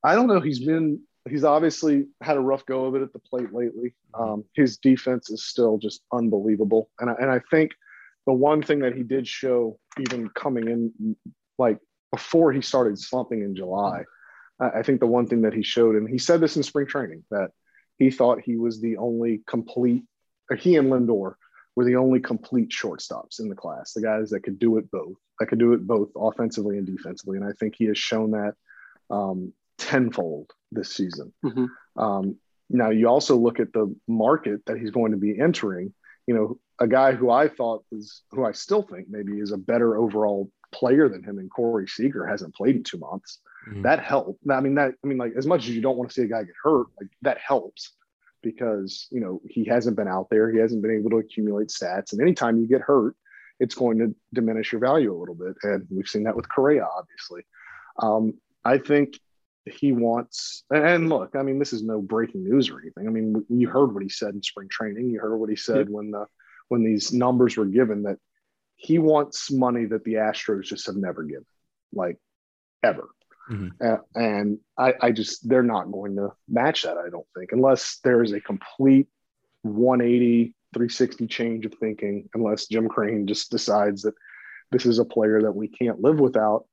I 0.02 0.14
don't 0.14 0.26
know. 0.26 0.40
He's 0.40 0.64
been. 0.64 1.00
He's 1.30 1.44
obviously 1.44 2.06
had 2.20 2.36
a 2.36 2.40
rough 2.40 2.66
go 2.66 2.84
of 2.84 2.94
it 2.96 3.02
at 3.02 3.12
the 3.14 3.18
plate 3.20 3.54
lately. 3.54 3.94
Um, 4.12 4.44
his 4.54 4.76
defense 4.76 5.30
is 5.30 5.44
still 5.44 5.78
just 5.78 6.02
unbelievable, 6.12 6.90
and 6.98 7.08
I, 7.08 7.14
and 7.14 7.30
I 7.30 7.40
think 7.50 7.70
the 8.26 8.32
one 8.32 8.62
thing 8.62 8.80
that 8.80 8.94
he 8.94 9.02
did 9.04 9.26
show, 9.26 9.78
even 10.00 10.28
coming 10.30 10.68
in, 10.68 11.16
like 11.58 11.78
before 12.14 12.52
he 12.52 12.60
started 12.60 12.96
slumping 12.98 13.42
in 13.42 13.56
July, 13.56 14.04
I 14.60 14.82
think 14.82 15.00
the 15.00 15.14
one 15.18 15.26
thing 15.26 15.42
that 15.42 15.52
he 15.52 15.64
showed, 15.64 15.96
and 15.96 16.08
he 16.08 16.18
said 16.18 16.40
this 16.40 16.56
in 16.56 16.62
spring 16.62 16.86
training, 16.86 17.24
that 17.30 17.50
he 17.98 18.10
thought 18.10 18.40
he 18.40 18.56
was 18.56 18.80
the 18.80 18.98
only 18.98 19.42
complete, 19.48 20.04
he 20.56 20.76
and 20.76 20.92
Lindor 20.92 21.34
were 21.74 21.84
the 21.84 21.96
only 21.96 22.20
complete 22.20 22.70
shortstops 22.70 23.40
in 23.40 23.48
the 23.48 23.56
class, 23.56 23.92
the 23.92 24.00
guys 24.00 24.30
that 24.30 24.44
could 24.44 24.60
do 24.60 24.76
it 24.78 24.88
both, 24.92 25.16
that 25.40 25.46
could 25.46 25.58
do 25.58 25.72
it 25.72 25.84
both 25.84 26.10
offensively 26.16 26.78
and 26.78 26.86
defensively. 26.86 27.36
And 27.36 27.46
I 27.46 27.52
think 27.58 27.74
he 27.76 27.86
has 27.86 27.98
shown 27.98 28.30
that 28.30 28.54
um, 29.10 29.52
tenfold 29.76 30.52
this 30.70 30.94
season. 30.94 31.32
Mm-hmm. 31.44 31.66
Um, 32.00 32.36
now, 32.70 32.90
you 32.90 33.08
also 33.08 33.36
look 33.36 33.58
at 33.58 33.72
the 33.72 33.92
market 34.06 34.60
that 34.66 34.78
he's 34.78 34.92
going 34.92 35.12
to 35.12 35.18
be 35.18 35.38
entering. 35.38 35.92
You 36.28 36.34
know, 36.34 36.58
a 36.78 36.86
guy 36.86 37.12
who 37.12 37.28
I 37.30 37.48
thought 37.48 37.84
was, 37.90 38.22
who 38.30 38.44
I 38.44 38.52
still 38.52 38.82
think 38.82 39.08
maybe 39.10 39.32
is 39.32 39.50
a 39.50 39.58
better 39.58 39.96
overall 39.96 40.50
player 40.74 41.08
than 41.08 41.22
him 41.22 41.38
and 41.38 41.50
Corey 41.50 41.86
Seager 41.88 42.26
hasn't 42.26 42.54
played 42.54 42.76
in 42.76 42.82
two 42.82 42.98
months. 42.98 43.40
Mm-hmm. 43.68 43.82
That 43.82 44.00
helped. 44.00 44.40
I 44.50 44.60
mean, 44.60 44.74
that, 44.74 44.94
I 45.02 45.06
mean, 45.06 45.18
like, 45.18 45.32
as 45.36 45.46
much 45.46 45.68
as 45.68 45.70
you 45.70 45.80
don't 45.80 45.96
want 45.96 46.10
to 46.10 46.14
see 46.14 46.22
a 46.22 46.28
guy 46.28 46.42
get 46.42 46.54
hurt, 46.62 46.86
like, 47.00 47.08
that 47.22 47.38
helps 47.38 47.92
because 48.42 49.06
you 49.10 49.20
know 49.20 49.40
he 49.48 49.64
hasn't 49.64 49.96
been 49.96 50.08
out 50.08 50.28
there. 50.30 50.50
He 50.50 50.58
hasn't 50.58 50.82
been 50.82 50.94
able 50.94 51.10
to 51.10 51.16
accumulate 51.16 51.68
stats. 51.68 52.12
And 52.12 52.20
anytime 52.20 52.60
you 52.60 52.66
get 52.66 52.82
hurt 52.82 53.16
it's 53.60 53.74
going 53.74 53.98
to 53.98 54.14
diminish 54.32 54.72
your 54.72 54.80
value 54.80 55.14
a 55.14 55.18
little 55.18 55.34
bit. 55.34 55.54
And 55.62 55.86
we've 55.90 56.08
seen 56.08 56.24
that 56.24 56.36
with 56.36 56.48
Correa 56.48 56.86
obviously. 56.86 57.42
Um, 57.98 58.34
I 58.64 58.78
think 58.78 59.18
he 59.66 59.92
wants 59.92 60.62
and 60.70 61.08
look 61.08 61.34
I 61.34 61.42
mean 61.42 61.58
this 61.58 61.72
is 61.72 61.82
no 61.82 62.02
breaking 62.02 62.44
news 62.44 62.68
or 62.68 62.80
anything. 62.80 63.06
I 63.06 63.10
mean 63.10 63.44
you 63.48 63.68
heard 63.68 63.94
what 63.94 64.02
he 64.02 64.08
said 64.08 64.34
in 64.34 64.42
spring 64.42 64.68
training. 64.68 65.10
You 65.10 65.20
heard 65.20 65.36
what 65.36 65.50
he 65.50 65.56
said 65.56 65.88
when 65.88 66.10
the 66.10 66.26
when 66.68 66.84
these 66.84 67.12
numbers 67.12 67.56
were 67.56 67.64
given 67.64 68.02
that 68.02 68.18
he 68.76 68.98
wants 68.98 69.50
money 69.50 69.86
that 69.86 70.04
the 70.04 70.14
Astros 70.14 70.64
just 70.64 70.86
have 70.86 70.96
never 70.96 71.22
given 71.22 71.46
like 71.92 72.18
ever 72.82 73.08
Mm-hmm. 73.50 73.86
Uh, 73.86 73.96
and 74.14 74.58
I, 74.78 74.94
I 75.00 75.12
just, 75.12 75.48
they're 75.48 75.62
not 75.62 75.92
going 75.92 76.16
to 76.16 76.32
match 76.48 76.82
that, 76.82 76.96
I 76.96 77.10
don't 77.10 77.26
think, 77.36 77.52
unless 77.52 77.98
there 78.02 78.22
is 78.22 78.32
a 78.32 78.40
complete 78.40 79.08
180, 79.62 80.54
360 80.72 81.26
change 81.26 81.66
of 81.66 81.74
thinking, 81.74 82.28
unless 82.34 82.66
Jim 82.66 82.88
Crane 82.88 83.26
just 83.26 83.50
decides 83.50 84.02
that 84.02 84.14
this 84.70 84.86
is 84.86 84.98
a 84.98 85.04
player 85.04 85.42
that 85.42 85.52
we 85.52 85.68
can't 85.68 86.00
live 86.00 86.20
without. 86.20 86.66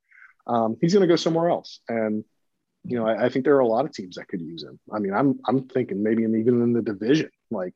Um, 0.46 0.76
he's 0.80 0.92
going 0.92 1.06
to 1.06 1.12
go 1.12 1.16
somewhere 1.16 1.50
else. 1.50 1.80
And, 1.88 2.24
you 2.84 2.98
know, 2.98 3.06
I, 3.06 3.26
I, 3.26 3.28
think 3.28 3.44
there 3.44 3.54
are 3.54 3.60
a 3.60 3.66
lot 3.66 3.84
of 3.84 3.92
teams 3.92 4.16
that 4.16 4.26
could 4.26 4.40
use 4.40 4.64
him. 4.64 4.80
I 4.92 4.98
mean, 4.98 5.12
I'm, 5.14 5.38
I'm 5.46 5.68
thinking 5.68 6.02
maybe 6.02 6.22
even 6.22 6.62
in 6.62 6.72
the 6.72 6.82
division, 6.82 7.30
like 7.50 7.74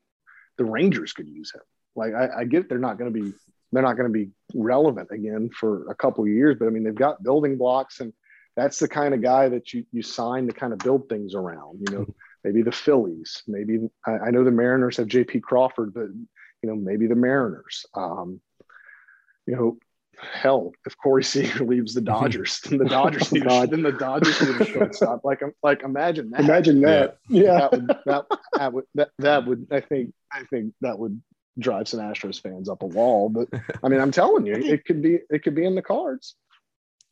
the 0.57 0.65
Rangers 0.65 1.13
could 1.13 1.29
use 1.29 1.53
him. 1.53 1.61
Like, 1.95 2.13
I, 2.13 2.41
I 2.41 2.43
get 2.43 2.67
they're 2.67 2.77
not 2.77 2.97
going 2.97 3.13
to 3.13 3.21
be, 3.21 3.33
they're 3.71 3.83
not 3.83 3.97
going 3.97 4.11
to 4.11 4.13
be 4.13 4.29
relevant 4.53 5.09
again 5.11 5.49
for 5.49 5.89
a 5.89 5.95
couple 5.95 6.23
of 6.23 6.29
years, 6.29 6.55
but 6.59 6.67
I 6.67 6.71
mean, 6.71 6.83
they've 6.83 6.95
got 6.95 7.23
building 7.23 7.57
blocks 7.57 7.99
and, 7.99 8.13
that's 8.57 8.79
the 8.79 8.87
kind 8.87 9.13
of 9.13 9.21
guy 9.21 9.47
that 9.47 9.71
you 9.71 9.85
you 9.93 10.01
sign 10.01 10.47
to 10.47 10.53
kind 10.53 10.73
of 10.73 10.79
build 10.79 11.07
things 11.07 11.35
around. 11.35 11.87
You 11.87 11.95
know, 11.95 12.05
maybe 12.43 12.63
the 12.63 12.71
Phillies, 12.71 13.43
maybe 13.47 13.87
I, 14.05 14.17
I 14.17 14.31
know 14.31 14.43
the 14.43 14.51
Mariners 14.51 14.97
have 14.97 15.07
J.P. 15.07 15.41
Crawford, 15.41 15.93
but 15.93 16.07
you 16.07 16.69
know 16.69 16.75
maybe 16.75 17.05
the 17.05 17.15
Mariners. 17.15 17.85
Um, 17.93 18.41
you 19.45 19.55
know, 19.55 19.77
hell, 20.19 20.73
if 20.87 20.97
Corey 20.97 21.23
Seager 21.23 21.63
leaves 21.63 21.93
the 21.93 22.01
Dodgers, 22.01 22.59
then 22.61 22.79
the 22.79 22.85
Dodgers 22.85 23.31
need 23.31 23.45
oh, 23.47 23.65
then 23.69 23.83
the 23.83 23.91
Dodgers 23.91 24.41
need 24.41 24.59
a 24.59 24.65
shortstop. 24.65 25.23
Like, 25.23 25.41
like 25.61 25.83
imagine 25.83 26.31
that. 26.31 26.41
Imagine 26.41 26.81
that. 26.81 27.19
Yeah, 27.29 27.69
that 27.69 27.71
would 27.71 27.87
that, 27.87 28.25
that 28.53 28.73
would 28.73 28.85
that, 28.95 29.09
that 29.19 29.45
would 29.45 29.67
I 29.71 29.81
think 29.81 30.13
I 30.33 30.43
think 30.45 30.73
that 30.81 30.97
would 30.97 31.21
drive 31.59 31.87
some 31.87 31.99
Astros 31.99 32.41
fans 32.41 32.69
up 32.69 32.83
a 32.83 32.85
wall. 32.85 33.29
But 33.29 33.49
I 33.83 33.89
mean, 33.89 33.99
I'm 33.99 34.11
telling 34.11 34.45
you, 34.45 34.53
it 34.57 34.85
could 34.85 35.01
be 35.01 35.19
it 35.29 35.43
could 35.43 35.55
be 35.55 35.65
in 35.65 35.75
the 35.75 35.81
cards. 35.81 36.35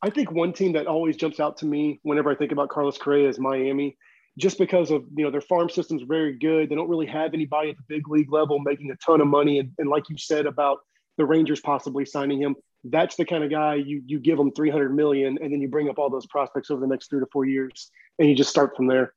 I 0.02 0.10
think 0.10 0.30
one 0.30 0.52
team 0.52 0.72
that 0.72 0.86
always 0.86 1.16
jumps 1.16 1.40
out 1.40 1.56
to 1.58 1.66
me 1.66 2.00
whenever 2.02 2.30
I 2.30 2.34
think 2.34 2.52
about 2.52 2.68
Carlos 2.68 2.98
Correa 2.98 3.28
is 3.28 3.38
Miami, 3.38 3.96
just 4.38 4.58
because 4.58 4.90
of 4.90 5.04
you 5.16 5.24
know 5.24 5.30
their 5.30 5.40
farm 5.40 5.68
system's 5.70 6.02
very 6.02 6.38
good. 6.38 6.68
They 6.68 6.74
don't 6.74 6.88
really 6.88 7.06
have 7.06 7.34
anybody 7.34 7.70
at 7.70 7.76
the 7.76 7.84
big 7.88 8.08
league 8.08 8.32
level 8.32 8.58
making 8.58 8.90
a 8.90 8.96
ton 8.96 9.20
of 9.20 9.26
money, 9.26 9.58
and, 9.58 9.72
and 9.78 9.88
like 9.88 10.08
you 10.08 10.18
said 10.18 10.46
about 10.46 10.78
the 11.16 11.24
Rangers 11.24 11.60
possibly 11.60 12.04
signing 12.04 12.40
him, 12.40 12.54
that's 12.84 13.16
the 13.16 13.24
kind 13.24 13.42
of 13.42 13.50
guy 13.50 13.76
you 13.76 14.02
you 14.06 14.18
give 14.18 14.38
him 14.38 14.52
300 14.52 14.94
million, 14.94 15.38
and 15.40 15.52
then 15.52 15.60
you 15.60 15.68
bring 15.68 15.88
up 15.88 15.98
all 15.98 16.10
those 16.10 16.26
prospects 16.26 16.70
over 16.70 16.80
the 16.80 16.86
next 16.86 17.08
three 17.08 17.20
to 17.20 17.26
four 17.32 17.46
years, 17.46 17.90
and 18.18 18.28
you 18.28 18.34
just 18.34 18.50
start 18.50 18.76
from 18.76 18.86
there. 18.86 19.14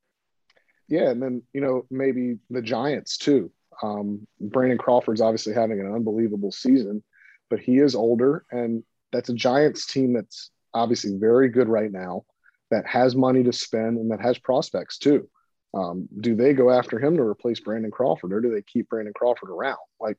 Yeah, 0.87 1.09
and 1.09 1.21
then 1.21 1.43
you 1.53 1.61
know 1.61 1.85
maybe 1.91 2.39
the 2.49 2.61
Giants 2.61 3.17
too. 3.17 3.51
Um, 3.81 4.27
Brandon 4.39 4.77
Crawford's 4.77 5.21
obviously 5.21 5.53
having 5.53 5.79
an 5.79 5.93
unbelievable 5.93 6.51
season, 6.51 7.03
but 7.49 7.59
he 7.59 7.77
is 7.77 7.95
older, 7.95 8.45
and 8.51 8.83
that's 9.11 9.29
a 9.29 9.33
Giants 9.33 9.85
team 9.85 10.13
that's 10.13 10.51
obviously 10.73 11.15
very 11.15 11.49
good 11.49 11.67
right 11.67 11.91
now, 11.91 12.25
that 12.71 12.85
has 12.85 13.15
money 13.15 13.43
to 13.43 13.53
spend 13.53 13.97
and 13.97 14.11
that 14.11 14.21
has 14.21 14.37
prospects 14.37 14.97
too. 14.97 15.27
Um, 15.73 16.07
do 16.19 16.35
they 16.35 16.53
go 16.53 16.69
after 16.69 16.99
him 16.99 17.17
to 17.17 17.23
replace 17.23 17.59
Brandon 17.59 17.91
Crawford 17.91 18.33
or 18.33 18.41
do 18.41 18.53
they 18.53 18.61
keep 18.61 18.89
Brandon 18.89 19.13
Crawford 19.15 19.49
around? 19.49 19.77
Like, 19.99 20.17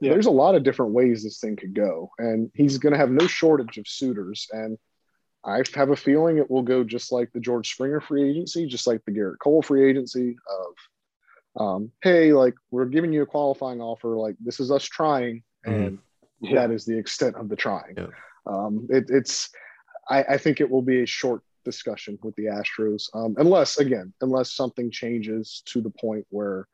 yeah. 0.00 0.10
there's 0.10 0.26
a 0.26 0.30
lot 0.30 0.54
of 0.54 0.62
different 0.62 0.92
ways 0.92 1.22
this 1.22 1.38
thing 1.38 1.56
could 1.56 1.74
go, 1.74 2.10
and 2.18 2.50
he's 2.54 2.78
going 2.78 2.92
to 2.92 2.98
have 2.98 3.10
no 3.10 3.26
shortage 3.26 3.78
of 3.78 3.86
suitors. 3.86 4.48
And 4.52 4.78
I 5.44 5.62
have 5.74 5.90
a 5.90 5.96
feeling 5.96 6.38
it 6.38 6.50
will 6.50 6.62
go 6.62 6.84
just 6.84 7.12
like 7.12 7.32
the 7.32 7.40
George 7.40 7.72
Springer 7.72 8.00
free 8.00 8.28
agency, 8.28 8.66
just 8.66 8.86
like 8.86 9.04
the 9.04 9.12
Gerrit 9.12 9.38
Cole 9.42 9.62
free 9.62 9.88
agency 9.88 10.30
of, 10.30 10.74
um, 11.56 11.90
hey, 12.02 12.32
like 12.32 12.54
we're 12.70 12.86
giving 12.86 13.12
you 13.12 13.22
a 13.22 13.26
qualifying 13.26 13.80
offer, 13.80 14.16
like 14.16 14.36
this 14.40 14.60
is 14.60 14.70
us 14.70 14.84
trying, 14.84 15.42
mm-hmm. 15.66 15.82
and 15.82 15.98
yeah. 16.40 16.54
that 16.54 16.70
is 16.70 16.84
the 16.84 16.96
extent 16.96 17.36
of 17.36 17.48
the 17.48 17.56
trying. 17.56 17.94
Yeah. 17.96 18.06
Um, 18.46 18.86
it, 18.90 19.06
it's 19.08 19.50
I, 20.08 20.22
I 20.22 20.38
think 20.38 20.60
it 20.60 20.70
will 20.70 20.82
be 20.82 21.02
a 21.02 21.06
short 21.06 21.42
discussion 21.64 22.18
with 22.22 22.34
the 22.36 22.46
Astros, 22.46 23.04
um, 23.14 23.34
unless 23.38 23.78
again, 23.78 24.12
unless 24.20 24.52
something 24.52 24.90
changes 24.90 25.62
to 25.66 25.80
the 25.80 25.90
point 25.90 26.26
where 26.30 26.66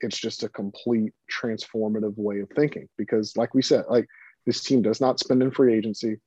it's 0.00 0.18
just 0.18 0.42
a 0.42 0.48
complete 0.48 1.12
transformative 1.32 2.16
way 2.16 2.40
of 2.40 2.50
thinking. 2.50 2.88
Because, 2.98 3.36
like 3.36 3.54
we 3.54 3.62
said, 3.62 3.84
like 3.88 4.06
this 4.44 4.62
team 4.62 4.82
does 4.82 5.00
not 5.00 5.18
spend 5.18 5.42
in 5.42 5.50
free 5.50 5.74
agency, 5.74 6.18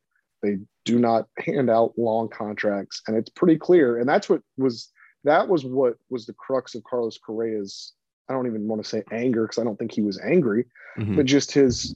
they 0.42 0.58
do 0.86 1.00
not 1.00 1.28
hand 1.38 1.70
out 1.70 1.94
long 1.98 2.30
contracts, 2.30 3.02
and 3.08 3.16
it's 3.16 3.30
pretty 3.30 3.58
clear. 3.58 4.00
And 4.00 4.10
that's 4.10 4.30
what 4.30 4.42
was 4.58 4.90
that 5.24 5.48
was 5.48 5.66
what 5.66 5.96
was 6.10 6.26
the 6.26 6.34
crux 6.34 6.76
of 6.76 6.84
Carlos 6.84 7.20
Correa's. 7.24 7.94
I 8.30 8.34
don't 8.34 8.48
even 8.48 8.68
want 8.68 8.84
to 8.84 8.88
say 8.88 9.04
anger 9.12 9.44
because 9.44 9.58
I 9.58 9.64
don't 9.64 9.78
think 9.78 9.92
he 9.92 10.02
was 10.02 10.20
angry, 10.20 10.66
mm-hmm. 10.98 11.16
but 11.16 11.26
just 11.26 11.52
his 11.52 11.96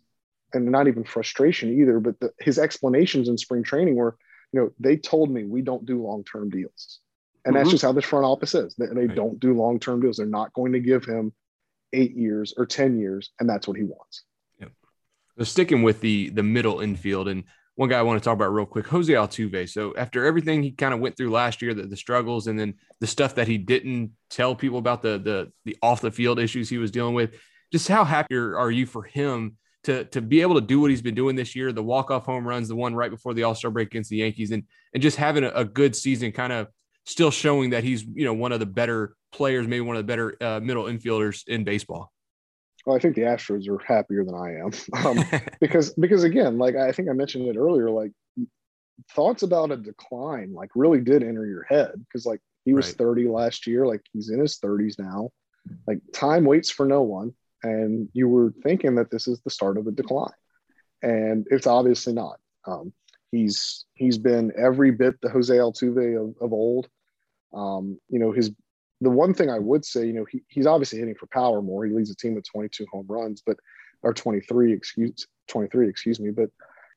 and 0.53 0.65
not 0.65 0.87
even 0.87 1.03
frustration 1.03 1.79
either. 1.79 1.99
But 1.99 2.19
the, 2.19 2.31
his 2.39 2.59
explanations 2.59 3.29
in 3.29 3.37
spring 3.37 3.63
training 3.63 3.95
were 3.95 4.17
you 4.53 4.61
know, 4.61 4.71
they 4.79 4.95
told 4.95 5.31
me 5.31 5.43
we 5.43 5.61
don't 5.61 5.85
do 5.85 6.01
long 6.01 6.23
term 6.23 6.49
deals. 6.49 6.99
And 7.43 7.53
mm-hmm. 7.53 7.63
that's 7.63 7.71
just 7.71 7.83
how 7.83 7.91
this 7.91 8.05
front 8.05 8.25
office 8.25 8.55
is. 8.55 8.75
They, 8.75 8.85
they 8.85 9.07
right. 9.07 9.15
don't 9.15 9.39
do 9.39 9.53
long 9.53 9.79
term 9.79 9.99
deals. 9.99 10.17
They're 10.17 10.25
not 10.27 10.53
going 10.53 10.73
to 10.73 10.79
give 10.79 11.03
him 11.03 11.33
eight 11.91 12.15
years 12.15 12.53
or 12.55 12.65
10 12.65 12.99
years. 12.99 13.31
And 13.39 13.49
that's 13.49 13.67
what 13.67 13.77
he 13.77 13.83
wants. 13.83 14.23
Yep. 14.59 14.71
So 15.39 15.43
sticking 15.43 15.81
with 15.81 15.99
the 15.99 16.29
the 16.29 16.43
middle 16.43 16.79
infield 16.79 17.27
and 17.27 17.43
one 17.75 17.89
guy 17.89 17.97
I 17.97 18.03
want 18.03 18.21
to 18.21 18.23
talk 18.23 18.35
about 18.35 18.53
real 18.53 18.65
quick, 18.65 18.85
Jose 18.87 19.11
Altuve. 19.11 19.67
So 19.69 19.95
after 19.97 20.25
everything 20.25 20.61
he 20.61 20.71
kind 20.71 20.93
of 20.93 20.99
went 20.99 21.17
through 21.17 21.31
last 21.31 21.61
year, 21.61 21.73
the, 21.73 21.83
the 21.83 21.97
struggles 21.97 22.47
and 22.47 22.59
then 22.59 22.75
the 22.99 23.07
stuff 23.07 23.35
that 23.35 23.47
he 23.47 23.57
didn't 23.57 24.11
tell 24.29 24.55
people 24.55 24.77
about 24.77 25.01
the 25.01 25.17
the 25.17 25.51
the 25.65 25.77
off 25.81 26.01
the 26.01 26.11
field 26.11 26.39
issues 26.39 26.69
he 26.69 26.77
was 26.77 26.91
dealing 26.91 27.15
with, 27.15 27.35
just 27.71 27.87
how 27.87 28.03
happy 28.03 28.35
are 28.35 28.71
you 28.71 28.85
for 28.85 29.03
him 29.03 29.57
to 29.83 30.05
to 30.05 30.21
be 30.21 30.41
able 30.41 30.55
to 30.55 30.61
do 30.61 30.79
what 30.79 30.91
he's 30.91 31.01
been 31.01 31.15
doing 31.15 31.35
this 31.35 31.55
year, 31.55 31.71
the 31.71 31.83
walk 31.83 32.11
off 32.11 32.25
home 32.25 32.47
runs, 32.47 32.67
the 32.67 32.75
one 32.75 32.95
right 32.95 33.11
before 33.11 33.33
the 33.33 33.43
All 33.43 33.55
Star 33.55 33.71
break 33.71 33.87
against 33.87 34.09
the 34.09 34.17
Yankees, 34.17 34.51
and 34.51 34.63
and 34.93 35.01
just 35.01 35.17
having 35.17 35.43
a, 35.43 35.49
a, 35.49 35.65
good 35.65 35.95
season, 35.95 36.31
kind 36.31 36.53
of 36.53 36.67
still 37.05 37.31
showing 37.31 37.71
that 37.71 37.83
he's 37.83 38.03
you 38.03 38.25
know 38.25 38.33
one 38.33 38.51
of 38.51 38.59
the 38.59 38.65
better 38.65 39.15
players, 39.31 39.67
maybe 39.67 39.81
one 39.81 39.95
of 39.95 40.05
the 40.05 40.07
better 40.07 40.37
uh, 40.41 40.59
middle 40.61 40.85
infielders 40.85 41.47
in 41.47 41.63
baseball. 41.63 42.12
Well, 42.85 42.95
I 42.95 42.99
think 42.99 43.15
the 43.15 43.21
Astros 43.21 43.67
are 43.69 43.79
happier 43.85 44.25
than 44.25 44.35
I 44.35 44.55
am 44.55 44.71
um, 45.05 45.25
because 45.61 45.93
because 45.93 46.23
again, 46.23 46.57
like 46.57 46.75
I 46.75 46.91
think 46.91 47.09
I 47.09 47.13
mentioned 47.13 47.47
it 47.47 47.57
earlier, 47.57 47.89
like 47.89 48.11
thoughts 49.11 49.43
about 49.43 49.71
a 49.71 49.77
decline 49.77 50.53
like 50.53 50.69
really 50.75 51.01
did 51.01 51.23
enter 51.23 51.45
your 51.45 51.63
head 51.63 51.91
because 51.97 52.25
like 52.25 52.39
he 52.65 52.73
was 52.73 52.87
right. 52.87 52.97
30 52.97 53.27
last 53.27 53.67
year, 53.67 53.85
like 53.85 54.01
he's 54.13 54.29
in 54.29 54.39
his 54.39 54.59
30s 54.59 54.99
now. 54.99 55.29
Like 55.87 55.99
time 56.13 56.43
waits 56.43 56.69
for 56.69 56.85
no 56.85 57.01
one 57.03 57.33
and 57.63 58.09
you 58.13 58.27
were 58.27 58.53
thinking 58.63 58.95
that 58.95 59.09
this 59.09 59.27
is 59.27 59.41
the 59.41 59.49
start 59.49 59.77
of 59.77 59.87
a 59.87 59.91
decline, 59.91 60.33
and 61.01 61.47
it's 61.49 61.67
obviously 61.67 62.13
not. 62.13 62.39
Um, 62.67 62.93
he's 63.31 63.85
he's 63.93 64.17
been 64.17 64.51
every 64.57 64.91
bit 64.91 65.19
the 65.21 65.29
Jose 65.29 65.55
Altuve 65.55 66.21
of, 66.21 66.35
of 66.41 66.53
old. 66.53 66.87
Um, 67.53 67.99
you 68.09 68.19
know, 68.19 68.31
his 68.31 68.51
the 69.03 69.09
one 69.09 69.33
thing 69.33 69.49
I 69.49 69.59
would 69.59 69.85
say, 69.85 70.05
you 70.05 70.13
know, 70.13 70.25
he, 70.25 70.43
he's 70.47 70.65
obviously 70.65 70.99
hitting 70.99 71.15
for 71.15 71.27
power 71.27 71.61
more. 71.61 71.85
He 71.85 71.93
leads 71.93 72.09
the 72.09 72.15
team 72.15 72.35
with 72.35 72.45
22 72.49 72.85
home 72.91 73.05
runs, 73.07 73.41
but 73.45 73.57
or 74.01 74.13
23, 74.13 74.73
excuse 74.73 75.27
23, 75.47 75.87
excuse 75.87 76.19
me. 76.19 76.31
But 76.31 76.49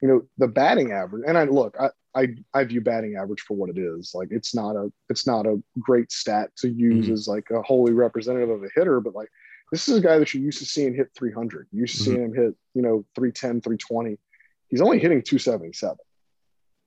you 0.02 0.08
know, 0.08 0.22
the 0.38 0.48
batting 0.48 0.92
average, 0.92 1.24
and 1.26 1.38
I 1.38 1.44
look, 1.44 1.76
I, 1.80 1.90
I 2.14 2.28
I 2.54 2.64
view 2.64 2.80
batting 2.80 3.16
average 3.16 3.40
for 3.42 3.56
what 3.56 3.70
it 3.70 3.78
is. 3.78 4.12
Like 4.14 4.28
it's 4.30 4.54
not 4.54 4.76
a 4.76 4.92
it's 5.08 5.26
not 5.26 5.46
a 5.46 5.62
great 5.78 6.12
stat 6.12 6.50
to 6.58 6.68
use 6.68 7.06
mm-hmm. 7.06 7.14
as 7.14 7.28
like 7.28 7.50
a 7.50 7.62
wholly 7.62 7.92
representative 7.92 8.50
of 8.50 8.62
a 8.62 8.68
hitter, 8.74 9.00
but 9.00 9.14
like 9.14 9.28
this 9.72 9.88
is 9.88 9.96
a 9.96 10.00
guy 10.00 10.18
that 10.18 10.32
you're 10.32 10.42
used 10.42 10.58
to 10.58 10.64
seeing 10.64 10.94
hit 10.94 11.10
300. 11.16 11.66
You're 11.72 11.82
used 11.82 11.96
to 11.96 12.02
mm-hmm. 12.02 12.10
seeing 12.10 12.24
him 12.24 12.34
hit, 12.34 12.54
you 12.74 12.82
know, 12.82 13.04
310, 13.16 13.62
320. 13.62 14.16
He's 14.68 14.80
only 14.80 14.98
hitting 14.98 15.22
277. 15.22 15.96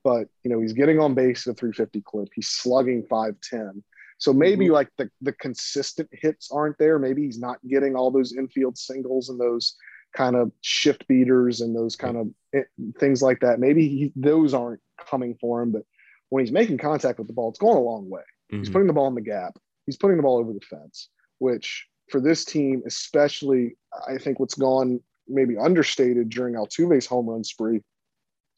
But, 0.02 0.28
you 0.42 0.50
know, 0.50 0.60
he's 0.60 0.72
getting 0.72 0.98
on 0.98 1.14
base 1.14 1.46
at 1.46 1.52
a 1.52 1.54
350 1.54 2.00
clip. 2.00 2.28
He's 2.34 2.48
slugging 2.48 3.04
510. 3.08 3.84
So 4.20 4.34
maybe 4.34 4.66
mm-hmm. 4.66 4.74
like 4.74 4.90
the 4.98 5.10
the 5.22 5.32
consistent 5.32 6.08
hits 6.12 6.50
aren't 6.52 6.78
there. 6.78 6.98
Maybe 6.98 7.24
he's 7.24 7.40
not 7.40 7.58
getting 7.66 7.96
all 7.96 8.10
those 8.10 8.36
infield 8.36 8.78
singles 8.78 9.30
and 9.30 9.40
those 9.40 9.74
kind 10.14 10.36
of 10.36 10.52
shift 10.60 11.08
beaters 11.08 11.62
and 11.62 11.74
those 11.74 11.96
kind 11.96 12.16
of 12.16 12.28
eh, 12.54 12.62
things 12.98 13.22
like 13.22 13.40
that. 13.40 13.60
Maybe 13.60 13.88
he, 13.88 14.12
those 14.14 14.54
aren't 14.54 14.80
coming 15.08 15.36
for 15.40 15.62
him, 15.62 15.72
but 15.72 15.82
when 16.28 16.44
he's 16.44 16.52
making 16.52 16.78
contact 16.78 17.18
with 17.18 17.28
the 17.28 17.32
ball, 17.32 17.48
it's 17.48 17.58
going 17.58 17.76
a 17.76 17.80
long 17.80 18.10
way. 18.10 18.22
Mm-hmm. 18.52 18.58
He's 18.58 18.70
putting 18.70 18.86
the 18.86 18.92
ball 18.92 19.08
in 19.08 19.14
the 19.14 19.20
gap. 19.20 19.56
He's 19.86 19.96
putting 19.96 20.18
the 20.18 20.22
ball 20.22 20.38
over 20.38 20.52
the 20.52 20.60
fence, 20.60 21.08
which 21.38 21.86
for 22.10 22.20
this 22.20 22.44
team, 22.44 22.82
especially, 22.86 23.76
I 24.06 24.18
think 24.18 24.38
what's 24.38 24.54
gone 24.54 25.00
maybe 25.28 25.56
understated 25.56 26.28
during 26.28 26.54
Altuve's 26.54 27.06
home 27.06 27.28
run 27.28 27.44
spree 27.44 27.80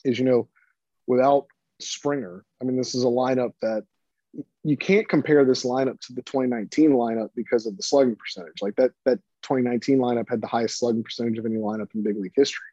is, 0.04 0.18
you 0.18 0.24
know, 0.24 0.48
without 1.06 1.46
Springer, 1.80 2.44
I 2.60 2.64
mean, 2.64 2.76
this 2.76 2.94
is 2.94 3.04
a 3.04 3.08
lineup 3.08 3.52
that 3.60 3.84
you 4.64 4.76
can't 4.76 5.08
compare 5.08 5.44
this 5.44 5.64
lineup 5.64 6.00
to 6.00 6.12
the 6.12 6.22
2019 6.22 6.90
lineup 6.90 7.30
because 7.34 7.66
of 7.66 7.76
the 7.76 7.82
slugging 7.82 8.16
percentage. 8.16 8.62
Like 8.62 8.76
that, 8.76 8.92
that 9.04 9.18
2019 9.42 9.98
lineup 9.98 10.28
had 10.28 10.40
the 10.40 10.46
highest 10.46 10.78
slugging 10.78 11.02
percentage 11.02 11.38
of 11.38 11.46
any 11.46 11.56
lineup 11.56 11.88
in 11.94 12.02
big 12.02 12.16
league 12.16 12.32
history. 12.36 12.66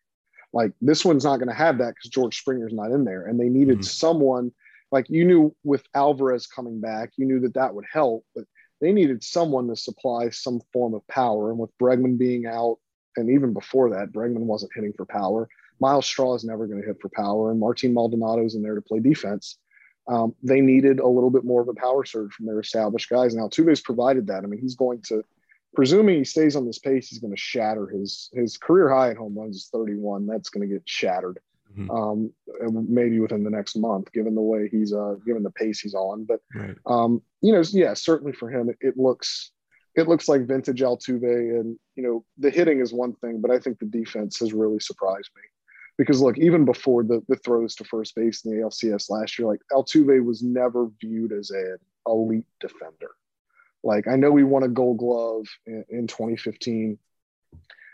Like 0.53 0.71
this 0.81 1.03
one's 1.03 1.23
not 1.23 1.37
going 1.37 1.49
to 1.49 1.55
have 1.55 1.79
that 1.79 1.95
because 1.95 2.09
George 2.09 2.37
Springer's 2.39 2.73
not 2.73 2.91
in 2.91 3.05
there, 3.05 3.25
and 3.25 3.39
they 3.39 3.49
needed 3.49 3.79
mm-hmm. 3.79 3.83
someone. 3.83 4.51
Like 4.91 5.09
you 5.09 5.25
knew 5.25 5.55
with 5.63 5.83
Alvarez 5.93 6.47
coming 6.47 6.79
back, 6.79 7.11
you 7.17 7.25
knew 7.25 7.39
that 7.41 7.53
that 7.53 7.73
would 7.73 7.85
help, 7.91 8.25
but 8.35 8.45
they 8.81 8.91
needed 8.91 9.23
someone 9.23 9.67
to 9.67 9.75
supply 9.75 10.29
some 10.29 10.61
form 10.73 10.93
of 10.93 11.07
power. 11.07 11.51
And 11.51 11.59
with 11.59 11.77
Bregman 11.77 12.17
being 12.17 12.45
out, 12.45 12.77
and 13.15 13.29
even 13.29 13.53
before 13.53 13.91
that, 13.91 14.11
Bregman 14.11 14.45
wasn't 14.45 14.71
hitting 14.73 14.93
for 14.93 15.05
power. 15.05 15.47
Myles 15.79 16.05
Straw 16.05 16.35
is 16.35 16.43
never 16.43 16.67
going 16.67 16.81
to 16.81 16.87
hit 16.87 16.99
for 17.01 17.09
power, 17.09 17.51
and 17.51 17.59
Martin 17.59 17.93
Maldonado's 17.93 18.55
in 18.55 18.63
there 18.63 18.75
to 18.75 18.81
play 18.81 18.99
defense. 18.99 19.57
Um, 20.09 20.35
they 20.41 20.59
needed 20.59 20.99
a 20.99 21.07
little 21.07 21.29
bit 21.29 21.43
more 21.43 21.61
of 21.61 21.67
a 21.67 21.73
power 21.73 22.03
surge 22.03 22.33
from 22.33 22.47
their 22.47 22.59
established 22.59 23.09
guys. 23.09 23.35
Now, 23.35 23.47
Altuve's 23.47 23.81
provided 23.81 24.27
that. 24.27 24.43
I 24.43 24.47
mean, 24.47 24.59
he's 24.59 24.75
going 24.75 25.03
to, 25.03 25.23
presuming 25.75 26.17
he 26.17 26.23
stays 26.23 26.55
on 26.55 26.65
this 26.65 26.79
pace, 26.79 27.07
he's 27.07 27.19
going 27.19 27.33
to 27.33 27.39
shatter 27.39 27.87
his 27.87 28.29
his 28.33 28.57
career 28.57 28.89
high 28.89 29.11
in 29.11 29.17
home 29.17 29.37
runs 29.37 29.55
is 29.55 29.69
31. 29.71 30.25
That's 30.25 30.49
going 30.49 30.67
to 30.67 30.73
get 30.73 30.81
shattered, 30.85 31.39
mm-hmm. 31.77 31.91
um, 31.91 32.33
maybe 32.89 33.19
within 33.19 33.43
the 33.43 33.51
next 33.51 33.75
month, 33.75 34.11
given 34.11 34.33
the 34.33 34.41
way 34.41 34.67
he's 34.67 34.93
uh, 34.93 35.15
given 35.25 35.43
the 35.43 35.51
pace 35.51 35.79
he's 35.79 35.93
on. 35.93 36.25
But 36.25 36.39
right. 36.55 36.75
um, 36.87 37.21
you 37.41 37.53
know, 37.53 37.61
yeah, 37.69 37.93
certainly 37.93 38.33
for 38.33 38.49
him, 38.49 38.69
it, 38.69 38.77
it 38.81 38.97
looks 38.97 39.51
it 39.95 40.07
looks 40.07 40.27
like 40.27 40.47
vintage 40.47 40.81
Altuve, 40.81 41.59
and 41.59 41.77
you 41.95 42.01
know, 42.03 42.25
the 42.39 42.49
hitting 42.49 42.79
is 42.79 42.91
one 42.91 43.13
thing, 43.13 43.41
but 43.41 43.51
I 43.51 43.59
think 43.59 43.77
the 43.77 43.85
defense 43.85 44.39
has 44.39 44.53
really 44.53 44.79
surprised 44.79 45.29
me 45.35 45.43
because 45.99 46.21
look, 46.21 46.37
even 46.37 46.63
before 46.63 47.03
the, 47.03 47.21
the 47.27 47.35
throws 47.35 47.75
to 47.75 47.83
first 47.83 48.15
base 48.15 48.45
in 48.45 48.51
the 48.51 48.63
ALCS 48.63 49.09
last 49.09 49.37
year, 49.37 49.45
like 49.45 49.59
Altuve 49.69 50.23
was 50.23 50.41
never 50.41 50.89
viewed 51.01 51.33
as 51.33 51.51
an 51.51 51.77
elite 52.07 52.45
defender. 52.61 53.11
Like 53.83 54.07
I 54.07 54.15
know 54.15 54.33
he 54.37 54.45
won 54.45 54.63
a 54.63 54.69
Gold 54.69 54.99
Glove 54.99 55.45
in, 55.67 55.83
in 55.89 56.07
2015, 56.07 56.97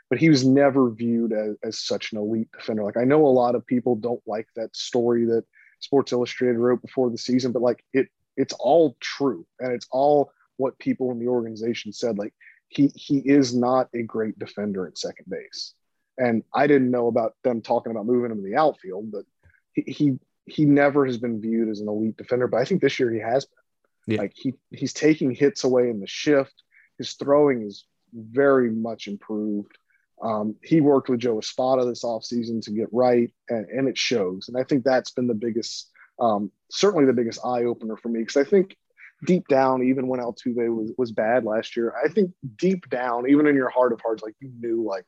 but 0.07 0.19
he 0.19 0.29
was 0.29 0.45
never 0.45 0.91
viewed 0.91 1.33
as, 1.33 1.55
as 1.63 1.79
such 1.79 2.11
an 2.11 2.19
elite 2.19 2.47
defender. 2.55 2.83
Like 2.83 2.95
I 2.95 3.05
know 3.05 3.25
a 3.25 3.27
lot 3.27 3.55
of 3.55 3.65
people 3.65 3.95
don't 3.95 4.21
like 4.27 4.47
that 4.55 4.75
story 4.75 5.25
that 5.25 5.43
Sports 5.79 6.11
Illustrated 6.11 6.59
wrote 6.59 6.83
before 6.83 7.09
the 7.09 7.17
season, 7.17 7.51
but 7.51 7.63
like 7.63 7.83
it 7.91 8.09
it's 8.37 8.53
all 8.59 8.95
true 8.99 9.47
and 9.59 9.73
it's 9.73 9.87
all 9.89 10.31
what 10.57 10.77
people 10.77 11.09
in 11.09 11.17
the 11.17 11.27
organization 11.27 11.91
said. 11.91 12.19
Like 12.19 12.35
he 12.67 12.91
he 12.93 13.17
is 13.17 13.55
not 13.55 13.89
a 13.95 14.03
great 14.03 14.37
defender 14.37 14.85
at 14.85 14.99
second 14.99 15.25
base. 15.27 15.73
And 16.17 16.43
I 16.54 16.67
didn't 16.67 16.91
know 16.91 17.08
about 17.08 17.34
them 17.43 17.62
talking 17.62 17.91
about 17.91 18.06
moving 18.06 18.32
him 18.32 18.38
to 18.38 18.43
the 18.43 18.56
outfield, 18.56 19.12
but 19.12 19.25
he, 19.73 19.84
he 19.88 20.19
he 20.47 20.65
never 20.65 21.06
has 21.06 21.17
been 21.17 21.41
viewed 21.41 21.69
as 21.69 21.82
an 21.82 21.88
elite 21.88 22.17
defender. 22.17 22.47
But 22.47 22.62
I 22.62 22.65
think 22.65 22.82
this 22.82 22.99
year 22.99 23.12
he 23.12 23.19
has 23.19 23.45
been. 23.45 24.15
Yeah. 24.15 24.21
Like 24.21 24.34
he 24.36 24.54
he's 24.69 24.93
taking 24.93 25.32
hits 25.32 25.63
away 25.63 25.89
in 25.89 25.99
the 25.99 26.08
shift. 26.08 26.54
His 26.97 27.13
throwing 27.13 27.63
is 27.63 27.86
very 28.13 28.69
much 28.69 29.08
improved. 29.08 29.78
Um, 30.21 30.56
he 30.63 30.80
worked 30.80 31.10
with 31.10 31.19
Joe 31.19 31.39
Espada 31.39 31.86
this 31.86 32.04
offseason 32.04 32.62
to 32.63 32.71
get 32.71 32.88
right, 32.91 33.32
and, 33.49 33.67
and 33.69 33.89
it 33.89 33.97
shows. 33.97 34.47
And 34.47 34.58
I 34.58 34.63
think 34.63 34.84
that's 34.84 35.12
been 35.12 35.28
the 35.28 35.34
biggest, 35.34 35.89
um, 36.19 36.51
certainly 36.71 37.06
the 37.06 37.13
biggest 37.13 37.39
eye 37.43 37.63
opener 37.63 37.97
for 37.97 38.08
me 38.08 38.21
because 38.21 38.38
I 38.38 38.49
think 38.49 38.78
deep 39.25 39.47
down, 39.47 39.84
even 39.84 40.08
when 40.08 40.19
Altuve 40.19 40.73
was 40.73 40.93
was 40.97 41.12
bad 41.12 41.43
last 41.43 41.75
year, 41.75 41.93
I 42.04 42.08
think 42.08 42.32
deep 42.56 42.89
down, 42.89 43.30
even 43.30 43.47
in 43.47 43.56
your 43.56 43.69
heart 43.69 43.91
of 43.91 44.01
hearts, 44.01 44.23
like 44.23 44.36
you 44.39 44.51
knew 44.60 44.84
like 44.88 45.06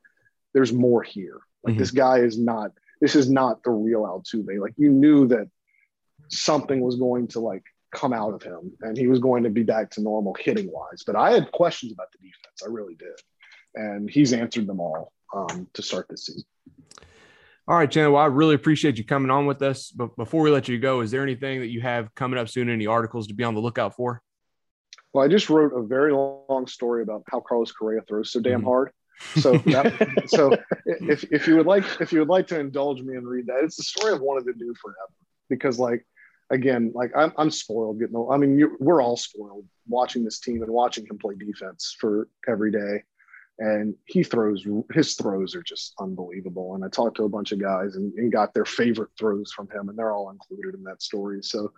there's 0.57 0.73
more 0.73 1.03
here. 1.03 1.39
Like 1.63 1.73
mm-hmm. 1.73 1.79
this 1.79 1.91
guy 1.91 2.17
is 2.17 2.39
not, 2.39 2.71
this 2.99 3.15
is 3.15 3.29
not 3.29 3.61
the 3.61 3.69
real 3.69 4.05
Altuve. 4.05 4.59
Like 4.59 4.73
you 4.75 4.89
knew 4.89 5.27
that 5.27 5.47
something 6.29 6.79
was 6.81 6.95
going 6.95 7.27
to 7.27 7.39
like 7.39 7.61
come 7.91 8.11
out 8.11 8.33
of 8.33 8.41
him 8.41 8.71
and 8.81 8.97
he 8.97 9.05
was 9.05 9.19
going 9.19 9.43
to 9.43 9.51
be 9.51 9.61
back 9.61 9.91
to 9.91 10.01
normal 10.01 10.35
hitting 10.39 10.71
wise. 10.71 11.03
But 11.05 11.15
I 11.15 11.29
had 11.29 11.51
questions 11.51 11.91
about 11.91 12.07
the 12.11 12.27
defense. 12.27 12.63
I 12.65 12.69
really 12.71 12.95
did. 12.95 13.19
And 13.75 14.09
he's 14.09 14.33
answered 14.33 14.65
them 14.65 14.79
all 14.79 15.13
um, 15.31 15.67
to 15.73 15.83
start 15.83 16.07
this 16.09 16.25
season. 16.25 16.43
All 17.67 17.77
right, 17.77 17.91
Chandler. 17.91 18.13
Well, 18.13 18.23
I 18.23 18.25
really 18.25 18.55
appreciate 18.55 18.97
you 18.97 19.03
coming 19.03 19.29
on 19.29 19.45
with 19.45 19.61
us. 19.61 19.91
But 19.91 20.15
before 20.15 20.41
we 20.41 20.49
let 20.49 20.67
you 20.67 20.79
go, 20.79 21.01
is 21.01 21.11
there 21.11 21.21
anything 21.21 21.59
that 21.59 21.67
you 21.67 21.81
have 21.81 22.15
coming 22.15 22.39
up 22.39 22.49
soon? 22.49 22.67
Any 22.67 22.87
articles 22.87 23.27
to 23.27 23.35
be 23.35 23.43
on 23.43 23.53
the 23.53 23.61
lookout 23.61 23.95
for? 23.95 24.23
Well, 25.13 25.23
I 25.23 25.27
just 25.27 25.51
wrote 25.51 25.71
a 25.77 25.85
very 25.85 26.13
long 26.13 26.65
story 26.65 27.03
about 27.03 27.21
how 27.29 27.41
Carlos 27.41 27.71
Correa 27.71 28.01
throws 28.07 28.31
so 28.31 28.39
damn 28.39 28.61
mm-hmm. 28.61 28.69
hard. 28.69 28.91
So, 29.35 29.57
that, 29.57 30.25
so 30.27 30.51
if, 30.85 31.23
if 31.31 31.47
you 31.47 31.57
would 31.57 31.65
like, 31.65 31.83
if 31.99 32.11
you 32.11 32.19
would 32.19 32.29
like 32.29 32.47
to 32.47 32.59
indulge 32.59 33.01
me 33.01 33.15
and 33.15 33.27
read 33.27 33.47
that, 33.47 33.63
it's 33.63 33.77
the 33.77 33.83
story 33.83 34.13
I've 34.13 34.21
wanted 34.21 34.45
to 34.45 34.53
do 34.53 34.73
forever. 34.81 35.13
Because, 35.49 35.79
like, 35.79 36.05
again, 36.49 36.91
like 36.93 37.11
I'm, 37.15 37.33
I'm 37.37 37.51
spoiled 37.51 37.99
getting. 37.99 38.27
I 38.31 38.37
mean, 38.37 38.69
we're 38.79 39.01
all 39.01 39.17
spoiled 39.17 39.65
watching 39.87 40.23
this 40.23 40.39
team 40.39 40.61
and 40.63 40.71
watching 40.71 41.05
him 41.05 41.17
play 41.17 41.35
defense 41.35 41.95
for 41.99 42.27
every 42.47 42.71
day. 42.71 43.03
And 43.59 43.95
he 44.05 44.21
throws 44.21 44.63
his 44.93 45.15
throws 45.15 45.55
are 45.55 45.63
just 45.63 45.93
unbelievable. 45.99 46.75
And 46.75 46.85
I 46.85 46.89
talked 46.89 47.17
to 47.17 47.23
a 47.23 47.29
bunch 47.29 47.51
of 47.51 47.59
guys 47.59 47.95
and, 47.95 48.13
and 48.13 48.31
got 48.31 48.53
their 48.53 48.65
favorite 48.65 49.09
throws 49.17 49.51
from 49.51 49.67
him, 49.71 49.89
and 49.89 49.97
they're 49.97 50.11
all 50.11 50.29
included 50.29 50.75
in 50.75 50.83
that 50.83 51.01
story. 51.01 51.41
So 51.41 51.71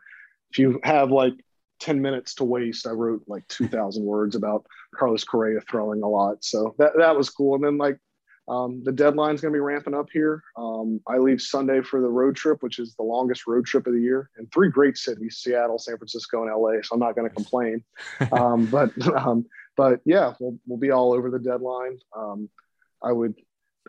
if 0.52 0.60
you 0.60 0.80
have 0.84 1.12
like 1.12 1.34
10 1.80 2.02
minutes 2.02 2.36
to 2.36 2.44
waste. 2.44 2.88
I 2.88 2.92
wrote 2.92 3.24
like 3.28 3.48
2,000 3.48 4.04
words 4.04 4.36
about 4.36 4.66
Carlos 4.96 5.24
Correa 5.24 5.62
throwing 5.62 6.04
a 6.04 6.08
lot. 6.08 6.44
So 6.44 6.76
that, 6.78 6.94
that 6.98 7.16
was 7.16 7.30
cool. 7.30 7.56
And 7.56 7.64
then, 7.64 7.78
like, 7.78 7.98
um, 8.50 8.82
the 8.84 8.92
deadline's 8.92 9.42
going 9.42 9.54
to 9.54 9.56
be 9.56 9.62
ramping 9.62 9.94
up 9.94 10.08
here. 10.12 10.44
Um, 10.58 11.02
I 11.08 11.18
leave 11.18 11.40
Sunday 11.40 11.82
for 11.82 12.02
the 12.02 12.10
road 12.10 12.36
trip, 12.36 12.64
which 12.64 12.80
is 12.80 12.96
the 12.96 13.04
longest 13.04 13.46
road 13.46 13.66
trip 13.66 13.86
of 13.86 13.94
the 13.94 14.02
year, 14.02 14.32
and 14.38 14.52
three 14.52 14.70
great 14.70 14.98
cities: 14.98 15.38
Seattle, 15.38 15.78
San 15.78 15.98
Francisco, 15.98 16.42
and 16.42 16.52
LA. 16.52 16.82
So 16.82 16.94
I'm 16.94 17.00
not 17.00 17.16
going 17.16 17.30
to 17.30 17.36
complain. 17.36 17.84
um, 18.32 18.66
but 18.66 18.92
um, 19.16 19.46
but 19.78 20.02
yeah, 20.04 20.34
we'll 20.40 20.58
we'll 20.66 20.80
be 20.80 20.90
all 20.90 21.14
over 21.14 21.30
the 21.30 21.38
deadline. 21.38 22.00
Um, 22.18 22.50
I 23.04 23.12
would 23.12 23.36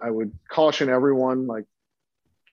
I 0.03 0.11
would 0.11 0.33
caution 0.51 0.91
everyone 0.91 1.47
like 1.47 1.65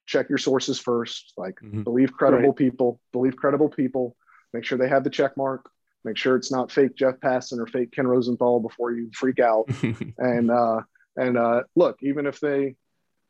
check 0.05 0.29
your 0.29 0.37
sources 0.37 0.79
first. 0.79 1.33
Like 1.35 1.55
mm-hmm. 1.55 1.83
believe 1.83 2.13
credible 2.13 2.49
right. 2.49 2.55
people. 2.55 3.01
Believe 3.11 3.35
credible 3.35 3.67
people 3.67 4.15
make 4.53 4.63
sure 4.63 4.77
they 4.77 4.89
have 4.89 5.03
the 5.03 5.09
check 5.09 5.35
mark 5.37 5.69
make 6.03 6.17
sure 6.17 6.35
it's 6.35 6.51
not 6.51 6.71
fake 6.71 6.95
jeff 6.95 7.15
passan 7.17 7.59
or 7.59 7.67
fake 7.67 7.91
ken 7.91 8.07
rosenthal 8.07 8.59
before 8.59 8.91
you 8.91 9.09
freak 9.13 9.39
out 9.39 9.69
and 10.17 10.51
uh 10.51 10.81
and 11.15 11.37
uh 11.37 11.63
look 11.75 11.97
even 12.01 12.25
if 12.25 12.39
they 12.39 12.75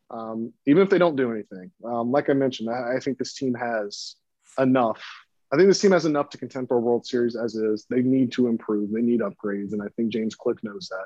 um 0.09 0.53
even 0.65 0.82
if 0.82 0.89
they 0.89 0.97
don't 0.97 1.15
do 1.15 1.32
anything 1.32 1.72
um 1.86 2.11
like 2.11 2.30
i 2.30 2.34
mentioned 2.34 2.70
I, 2.70 2.95
I 2.95 2.99
think 2.99 3.18
this 3.18 3.34
team 3.34 3.53
has 3.53 4.15
enough 4.57 5.03
I 5.51 5.55
think 5.55 5.70
this 5.70 5.80
team 5.80 5.91
has 5.91 6.05
enough 6.05 6.30
to 6.32 6.38
contend 6.38 6.68
for 6.68 6.78
a 6.78 6.82
World 6.82 7.05
Series 7.05 7.36
as 7.36 7.55
is. 7.55 7.86
They 7.89 8.01
need 8.01 8.32
to 8.34 8.47
improve. 8.47 8.91
They 8.91 9.01
need 9.01 9.22
upgrades, 9.22 9.72
and 9.72 9.82
I 9.82 9.88
think 9.95 10.09
James 10.09 10.36
Click 10.36 10.61
knows 10.63 10.89
that. 10.89 11.05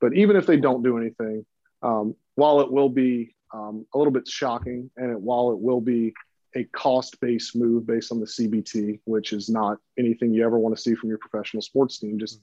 But 0.00 0.14
even 0.14 0.36
if 0.36 0.46
they 0.46 0.58
don't 0.58 0.82
do 0.82 0.98
anything, 0.98 1.46
um, 1.82 2.14
while 2.34 2.60
it 2.60 2.70
will 2.70 2.90
be 2.90 3.34
um, 3.54 3.86
a 3.94 3.98
little 3.98 4.12
bit 4.12 4.28
shocking, 4.28 4.90
and 4.96 5.12
it, 5.12 5.20
while 5.20 5.50
it 5.52 5.58
will 5.58 5.80
be 5.80 6.12
a 6.56 6.64
cost-based 6.64 7.54
move 7.56 7.86
based 7.86 8.12
on 8.12 8.20
the 8.20 8.26
CBT, 8.26 9.00
which 9.04 9.32
is 9.32 9.48
not 9.48 9.78
anything 9.98 10.32
you 10.32 10.44
ever 10.44 10.58
want 10.58 10.74
to 10.74 10.80
see 10.80 10.94
from 10.94 11.08
your 11.08 11.18
professional 11.18 11.62
sports 11.62 11.98
team. 11.98 12.18
Just 12.18 12.40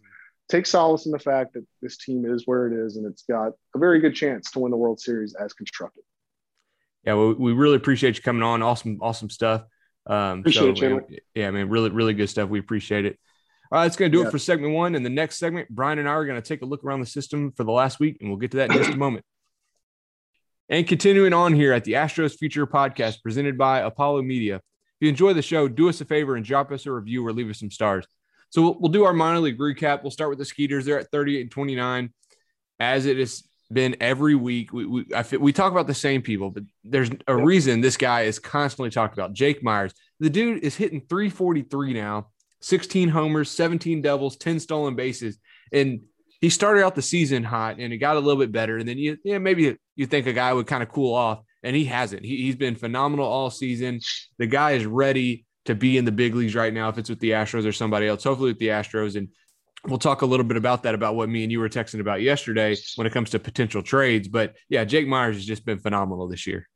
take 0.49 0.66
solace 0.66 1.05
in 1.05 1.12
the 1.12 1.20
fact 1.20 1.53
that 1.53 1.66
this 1.82 1.97
team 1.97 2.26
is 2.26 2.43
where 2.45 2.68
it 2.68 2.86
is 2.86 2.95
and 2.97 3.05
it's 3.05 3.24
got 3.24 3.51
a 3.76 3.80
very 3.80 3.99
good 3.99 4.16
chance 4.16 4.49
to 4.51 4.60
win 4.60 4.72
the 4.72 4.78
World 4.78 4.99
Series 4.99 5.36
as 5.36 5.53
constructed. 5.53 6.03
Yeah, 7.03 7.14
well, 7.14 7.34
we 7.34 7.53
really 7.53 7.76
appreciate 7.76 8.18
you 8.18 8.24
coming 8.24 8.43
on. 8.43 8.62
Awesome, 8.62 8.99
awesome 9.01 9.30
stuff. 9.30 9.64
Um, 10.05 10.39
Appreciate 10.39 10.78
so, 10.78 11.01
yeah, 11.36 11.51
man, 11.51 11.70
really, 11.70 11.89
really 11.89 12.14
good 12.14 12.30
stuff. 12.30 12.49
We 12.49 12.60
appreciate 12.60 13.05
it. 13.05 13.20
All 13.72 13.80
right, 13.80 13.86
that's 13.86 13.97
going 13.97 14.10
to 14.12 14.18
do 14.18 14.22
Yeah. 14.22 14.30
it 14.30 14.32
for 14.32 14.39
segment 14.39 14.74
one. 14.74 14.95
And 14.95 15.05
the 15.05 15.10
next 15.10 15.38
segment, 15.38 15.68
Brian 15.70 15.99
and 15.99 16.08
I 16.08 16.14
are 16.14 16.26
going 16.26 16.41
to 16.41 16.47
take 16.47 16.62
a 16.62 16.66
look 16.66 16.84
around 16.86 17.01
the 17.01 17.05
system 17.05 17.51
for 17.51 17.66
the 17.66 17.72
last 17.72 17.99
week, 17.99 18.18
and 18.22 18.30
we'll 18.30 18.39
get 18.39 18.51
to 18.51 18.58
that 18.58 18.72
in 18.72 18.78
just 18.78 18.91
a 18.91 18.97
moment. 18.97 19.26
And 20.70 20.86
continuing 20.86 21.34
on 21.34 21.53
here 21.53 21.72
at 21.72 21.86
the 21.86 21.93
Astros 21.93 22.38
Future 22.38 22.68
Podcast 22.68 23.24
presented 23.24 23.57
by 23.57 23.80
Apollo 23.80 24.24
Media. 24.24 24.55
If 24.57 24.61
you 24.99 25.09
enjoy 25.09 25.34
the 25.34 25.41
show, 25.41 25.70
do 25.70 25.88
us 25.88 26.01
a 26.01 26.05
favor 26.05 26.36
and 26.36 26.43
drop 26.43 26.72
us 26.72 26.86
a 26.86 26.91
review 26.91 27.26
or 27.26 27.32
leave 27.32 27.49
us 27.49 27.59
some 27.59 27.72
stars. 27.72 28.05
So 28.49 28.61
we'll, 28.61 28.78
we'll 28.80 28.91
do 28.91 29.05
our 29.05 29.13
minor 29.13 29.39
league 29.39 29.59
recap. 29.59 30.03
We'll 30.03 30.11
start 30.11 30.30
with 30.30 30.39
the 30.39 30.45
Skeeters. 30.45 30.86
They're 30.86 30.99
at 30.99 31.11
38 31.11 31.41
and 31.41 31.51
29. 31.51 32.13
As 32.80 33.05
it 33.05 33.18
has 33.18 33.47
been 33.72 33.95
every 34.01 34.36
week, 34.36 34.74
we, 34.74 34.86
we, 34.86 35.03
feel- 35.24 35.39
we 35.39 35.53
talk 35.53 35.72
about 35.72 35.88
the 35.88 35.93
same 35.93 36.22
people, 36.22 36.51
but 36.51 36.63
there's 36.84 37.11
a 37.28 37.36
reason 37.36 37.80
this 37.80 37.97
guy 37.97 38.24
is 38.24 38.38
constantly 38.38 38.89
talked 38.89 39.18
about. 39.18 39.34
Jake 39.34 39.63
Meyers. 39.63 39.93
The 40.20 40.30
dude 40.30 40.63
is 40.63 40.76
hitting 40.76 41.01
343 41.07 41.93
now, 41.93 42.28
16 42.61 43.07
homers, 43.07 43.51
17 43.51 44.01
doubles, 44.01 44.36
10 44.36 44.59
stolen 44.59 44.95
bases. 44.95 45.38
And 45.72 46.01
he 46.41 46.49
started 46.49 46.84
out 46.84 46.95
the 46.95 47.01
season 47.01 47.43
hot 47.43 47.78
and 47.80 47.93
it 47.93 47.97
got 47.97 48.18
a 48.18 48.20
little 48.20 48.39
bit 48.39 48.51
better. 48.51 48.78
And 48.78 48.88
then 48.88 48.97
you, 48.97 49.18
yeah, 49.24 49.38
maybe 49.38 49.78
you 49.97 50.05
think 50.05 50.27
a 50.27 50.33
guy 50.33 50.53
would 50.53 50.67
kind 50.67 50.81
of 50.81 50.89
cool 50.89 51.13
off, 51.13 51.41
and 51.63 51.75
he 51.75 51.83
hasn't. 51.83 52.23
He, 52.23 52.37
he's 52.43 52.55
been 52.55 52.75
phenomenal 52.75 53.25
all 53.25 53.49
season. 53.49 53.99
The 54.37 54.47
guy 54.47 54.71
is 54.71 54.85
ready 54.85 55.45
to 55.65 55.75
be 55.75 55.97
in 55.97 56.05
the 56.05 56.11
big 56.13 56.33
leagues 56.33 56.55
right 56.55 56.73
now, 56.73 56.87
if 56.87 56.97
it's 56.97 57.09
with 57.09 57.19
the 57.19 57.31
Astros 57.31 57.67
or 57.67 57.73
somebody 57.73 58.07
else, 58.07 58.23
hopefully 58.23 58.51
with 58.51 58.59
the 58.59 58.69
Astros. 58.69 59.17
And 59.17 59.27
we'll 59.85 59.97
talk 59.97 60.21
a 60.21 60.25
little 60.25 60.45
bit 60.45 60.55
about 60.55 60.83
that, 60.83 60.95
about 60.95 61.15
what 61.15 61.27
me 61.27 61.43
and 61.43 61.51
you 61.51 61.59
were 61.59 61.67
texting 61.67 61.99
about 61.99 62.21
yesterday 62.21 62.77
when 62.95 63.05
it 63.05 63.11
comes 63.11 63.31
to 63.31 63.39
potential 63.39 63.83
trades. 63.83 64.29
But 64.29 64.55
yeah, 64.69 64.85
Jake 64.85 65.07
Meyers 65.07 65.35
has 65.35 65.45
just 65.45 65.65
been 65.65 65.79
phenomenal 65.79 66.27
this 66.29 66.47
year. 66.47 66.69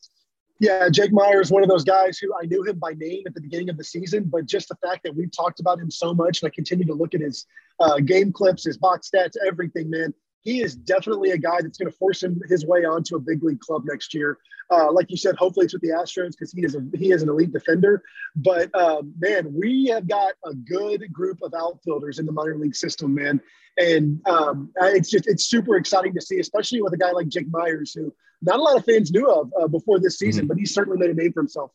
Yeah, 0.61 0.89
Jake 0.89 1.11
Meyer 1.11 1.41
is 1.41 1.49
one 1.49 1.63
of 1.63 1.69
those 1.69 1.83
guys 1.83 2.19
who 2.19 2.31
I 2.39 2.45
knew 2.45 2.61
him 2.63 2.77
by 2.77 2.93
name 2.93 3.23
at 3.25 3.33
the 3.33 3.41
beginning 3.41 3.71
of 3.71 3.77
the 3.77 3.83
season, 3.83 4.25
but 4.25 4.45
just 4.45 4.69
the 4.69 4.75
fact 4.75 5.01
that 5.05 5.15
we've 5.15 5.31
talked 5.35 5.59
about 5.59 5.79
him 5.79 5.89
so 5.89 6.13
much, 6.13 6.43
and 6.43 6.51
I 6.51 6.53
continue 6.53 6.85
to 6.85 6.93
look 6.93 7.15
at 7.15 7.21
his 7.21 7.47
uh, 7.79 7.97
game 7.99 8.31
clips, 8.31 8.65
his 8.65 8.77
box 8.77 9.09
stats, 9.09 9.33
everything, 9.47 9.89
man. 9.89 10.13
He 10.41 10.61
is 10.61 10.75
definitely 10.75 11.31
a 11.31 11.37
guy 11.37 11.61
that's 11.61 11.77
going 11.77 11.91
to 11.91 11.97
force 11.97 12.23
him 12.23 12.41
his 12.49 12.65
way 12.65 12.83
onto 12.83 13.15
a 13.15 13.19
big 13.19 13.43
league 13.43 13.59
club 13.59 13.83
next 13.85 14.13
year. 14.13 14.37
Uh, 14.71 14.91
like 14.91 15.11
you 15.11 15.17
said, 15.17 15.35
hopefully 15.35 15.65
it's 15.65 15.73
with 15.73 15.81
the 15.81 15.89
Astros 15.89 16.31
because 16.31 16.51
he 16.51 16.63
is 16.63 16.75
a 16.75 16.83
he 16.97 17.11
is 17.11 17.21
an 17.21 17.29
elite 17.29 17.51
defender. 17.51 18.01
But 18.35 18.73
um, 18.73 19.13
man, 19.19 19.53
we 19.53 19.85
have 19.87 20.07
got 20.07 20.33
a 20.45 20.53
good 20.53 21.11
group 21.11 21.39
of 21.43 21.53
outfielders 21.53 22.19
in 22.19 22.25
the 22.25 22.31
minor 22.31 22.57
league 22.57 22.75
system, 22.75 23.13
man. 23.13 23.41
And 23.77 24.21
um, 24.27 24.71
it's 24.81 25.09
just 25.09 25.27
it's 25.27 25.45
super 25.45 25.75
exciting 25.75 26.13
to 26.13 26.21
see, 26.21 26.39
especially 26.39 26.81
with 26.81 26.93
a 26.93 26.97
guy 26.97 27.11
like 27.11 27.27
Jake 27.27 27.47
Meyers, 27.49 27.93
who 27.93 28.13
not 28.41 28.59
a 28.59 28.61
lot 28.61 28.77
of 28.77 28.85
fans 28.85 29.11
knew 29.11 29.29
of 29.29 29.51
uh, 29.61 29.67
before 29.67 29.99
this 29.99 30.17
season, 30.17 30.47
but 30.47 30.57
he's 30.57 30.73
certainly 30.73 30.97
made 30.97 31.09
a 31.09 31.13
name 31.13 31.33
for 31.33 31.41
himself. 31.41 31.71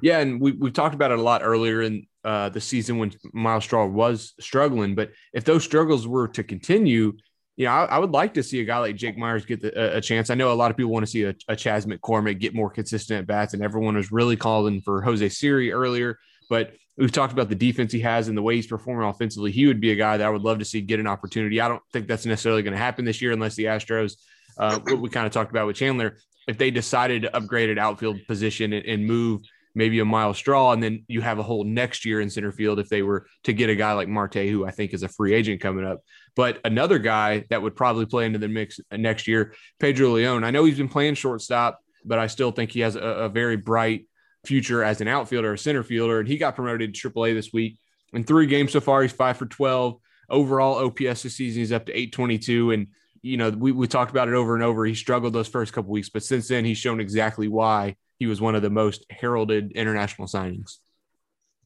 Yeah, 0.00 0.20
and 0.20 0.40
we 0.40 0.52
we've 0.52 0.72
talked 0.72 0.94
about 0.94 1.10
it 1.10 1.18
a 1.18 1.22
lot 1.22 1.42
earlier 1.42 1.82
in 1.82 2.06
uh, 2.24 2.50
the 2.50 2.60
season 2.60 2.98
when 2.98 3.12
Myles 3.32 3.64
Straw 3.64 3.86
was 3.86 4.34
struggling. 4.38 4.94
But 4.94 5.12
if 5.32 5.44
those 5.44 5.64
struggles 5.64 6.06
were 6.06 6.28
to 6.28 6.44
continue, 6.44 7.14
you 7.58 7.64
know, 7.64 7.72
I, 7.72 7.84
I 7.86 7.98
would 7.98 8.12
like 8.12 8.34
to 8.34 8.42
see 8.42 8.60
a 8.60 8.64
guy 8.64 8.78
like 8.78 8.94
Jake 8.94 9.18
Meyers 9.18 9.44
get 9.44 9.60
the, 9.60 9.76
a, 9.76 9.96
a 9.96 10.00
chance. 10.00 10.30
I 10.30 10.36
know 10.36 10.52
a 10.52 10.54
lot 10.54 10.70
of 10.70 10.76
people 10.76 10.92
want 10.92 11.04
to 11.04 11.10
see 11.10 11.24
a, 11.24 11.34
a 11.48 11.56
Chas 11.56 11.86
McCormick 11.86 12.38
get 12.38 12.54
more 12.54 12.70
consistent 12.70 13.18
at 13.18 13.26
bats, 13.26 13.52
and 13.52 13.64
everyone 13.64 13.96
was 13.96 14.12
really 14.12 14.36
calling 14.36 14.80
for 14.80 15.02
Jose 15.02 15.28
Siri 15.28 15.72
earlier. 15.72 16.20
But 16.48 16.74
we've 16.96 17.10
talked 17.10 17.32
about 17.32 17.48
the 17.48 17.56
defense 17.56 17.92
he 17.92 17.98
has 18.00 18.28
and 18.28 18.38
the 18.38 18.42
way 18.42 18.54
he's 18.54 18.68
performing 18.68 19.08
offensively. 19.08 19.50
He 19.50 19.66
would 19.66 19.80
be 19.80 19.90
a 19.90 19.96
guy 19.96 20.16
that 20.16 20.24
I 20.24 20.30
would 20.30 20.42
love 20.42 20.60
to 20.60 20.64
see 20.64 20.80
get 20.80 21.00
an 21.00 21.08
opportunity. 21.08 21.60
I 21.60 21.66
don't 21.66 21.82
think 21.92 22.06
that's 22.06 22.24
necessarily 22.24 22.62
going 22.62 22.74
to 22.74 22.78
happen 22.78 23.04
this 23.04 23.20
year 23.20 23.32
unless 23.32 23.56
the 23.56 23.64
Astros, 23.64 24.14
uh, 24.56 24.78
what 24.78 25.00
we 25.00 25.10
kind 25.10 25.26
of 25.26 25.32
talked 25.32 25.50
about 25.50 25.66
with 25.66 25.74
Chandler, 25.74 26.18
if 26.46 26.58
they 26.58 26.70
decided 26.70 27.22
to 27.22 27.36
upgrade 27.36 27.70
an 27.70 27.78
outfield 27.78 28.18
position 28.28 28.72
and, 28.72 28.86
and 28.86 29.04
move 29.04 29.42
maybe 29.74 30.00
a 30.00 30.04
mile 30.04 30.34
straw, 30.34 30.72
and 30.72 30.82
then 30.82 31.04
you 31.08 31.20
have 31.20 31.38
a 31.38 31.42
whole 31.42 31.62
next 31.62 32.04
year 32.04 32.20
in 32.20 32.28
center 32.28 32.50
field 32.50 32.78
if 32.78 32.88
they 32.88 33.02
were 33.02 33.26
to 33.44 33.52
get 33.52 33.70
a 33.70 33.76
guy 33.76 33.92
like 33.92 34.08
Marte, 34.08 34.48
who 34.48 34.66
I 34.66 34.70
think 34.70 34.92
is 34.92 35.02
a 35.04 35.08
free 35.08 35.34
agent 35.34 35.60
coming 35.60 35.84
up. 35.84 36.00
But 36.38 36.60
another 36.64 37.00
guy 37.00 37.46
that 37.50 37.62
would 37.62 37.74
probably 37.74 38.06
play 38.06 38.24
into 38.24 38.38
the 38.38 38.46
mix 38.46 38.78
next 38.92 39.26
year, 39.26 39.54
Pedro 39.80 40.10
Leon. 40.10 40.44
I 40.44 40.52
know 40.52 40.62
he's 40.62 40.78
been 40.78 40.88
playing 40.88 41.14
shortstop, 41.14 41.80
but 42.04 42.20
I 42.20 42.28
still 42.28 42.52
think 42.52 42.70
he 42.70 42.78
has 42.78 42.94
a, 42.94 43.00
a 43.00 43.28
very 43.28 43.56
bright 43.56 44.06
future 44.46 44.84
as 44.84 45.00
an 45.00 45.08
outfielder, 45.08 45.52
a 45.52 45.58
center 45.58 45.82
fielder, 45.82 46.20
and 46.20 46.28
he 46.28 46.38
got 46.38 46.54
promoted 46.54 46.94
to 46.94 47.10
AAA 47.10 47.34
this 47.34 47.52
week. 47.52 47.80
In 48.12 48.22
three 48.22 48.46
games 48.46 48.70
so 48.70 48.78
far, 48.78 49.02
he's 49.02 49.10
five 49.10 49.36
for 49.36 49.46
12. 49.46 49.96
Overall 50.30 50.86
OPS 50.86 51.24
this 51.24 51.34
season, 51.34 51.58
he's 51.58 51.72
up 51.72 51.86
to 51.86 51.92
822. 51.92 52.70
And, 52.70 52.86
you 53.20 53.36
know, 53.36 53.50
we, 53.50 53.72
we 53.72 53.88
talked 53.88 54.12
about 54.12 54.28
it 54.28 54.34
over 54.34 54.54
and 54.54 54.62
over. 54.62 54.86
He 54.86 54.94
struggled 54.94 55.32
those 55.32 55.48
first 55.48 55.72
couple 55.72 55.90
weeks, 55.90 56.08
but 56.08 56.22
since 56.22 56.46
then, 56.46 56.64
he's 56.64 56.78
shown 56.78 57.00
exactly 57.00 57.48
why 57.48 57.96
he 58.20 58.26
was 58.26 58.40
one 58.40 58.54
of 58.54 58.62
the 58.62 58.70
most 58.70 59.04
heralded 59.10 59.72
international 59.72 60.28
signings. 60.28 60.76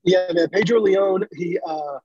Yeah, 0.02 0.32
man. 0.32 0.48
Pedro 0.48 0.80
Leon, 0.80 1.26
he 1.36 1.58
uh 1.58 1.98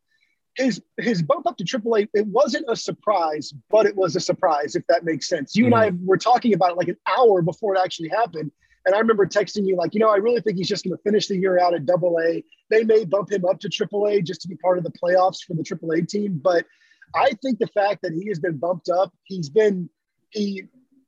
his 0.57 0.81
his 0.97 1.21
bump 1.21 1.47
up 1.47 1.55
to 1.57 1.63
AAA, 1.63 2.09
it 2.13 2.25
wasn't 2.27 2.65
a 2.67 2.75
surprise, 2.75 3.53
but 3.69 3.85
it 3.85 3.95
was 3.95 4.15
a 4.15 4.19
surprise, 4.19 4.75
if 4.75 4.85
that 4.87 5.05
makes 5.05 5.29
sense. 5.29 5.55
You 5.55 5.65
and 5.65 5.73
mm-hmm. 5.73 5.95
I 5.95 6.05
were 6.05 6.17
talking 6.17 6.53
about 6.53 6.71
it 6.71 6.77
like 6.77 6.87
an 6.87 6.97
hour 7.07 7.41
before 7.41 7.75
it 7.75 7.79
actually 7.83 8.09
happened. 8.09 8.51
And 8.85 8.95
I 8.95 8.99
remember 8.99 9.25
texting 9.25 9.67
you, 9.67 9.75
like, 9.75 9.93
you 9.93 9.99
know, 9.99 10.09
I 10.09 10.15
really 10.15 10.39
think 10.41 10.57
he's 10.57 10.69
just 10.69 10.85
going 10.85 10.95
to 10.95 11.03
finish 11.03 11.27
the 11.27 11.37
year 11.37 11.59
out 11.59 11.73
at 11.73 11.85
double 11.85 12.17
A. 12.21 12.43
They 12.69 12.85
may 12.85 13.03
bump 13.03 13.31
him 13.31 13.43
up 13.43 13.59
to 13.59 13.69
triple 13.69 14.07
A 14.07 14.21
just 14.21 14.41
to 14.41 14.47
be 14.47 14.55
part 14.55 14.77
of 14.77 14.85
the 14.85 14.91
playoffs 14.91 15.43
for 15.45 15.55
the 15.55 15.63
triple 15.63 15.91
A 15.91 16.01
team. 16.01 16.39
But 16.41 16.65
I 17.13 17.31
think 17.43 17.59
the 17.59 17.67
fact 17.67 18.01
that 18.03 18.13
he 18.13 18.27
has 18.29 18.39
been 18.39 18.57
bumped 18.57 18.89
up, 18.89 19.13
he's 19.23 19.49
been 19.49 19.89
he 20.31 20.63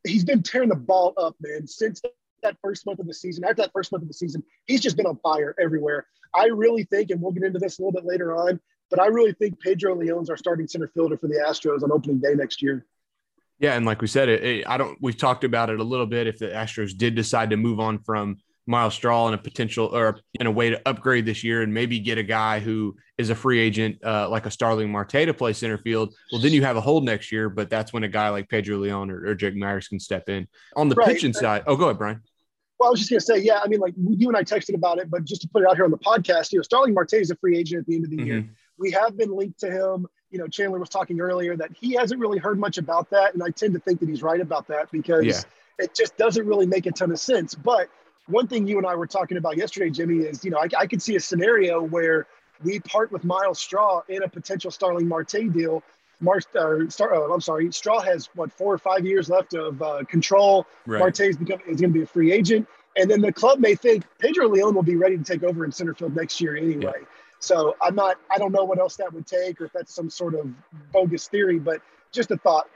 he's 0.05 0.23
been 0.23 0.43
tearing 0.43 0.69
the 0.69 0.75
ball 0.75 1.13
up, 1.17 1.35
man, 1.41 1.67
since 1.67 2.01
that 2.43 2.57
first 2.61 2.85
month 2.85 2.99
of 2.99 3.07
the 3.07 3.13
season. 3.13 3.43
After 3.43 3.63
that 3.63 3.71
first 3.73 3.91
month 3.91 4.03
of 4.03 4.07
the 4.07 4.13
season, 4.13 4.43
he's 4.65 4.81
just 4.81 4.97
been 4.97 5.05
on 5.05 5.17
fire 5.17 5.55
everywhere. 5.59 6.05
I 6.35 6.45
really 6.47 6.83
think, 6.83 7.09
and 7.09 7.21
we'll 7.21 7.31
get 7.31 7.43
into 7.43 7.59
this 7.59 7.79
a 7.79 7.81
little 7.81 7.91
bit 7.91 8.05
later 8.05 8.35
on, 8.35 8.59
but 8.89 8.99
I 8.99 9.07
really 9.07 9.33
think 9.33 9.59
Pedro 9.59 9.95
Leon's 9.95 10.29
our 10.29 10.37
starting 10.37 10.67
center 10.67 10.87
fielder 10.93 11.17
for 11.17 11.27
the 11.27 11.35
Astros 11.35 11.83
on 11.83 11.91
opening 11.91 12.19
day 12.19 12.33
next 12.35 12.61
year. 12.61 12.85
Yeah, 13.59 13.75
and 13.75 13.85
like 13.85 14.01
we 14.01 14.07
said, 14.07 14.29
it, 14.29 14.43
it, 14.43 14.67
I 14.69 14.77
don't. 14.77 14.97
We've 15.01 15.17
talked 15.17 15.43
about 15.43 15.69
it 15.69 15.79
a 15.79 15.83
little 15.83 16.05
bit. 16.05 16.27
If 16.27 16.39
the 16.39 16.47
Astros 16.47 16.97
did 16.97 17.15
decide 17.15 17.49
to 17.49 17.57
move 17.57 17.79
on 17.79 17.99
from 17.99 18.37
Myles 18.67 18.93
Straw 18.93 19.25
and 19.25 19.35
a 19.35 19.37
potential 19.37 19.87
or 19.87 20.19
in 20.39 20.47
a 20.47 20.51
way 20.51 20.69
to 20.69 20.81
upgrade 20.87 21.25
this 21.25 21.43
year 21.43 21.61
and 21.61 21.73
maybe 21.73 21.99
get 21.99 22.17
a 22.17 22.23
guy 22.23 22.59
who 22.59 22.95
is 23.17 23.29
a 23.31 23.35
free 23.35 23.59
agent 23.59 23.97
uh, 24.05 24.29
like 24.29 24.45
a 24.45 24.51
Starling 24.51 24.89
Marte 24.89 25.11
to 25.11 25.33
play 25.33 25.51
center 25.51 25.77
field, 25.77 26.15
well, 26.31 26.41
then 26.41 26.53
you 26.53 26.61
have 26.61 26.77
a 26.77 26.81
hold 26.81 27.03
next 27.03 27.31
year. 27.33 27.49
But 27.49 27.69
that's 27.69 27.91
when 27.91 28.03
a 28.03 28.07
guy 28.07 28.29
like 28.29 28.47
Pedro 28.47 28.77
Leon 28.77 29.11
or, 29.11 29.25
or 29.25 29.35
Jake 29.35 29.55
Meyers 29.55 29.89
can 29.89 29.99
step 29.99 30.29
in 30.29 30.47
on 30.77 30.87
the 30.87 30.95
Right. 30.95 31.07
pitching 31.07 31.33
side. 31.33 31.63
Oh, 31.67 31.75
go 31.75 31.85
ahead, 31.85 31.97
Brian. 31.97 32.21
Well, 32.79 32.87
I 32.87 32.91
was 32.91 32.99
just 33.01 33.09
going 33.09 33.19
to 33.19 33.25
say, 33.25 33.39
yeah, 33.39 33.59
I 33.61 33.67
mean, 33.67 33.81
like 33.81 33.93
you 33.97 34.29
and 34.29 34.37
I 34.37 34.43
texted 34.43 34.73
about 34.73 34.99
it, 34.99 35.09
but 35.09 35.25
just 35.25 35.41
to 35.41 35.49
put 35.49 35.63
it 35.63 35.67
out 35.69 35.75
here 35.75 35.83
on 35.83 35.91
the 35.91 35.97
podcast, 35.97 36.53
you 36.53 36.59
know, 36.59 36.63
Starling 36.63 36.93
Marte 36.93 37.15
is 37.15 37.29
a 37.29 37.35
free 37.35 37.57
agent 37.57 37.81
at 37.81 37.87
the 37.87 37.95
end 37.95 38.05
of 38.05 38.11
the 38.11 38.23
year. 38.23 38.47
We 38.80 38.91
have 38.91 39.17
been 39.17 39.36
linked 39.36 39.59
to 39.59 39.69
him. 39.69 40.07
You 40.32 40.39
know, 40.39 40.47
Chandler 40.47 40.80
was 40.80 40.89
talking 40.89 41.19
earlier 41.19 41.55
that 41.57 41.71
he 41.80 41.93
hasn't 41.93 42.19
really 42.19 42.39
heard 42.39 42.57
much 42.57 42.77
about 42.77 43.09
that. 43.11 43.34
And 43.34 43.43
I 43.43 43.49
tend 43.49 43.73
to 43.73 43.80
think 43.80 43.99
that 43.99 44.09
he's 44.09 44.23
right 44.23 44.39
about 44.39 44.67
that 44.67 44.89
because 44.91 45.25
Yeah. 45.25 45.41
it 45.77 45.93
just 45.93 46.17
doesn't 46.17 46.47
really 46.47 46.65
make 46.65 46.86
a 46.86 46.91
ton 46.91 47.11
of 47.11 47.19
sense. 47.19 47.53
But 47.55 47.89
one 48.27 48.47
thing 48.47 48.67
you 48.67 48.77
and 48.77 48.88
I 48.88 48.95
were 48.95 49.07
talking 49.07 49.38
about 49.38 49.57
yesterday, 49.57 49.89
Jimmy, 49.89 50.19
is, 50.19 50.45
you 50.45 50.51
know, 50.51 50.59
I, 50.59 50.67
I 50.77 50.88
could 50.88 51.01
see 51.01 51.15
a 51.15 51.19
scenario 51.19 51.82
where 51.82 52.27
we 52.63 52.80
part 52.80 53.11
with 53.11 53.23
Myles 53.23 53.59
Straw 53.59 54.01
in 54.07 54.23
a 54.23 54.30
potential 54.30 54.71
Starling 54.71 55.07
Marte 55.07 55.51
deal. 55.51 55.84
Mar- 56.21 56.41
Star, 56.41 57.15
oh, 57.15 57.34
I'm 57.34 57.41
sorry, 57.41 57.71
Straw 57.71 58.01
has 58.01 58.30
what 58.36 58.51
four 58.51 58.73
or 58.73 58.77
five 58.77 59.05
years 59.05 59.30
left 59.30 59.53
of 59.53 59.82
uh, 59.82 60.03
control. 60.03 60.67
Right. 60.86 60.99
Marte 60.99 61.21
is, 61.21 61.38
become, 61.38 61.59
is 61.61 61.80
going 61.82 61.93
to 61.93 61.99
be 61.99 62.03
a 62.03 62.05
free 62.05 62.32
agent. 62.32 62.67
And 62.97 63.09
then 63.09 63.21
the 63.21 63.32
club 63.32 63.59
may 63.59 63.75
think 63.75 64.03
Pedro 64.19 64.49
Leon 64.49 64.75
will 64.75 64.84
be 64.84 64.97
ready 64.97 65.17
to 65.17 65.23
take 65.23 65.43
over 65.43 65.63
in 65.63 65.71
center 65.71 65.93
field 65.93 66.15
next 66.15 66.41
year 66.41 66.57
anyway. 66.57 67.01
So 67.39 67.75
I'm 67.81 67.95
not, 67.95 68.17
I 68.29 68.37
don't 68.37 68.51
know 68.51 68.65
what 68.65 68.79
else 68.79 68.95
that 68.97 69.11
would 69.13 69.25
take 69.25 69.59
or 69.61 69.65
if 69.65 69.73
that's 69.73 69.95
some 69.95 70.09
sort 70.09 70.35
of 70.35 70.47
bogus 70.91 71.27
theory, 71.27 71.59
but 71.59 71.81
just 72.11 72.31
a 72.31 72.37
thought. 72.37 72.67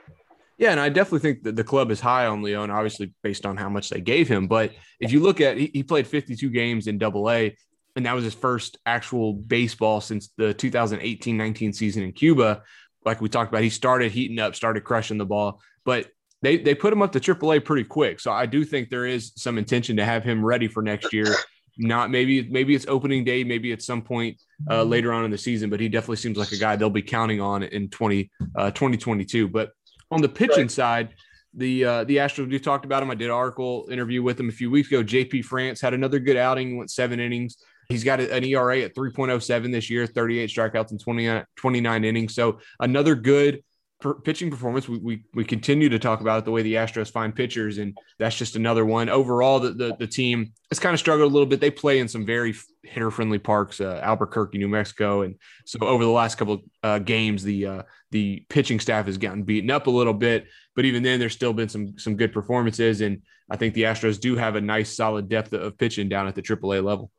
Yeah, 0.56 0.70
and 0.70 0.80
I 0.80 0.88
definitely 0.88 1.18
think 1.20 1.42
that 1.42 1.56
the 1.56 1.64
club 1.64 1.90
is 1.90 2.00
high 2.00 2.26
on 2.26 2.42
Leon, 2.42 2.70
obviously 2.70 3.12
based 3.22 3.44
on 3.44 3.56
how 3.56 3.68
much 3.68 3.90
they 3.90 4.00
gave 4.00 4.28
him. 4.28 4.46
But 4.46 4.72
if 5.00 5.10
you 5.12 5.20
look 5.20 5.40
at, 5.40 5.56
he, 5.56 5.82
played 5.82 6.06
52 6.06 6.48
games 6.50 6.86
in 6.86 6.96
Double 6.96 7.28
A, 7.30 7.56
and 7.96 8.06
that 8.06 8.14
was 8.14 8.24
his 8.24 8.34
first 8.34 8.78
actual 8.86 9.34
baseball 9.34 10.00
since 10.00 10.30
the 10.36 10.54
2018-19 10.54 11.74
season 11.74 12.04
in 12.04 12.12
Cuba. 12.12 12.62
Like 13.04 13.20
we 13.20 13.28
talked 13.28 13.50
about, 13.50 13.62
he 13.62 13.70
started 13.70 14.12
heating 14.12 14.38
up, 14.38 14.54
started 14.54 14.84
crushing 14.84 15.18
the 15.18 15.26
ball, 15.26 15.60
but 15.84 16.08
they 16.40 16.58
they 16.58 16.74
put 16.74 16.92
him 16.92 17.02
up 17.02 17.12
to 17.12 17.20
AAA 17.20 17.64
pretty 17.64 17.84
quick. 17.84 18.20
So 18.20 18.30
I 18.30 18.46
do 18.46 18.64
think 18.64 18.90
there 18.90 19.06
is 19.06 19.32
some 19.36 19.58
intention 19.58 19.96
to 19.96 20.04
have 20.04 20.24
him 20.24 20.44
ready 20.44 20.68
for 20.68 20.82
next 20.82 21.12
year. 21.12 21.34
Not 21.76 22.10
maybe 22.10 22.48
maybe 22.48 22.74
it's 22.74 22.86
opening 22.86 23.24
day, 23.24 23.42
maybe 23.42 23.72
at 23.72 23.82
some 23.82 24.02
point 24.02 24.40
uh, 24.70 24.84
later 24.84 25.12
on 25.12 25.24
in 25.24 25.30
the 25.30 25.38
season, 25.38 25.70
but 25.70 25.80
he 25.80 25.88
definitely 25.88 26.16
seems 26.16 26.38
like 26.38 26.52
a 26.52 26.56
guy 26.56 26.76
they'll 26.76 26.90
be 26.90 27.02
counting 27.02 27.40
on 27.40 27.64
in 27.64 27.88
20, 27.88 28.30
uh, 28.56 28.70
2022. 28.70 29.48
But 29.48 29.70
on 30.10 30.22
the 30.22 30.28
pitching 30.28 30.68
side, 30.68 31.14
the 31.52 31.84
uh, 31.84 32.04
the 32.04 32.18
Astros 32.18 32.50
we 32.50 32.58
talked 32.58 32.84
about 32.84 33.02
him. 33.02 33.10
I 33.10 33.14
did 33.14 33.26
an 33.26 33.32
article 33.32 33.88
interview 33.90 34.22
with 34.22 34.38
him 34.38 34.48
a 34.48 34.52
few 34.52 34.70
weeks 34.70 34.88
ago. 34.88 35.02
JP 35.02 35.44
France 35.44 35.80
had 35.80 35.94
another 35.94 36.18
good 36.18 36.36
outing, 36.36 36.76
went 36.76 36.90
seven 36.90 37.20
innings. 37.20 37.56
He's 37.88 38.04
got 38.04 38.20
an 38.20 38.44
ERA 38.44 38.80
at 38.80 38.94
3.07 38.94 39.70
this 39.70 39.90
year, 39.90 40.06
38 40.06 40.48
strikeouts 40.48 40.92
in 40.92 40.98
29, 40.98 41.44
29 41.56 42.04
innings. 42.04 42.34
So 42.34 42.60
another 42.80 43.14
good 43.14 43.62
per- 44.04 44.14
pitching 44.14 44.50
performance. 44.50 44.86
We, 44.86 44.98
we, 44.98 45.22
we 45.32 45.44
continue 45.44 45.88
to 45.88 45.98
talk 45.98 46.20
about 46.20 46.38
it 46.38 46.44
the 46.44 46.50
way 46.50 46.60
the 46.60 46.74
Astros 46.74 47.10
find 47.10 47.34
pitchers, 47.34 47.78
and 47.78 47.96
that's 48.18 48.36
just 48.36 48.54
another 48.54 48.84
one. 48.84 49.08
Overall, 49.08 49.58
the, 49.58 49.70
the, 49.70 49.96
the 49.98 50.06
team 50.06 50.52
has 50.70 50.78
kind 50.78 50.92
of 50.92 51.00
struggled 51.00 51.30
a 51.30 51.32
little 51.32 51.46
bit. 51.46 51.58
They 51.58 51.70
play 51.70 52.00
in 52.00 52.06
some 52.06 52.26
very 52.26 52.54
hitter 52.82 53.10
friendly 53.10 53.38
parks, 53.38 53.80
uh, 53.80 54.00
Albuquerque, 54.02 54.58
New 54.58 54.68
Mexico, 54.68 55.22
and 55.22 55.36
so 55.64 55.78
over 55.80 56.04
the 56.04 56.10
last 56.10 56.36
couple 56.36 56.60
uh, 56.82 56.98
games, 56.98 57.42
the 57.42 57.66
uh, 57.66 57.82
the 58.10 58.44
pitching 58.50 58.78
staff 58.78 59.06
has 59.06 59.16
gotten 59.16 59.42
beaten 59.42 59.70
up 59.70 59.86
a 59.86 59.90
little 59.90 60.14
bit. 60.14 60.46
But 60.76 60.84
even 60.84 61.02
then, 61.02 61.18
there's 61.18 61.32
still 61.32 61.54
been 61.54 61.70
some 61.70 61.98
some 61.98 62.14
good 62.14 62.32
performances, 62.32 63.00
and 63.00 63.22
I 63.50 63.56
think 63.56 63.72
the 63.72 63.84
Astros 63.84 64.20
do 64.20 64.36
have 64.36 64.54
a 64.54 64.60
nice 64.60 64.94
solid 64.94 65.30
depth 65.30 65.54
of 65.54 65.78
pitching 65.78 66.10
down 66.10 66.28
at 66.28 66.34
the 66.34 66.42
AAA 66.42 66.84
level. 66.84 67.10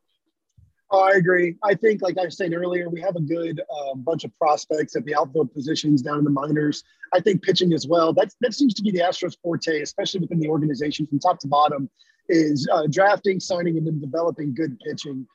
Oh, 0.91 0.99
I 0.99 1.17
agree. 1.17 1.55
I 1.63 1.73
think, 1.73 2.01
like 2.01 2.17
I 2.17 2.25
was 2.25 2.37
saying 2.37 2.53
earlier, 2.53 2.89
we 2.89 3.01
have 3.01 3.15
a 3.15 3.21
good 3.21 3.59
uh, 3.59 3.95
bunch 3.95 4.23
of 4.23 4.37
prospects 4.37 4.95
at 4.95 5.03
the 5.05 5.15
outfield 5.15 5.51
positions 5.51 6.01
down 6.01 6.19
in 6.19 6.23
the 6.23 6.29
minors. 6.29 6.83
I 7.13 7.19
think 7.19 7.41
pitching 7.41 7.73
as 7.73 7.87
well. 7.87 8.13
That's 8.13 8.35
that 8.41 8.53
seems 8.53 8.73
to 8.75 8.83
be 8.83 8.91
the 8.91 8.99
Astros' 8.99 9.35
forte, 9.41 9.81
especially 9.81 10.19
within 10.19 10.39
the 10.39 10.47
organization 10.47 11.07
from 11.07 11.19
top 11.19 11.39
to 11.39 11.47
bottom, 11.47 11.89
is 12.29 12.67
uh, 12.71 12.85
drafting, 12.87 13.39
signing, 13.39 13.77
and 13.77 13.87
then 13.87 13.99
developing 13.99 14.53
good 14.53 14.77
pitching. 14.79 15.27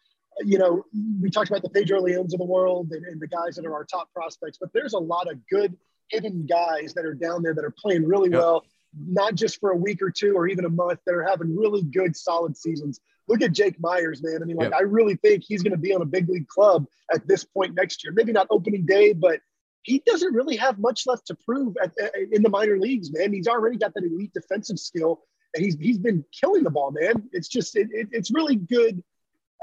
You 0.45 0.59
know, 0.59 0.85
we 1.21 1.31
talked 1.31 1.51
about 1.51 1.63
the 1.63 1.71
Pedro 1.71 2.01
Leones 2.01 2.33
of 2.33 2.39
the 2.39 2.47
world 2.47 2.93
and, 2.93 3.05
and 3.05 3.21
the 3.21 3.27
guys 3.27 3.57
that 3.57 3.67
are 3.67 3.75
our 3.75 3.85
top 3.85 4.09
prospects, 4.15 4.57
but 4.61 4.71
there's 4.73 4.95
a 4.95 4.99
lot 4.99 5.31
of 5.31 5.39
good 5.49 5.77
hidden 6.11 6.47
guys 6.47 6.95
that 6.95 7.05
are 7.05 7.15
down 7.15 7.43
there 7.43 7.55
that 7.55 7.65
are 7.65 7.75
playing 7.77 8.07
really 8.07 8.31
yep. 8.31 8.39
well, 8.39 8.65
not 8.99 9.35
just 9.35 9.61
for 9.61 9.71
a 9.71 9.77
week 9.77 10.03
or 10.03 10.11
two 10.11 10.35
or 10.35 10.49
even 10.49 10.65
a 10.65 10.71
month. 10.71 11.01
That 11.07 11.15
are 11.15 11.27
having 11.27 11.57
really 11.57 11.83
good, 11.83 12.17
solid 12.17 12.57
seasons 12.57 13.01
look 13.31 13.43
at 13.43 13.53
Jake 13.53 13.77
Meyers, 13.81 14.23
man. 14.23 14.43
I 14.43 14.45
mean, 14.45 14.57
like, 14.57 14.71
yep. 14.71 14.79
I 14.79 14.83
really 14.83 15.15
think 15.15 15.45
he's 15.47 15.63
going 15.63 15.73
to 15.73 15.79
be 15.79 15.95
on 15.95 16.03
a 16.03 16.07
big 16.07 16.29
league 16.29 16.49
club 16.49 16.87
at 17.15 17.27
this 17.27 17.45
point 17.45 17.75
next 17.75 18.03
year. 18.03 18.13
Maybe 18.13 18.33
not 18.33 18.49
opening 18.51 18.85
day, 18.85 19.13
but 19.13 19.41
he 19.83 20.03
doesn't 20.05 20.35
really 20.35 20.57
have 20.57 20.79
much 20.79 21.07
left 21.07 21.29
to 21.29 21.37
prove 21.47 21.77
at, 21.83 21.93
in 22.33 22.43
the 22.43 22.49
minor 22.51 22.79
leagues, 22.79 23.11
man. 23.13 23.33
He's 23.33 23.47
already 23.47 23.79
got 23.79 23.95
that 23.95 24.05
elite 24.05 24.33
defensive 24.35 24.79
skill, 24.79 25.23
and 25.55 25.65
he's 25.65 25.77
he's 25.77 25.99
been 25.99 26.25
killing 26.39 26.65
the 26.65 26.71
ball, 26.71 26.91
man. 26.91 27.29
It's 27.33 27.49
just 27.49 27.77
it, 27.77 27.89
it, 27.93 28.09
it's 28.11 28.31
really 28.31 28.57
good. 28.57 29.03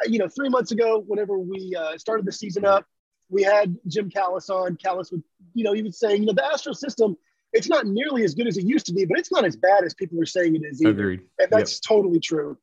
Uh, 0.04 0.10
you 0.10 0.18
know, 0.18 0.28
three 0.28 0.50
months 0.50 0.72
ago, 0.72 1.04
whenever 1.06 1.38
we 1.38 1.76
uh, 1.78 1.98
started 1.98 2.26
the 2.26 2.32
season 2.32 2.66
up, 2.66 2.86
we 3.30 3.44
had 3.44 3.76
Jim 3.88 4.10
Callis 4.10 4.50
on. 4.50 4.78
Callis 4.78 5.12
would, 5.12 5.24
you 5.54 5.64
know, 5.64 5.74
he 5.74 5.84
was 5.84 6.00
saying, 6.00 6.22
you 6.22 6.28
know, 6.28 6.34
the 6.34 6.46
Astro 6.46 6.74
system, 6.74 7.18
it's 7.58 7.70
not 7.70 7.86
nearly 7.86 8.24
as 8.24 8.36
good 8.36 8.48
as 8.48 8.58
it 8.58 8.66
used 8.66 8.86
to 8.86 8.94
be, 8.94 9.06
but 9.06 9.18
it's 9.18 9.32
not 9.32 9.44
as 9.44 9.56
bad 9.56 9.84
as 9.84 9.94
people 9.94 10.22
are 10.22 10.26
saying 10.26 10.56
it 10.56 10.64
is 10.64 10.82
either. 10.82 10.92
Agreed. 10.92 11.22
And 11.40 11.50
that's 11.50 11.74
yep. 11.74 11.82
totally 11.88 12.20
true. 12.20 12.58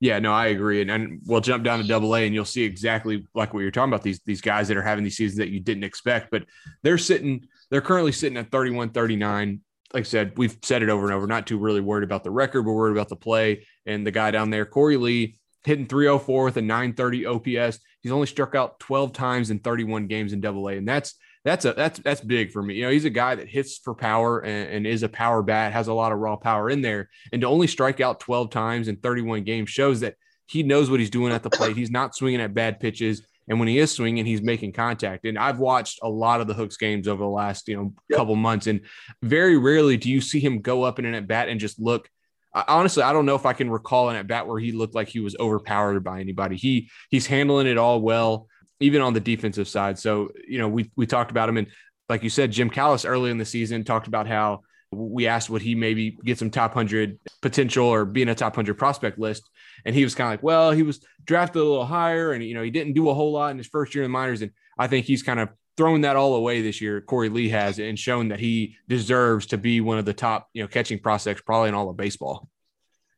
Yeah, 0.00 0.18
no, 0.18 0.32
I 0.32 0.46
agree. 0.46 0.80
And, 0.80 0.90
and 0.90 1.20
we'll 1.26 1.40
jump 1.40 1.62
down 1.62 1.80
to 1.80 1.86
double 1.86 2.16
A 2.16 2.24
and 2.24 2.34
you'll 2.34 2.44
see 2.44 2.64
exactly 2.64 3.26
like 3.34 3.54
what 3.54 3.60
you're 3.60 3.70
talking 3.70 3.92
about, 3.92 4.02
these 4.02 4.20
these 4.26 4.40
guys 4.40 4.66
that 4.68 4.76
are 4.76 4.82
having 4.82 5.04
these 5.04 5.16
seasons 5.16 5.38
that 5.38 5.50
you 5.50 5.60
didn't 5.60 5.84
expect. 5.84 6.30
But 6.30 6.44
they're 6.82 6.98
sitting, 6.98 7.46
they're 7.70 7.80
currently 7.80 8.10
sitting 8.10 8.36
at 8.36 8.50
31, 8.50 8.90
39. 8.90 9.60
Like 9.94 10.00
I 10.00 10.04
said, 10.04 10.32
we've 10.36 10.56
said 10.62 10.82
it 10.82 10.88
over 10.88 11.04
and 11.04 11.14
over, 11.14 11.26
not 11.26 11.46
too 11.46 11.58
really 11.58 11.80
worried 11.80 12.04
about 12.04 12.24
the 12.24 12.30
record, 12.30 12.62
but 12.62 12.72
worried 12.72 12.92
about 12.96 13.10
the 13.10 13.16
play. 13.16 13.66
And 13.86 14.06
the 14.06 14.10
guy 14.10 14.30
down 14.30 14.50
there, 14.50 14.66
Korey 14.66 15.00
Lee, 15.00 15.38
hitting 15.64 15.86
304 15.86 16.44
with 16.44 16.56
a 16.56 16.62
930 16.62 17.26
OPS. 17.26 17.78
He's 18.00 18.12
only 18.12 18.26
struck 18.26 18.54
out 18.54 18.80
12 18.80 19.12
times 19.12 19.50
in 19.50 19.60
31 19.60 20.08
games 20.08 20.32
in 20.32 20.40
double 20.40 20.68
A. 20.68 20.76
And 20.76 20.88
that's 20.88 21.14
that's 21.44 21.64
a 21.64 21.72
that's 21.72 21.98
that's 22.00 22.20
big 22.20 22.52
for 22.52 22.62
me. 22.62 22.74
You 22.74 22.84
know, 22.84 22.90
he's 22.90 23.04
a 23.04 23.10
guy 23.10 23.34
that 23.34 23.48
hits 23.48 23.78
for 23.78 23.94
power 23.94 24.40
and, 24.40 24.70
and, 24.70 24.86
is 24.86 25.02
a 25.02 25.08
power 25.08 25.42
bat, 25.42 25.72
has 25.72 25.88
a 25.88 25.92
lot 25.92 26.12
of 26.12 26.18
raw 26.18 26.36
power 26.36 26.70
in 26.70 26.82
there, 26.82 27.10
and 27.32 27.42
to 27.42 27.48
only 27.48 27.66
strike 27.66 28.00
out 28.00 28.20
12 28.20 28.50
times 28.50 28.88
in 28.88 28.96
31 28.96 29.42
games 29.42 29.68
shows 29.68 30.00
that 30.00 30.14
he 30.46 30.62
knows 30.62 30.90
what 30.90 31.00
he's 31.00 31.10
doing 31.10 31.32
at 31.32 31.42
the 31.42 31.50
plate. 31.50 31.76
He's 31.76 31.90
not 31.90 32.14
swinging 32.14 32.40
at 32.40 32.54
bad 32.54 32.78
pitches, 32.78 33.22
and 33.48 33.58
when 33.58 33.66
he 33.66 33.78
is 33.78 33.90
swinging, 33.90 34.24
he's 34.24 34.42
making 34.42 34.72
contact. 34.72 35.24
And 35.24 35.36
I've 35.36 35.58
watched 35.58 35.98
a 36.02 36.08
lot 36.08 36.40
of 36.40 36.46
the 36.46 36.54
Hooks 36.54 36.76
games 36.76 37.08
over 37.08 37.24
the 37.24 37.28
last 37.28 37.66
you 37.66 37.76
know 37.76 37.92
yep. 38.08 38.18
couple 38.18 38.36
months, 38.36 38.68
and 38.68 38.82
very 39.22 39.58
rarely 39.58 39.96
do 39.96 40.10
you 40.10 40.20
see 40.20 40.38
him 40.38 40.60
go 40.60 40.84
up 40.84 41.00
in 41.00 41.04
an 41.04 41.14
at 41.14 41.26
bat 41.26 41.48
and 41.48 41.58
just 41.58 41.80
look. 41.80 42.08
Honestly, 42.54 43.02
I 43.02 43.14
don't 43.14 43.24
know 43.24 43.34
if 43.34 43.46
I 43.46 43.54
can 43.54 43.70
recall 43.70 44.10
an 44.10 44.16
at 44.16 44.26
bat 44.26 44.46
where 44.46 44.60
he 44.60 44.72
looked 44.72 44.94
like 44.94 45.08
he 45.08 45.20
was 45.20 45.34
overpowered 45.40 46.04
by 46.04 46.20
anybody. 46.20 46.56
He 46.56 46.90
he's 47.08 47.26
handling 47.26 47.66
it 47.66 47.78
all 47.78 48.02
well 48.02 48.46
even 48.82 49.02
on 49.02 49.14
the 49.14 49.20
defensive 49.20 49.68
side. 49.68 49.98
So, 49.98 50.30
you 50.46 50.58
know, 50.58 50.68
we 50.68 50.90
we 50.96 51.06
talked 51.06 51.30
about 51.30 51.48
him 51.48 51.56
and 51.56 51.66
like 52.08 52.22
you 52.22 52.30
said, 52.30 52.52
Jim 52.52 52.68
Callis 52.68 53.04
early 53.04 53.30
in 53.30 53.38
the 53.38 53.44
season 53.44 53.84
talked 53.84 54.06
about 54.06 54.26
how 54.26 54.60
we 54.90 55.26
asked 55.26 55.48
would 55.48 55.62
he 55.62 55.74
maybe 55.74 56.18
get 56.24 56.38
some 56.38 56.50
top 56.50 56.74
100 56.74 57.18
potential 57.40 57.86
or 57.86 58.04
be 58.04 58.20
in 58.20 58.28
a 58.28 58.34
top 58.34 58.52
100 58.52 58.74
prospect 58.74 59.18
list. 59.18 59.48
And 59.86 59.94
he 59.94 60.04
was 60.04 60.14
kind 60.14 60.28
of 60.28 60.32
like 60.32 60.42
well 60.42 60.70
he 60.72 60.82
was 60.82 61.04
drafted 61.24 61.62
a 61.62 61.64
little 61.64 61.86
higher 61.86 62.32
and 62.32 62.44
you 62.44 62.54
know 62.54 62.62
he 62.62 62.70
didn't 62.70 62.92
do 62.92 63.08
a 63.08 63.14
whole 63.14 63.32
lot 63.32 63.50
in 63.50 63.58
his 63.58 63.66
first 63.66 63.94
year 63.94 64.04
in 64.04 64.10
the 64.10 64.12
minors. 64.12 64.42
And 64.42 64.52
i 64.78 64.86
think 64.86 65.06
he's 65.06 65.22
kind 65.22 65.40
of 65.40 65.48
thrown 65.78 66.02
that 66.02 66.16
all 66.16 66.34
away 66.34 66.60
this 66.60 66.82
year 66.82 67.00
korey 67.00 67.32
lee 67.32 67.48
has 67.48 67.78
and 67.78 67.98
shown 67.98 68.28
that 68.28 68.38
he 68.38 68.76
deserves 68.88 69.46
to 69.46 69.56
be 69.56 69.80
one 69.80 69.96
of 69.96 70.04
the 70.04 70.12
top 70.12 70.48
you 70.52 70.62
know 70.62 70.68
catching 70.68 70.98
prospects 70.98 71.40
probably 71.40 71.70
in 71.70 71.74
all 71.74 71.88
of 71.88 71.96
baseball. 71.96 72.48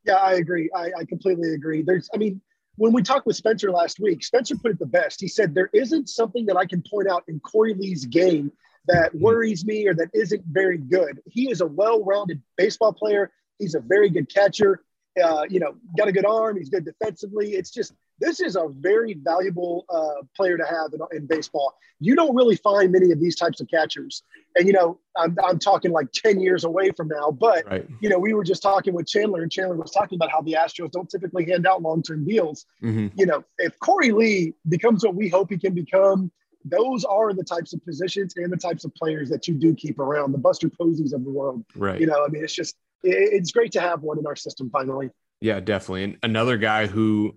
Yeah 0.04 0.14
i 0.16 0.34
agree. 0.34 0.70
I, 0.74 0.92
I 1.00 1.04
completely 1.04 1.54
agree. 1.54 1.82
There's 1.82 2.08
i 2.14 2.16
mean 2.16 2.40
when 2.76 2.92
we 2.92 3.02
talked 3.02 3.26
with 3.26 3.36
Spencer 3.36 3.70
last 3.70 4.00
week, 4.00 4.24
Spencer 4.24 4.56
put 4.56 4.72
it 4.72 4.78
the 4.78 4.86
best. 4.86 5.20
He 5.20 5.28
said, 5.28 5.54
There 5.54 5.70
isn't 5.72 6.08
something 6.08 6.46
that 6.46 6.56
I 6.56 6.66
can 6.66 6.82
point 6.82 7.08
out 7.08 7.24
in 7.28 7.40
Korey 7.40 7.78
Lee's 7.78 8.04
game 8.04 8.52
that 8.86 9.10
mm-hmm. 9.10 9.22
worries 9.22 9.64
me 9.64 9.86
or 9.86 9.94
that 9.94 10.10
isn't 10.12 10.44
very 10.46 10.78
good. 10.78 11.20
He 11.26 11.50
is 11.50 11.60
a 11.60 11.66
well 11.66 12.02
rounded 12.04 12.42
baseball 12.56 12.92
player. 12.92 13.30
He's 13.58 13.74
a 13.74 13.80
very 13.80 14.10
good 14.10 14.32
catcher. 14.32 14.82
Uh, 15.22 15.44
you 15.48 15.60
know, 15.60 15.76
got 15.96 16.08
a 16.08 16.12
good 16.12 16.26
arm. 16.26 16.56
He's 16.56 16.68
good 16.68 16.84
defensively. 16.84 17.52
It's 17.52 17.70
just 17.70 17.92
this 18.20 18.40
is 18.40 18.56
a 18.56 18.68
very 18.68 19.14
valuable 19.14 19.84
uh, 19.88 20.24
player 20.36 20.56
to 20.56 20.64
have 20.64 20.92
in, 20.92 21.00
in, 21.16 21.26
baseball. 21.26 21.74
You 22.00 22.14
don't 22.14 22.34
really 22.34 22.56
find 22.56 22.92
many 22.92 23.10
of 23.10 23.20
these 23.20 23.36
types 23.36 23.60
of 23.60 23.68
catchers. 23.68 24.22
And, 24.56 24.66
you 24.66 24.72
know, 24.72 25.00
I'm, 25.16 25.36
I'm 25.42 25.58
talking 25.58 25.90
like 25.90 26.12
10 26.12 26.40
years 26.40 26.64
away 26.64 26.90
from 26.96 27.08
now, 27.08 27.30
but, 27.30 27.64
right. 27.66 27.86
you 28.00 28.08
know, 28.08 28.18
we 28.18 28.34
were 28.34 28.44
just 28.44 28.62
talking 28.62 28.94
with 28.94 29.06
Chandler 29.06 29.42
and 29.42 29.50
Chandler 29.50 29.76
was 29.76 29.90
talking 29.90 30.16
about 30.16 30.30
how 30.30 30.42
the 30.42 30.52
Astros 30.52 30.92
don't 30.92 31.08
typically 31.08 31.44
hand 31.44 31.66
out 31.66 31.82
long-term 31.82 32.24
deals. 32.24 32.66
Mm-hmm. 32.82 33.18
You 33.18 33.26
know, 33.26 33.44
if 33.58 33.78
Korey 33.80 34.12
Lee 34.12 34.54
becomes 34.68 35.04
what 35.04 35.14
we 35.14 35.28
hope 35.28 35.50
he 35.50 35.58
can 35.58 35.74
become, 35.74 36.30
those 36.64 37.04
are 37.04 37.32
the 37.34 37.44
types 37.44 37.72
of 37.74 37.84
positions 37.84 38.34
and 38.36 38.52
the 38.52 38.56
types 38.56 38.84
of 38.84 38.94
players 38.94 39.28
that 39.30 39.46
you 39.46 39.54
do 39.54 39.74
keep 39.74 39.98
around 39.98 40.32
the 40.32 40.38
Buster 40.38 40.68
Poseys 40.68 41.12
of 41.12 41.24
the 41.24 41.30
world. 41.30 41.64
Right. 41.76 42.00
You 42.00 42.06
know, 42.06 42.24
I 42.24 42.28
mean, 42.28 42.42
it's 42.42 42.54
just, 42.54 42.76
it, 43.02 43.32
it's 43.32 43.50
great 43.50 43.72
to 43.72 43.80
have 43.80 44.02
one 44.02 44.18
in 44.18 44.26
our 44.26 44.36
system 44.36 44.70
finally. 44.70 45.10
Yeah, 45.40 45.60
definitely. 45.60 46.04
And 46.04 46.16
another 46.22 46.56
guy 46.56 46.86
who 46.86 47.34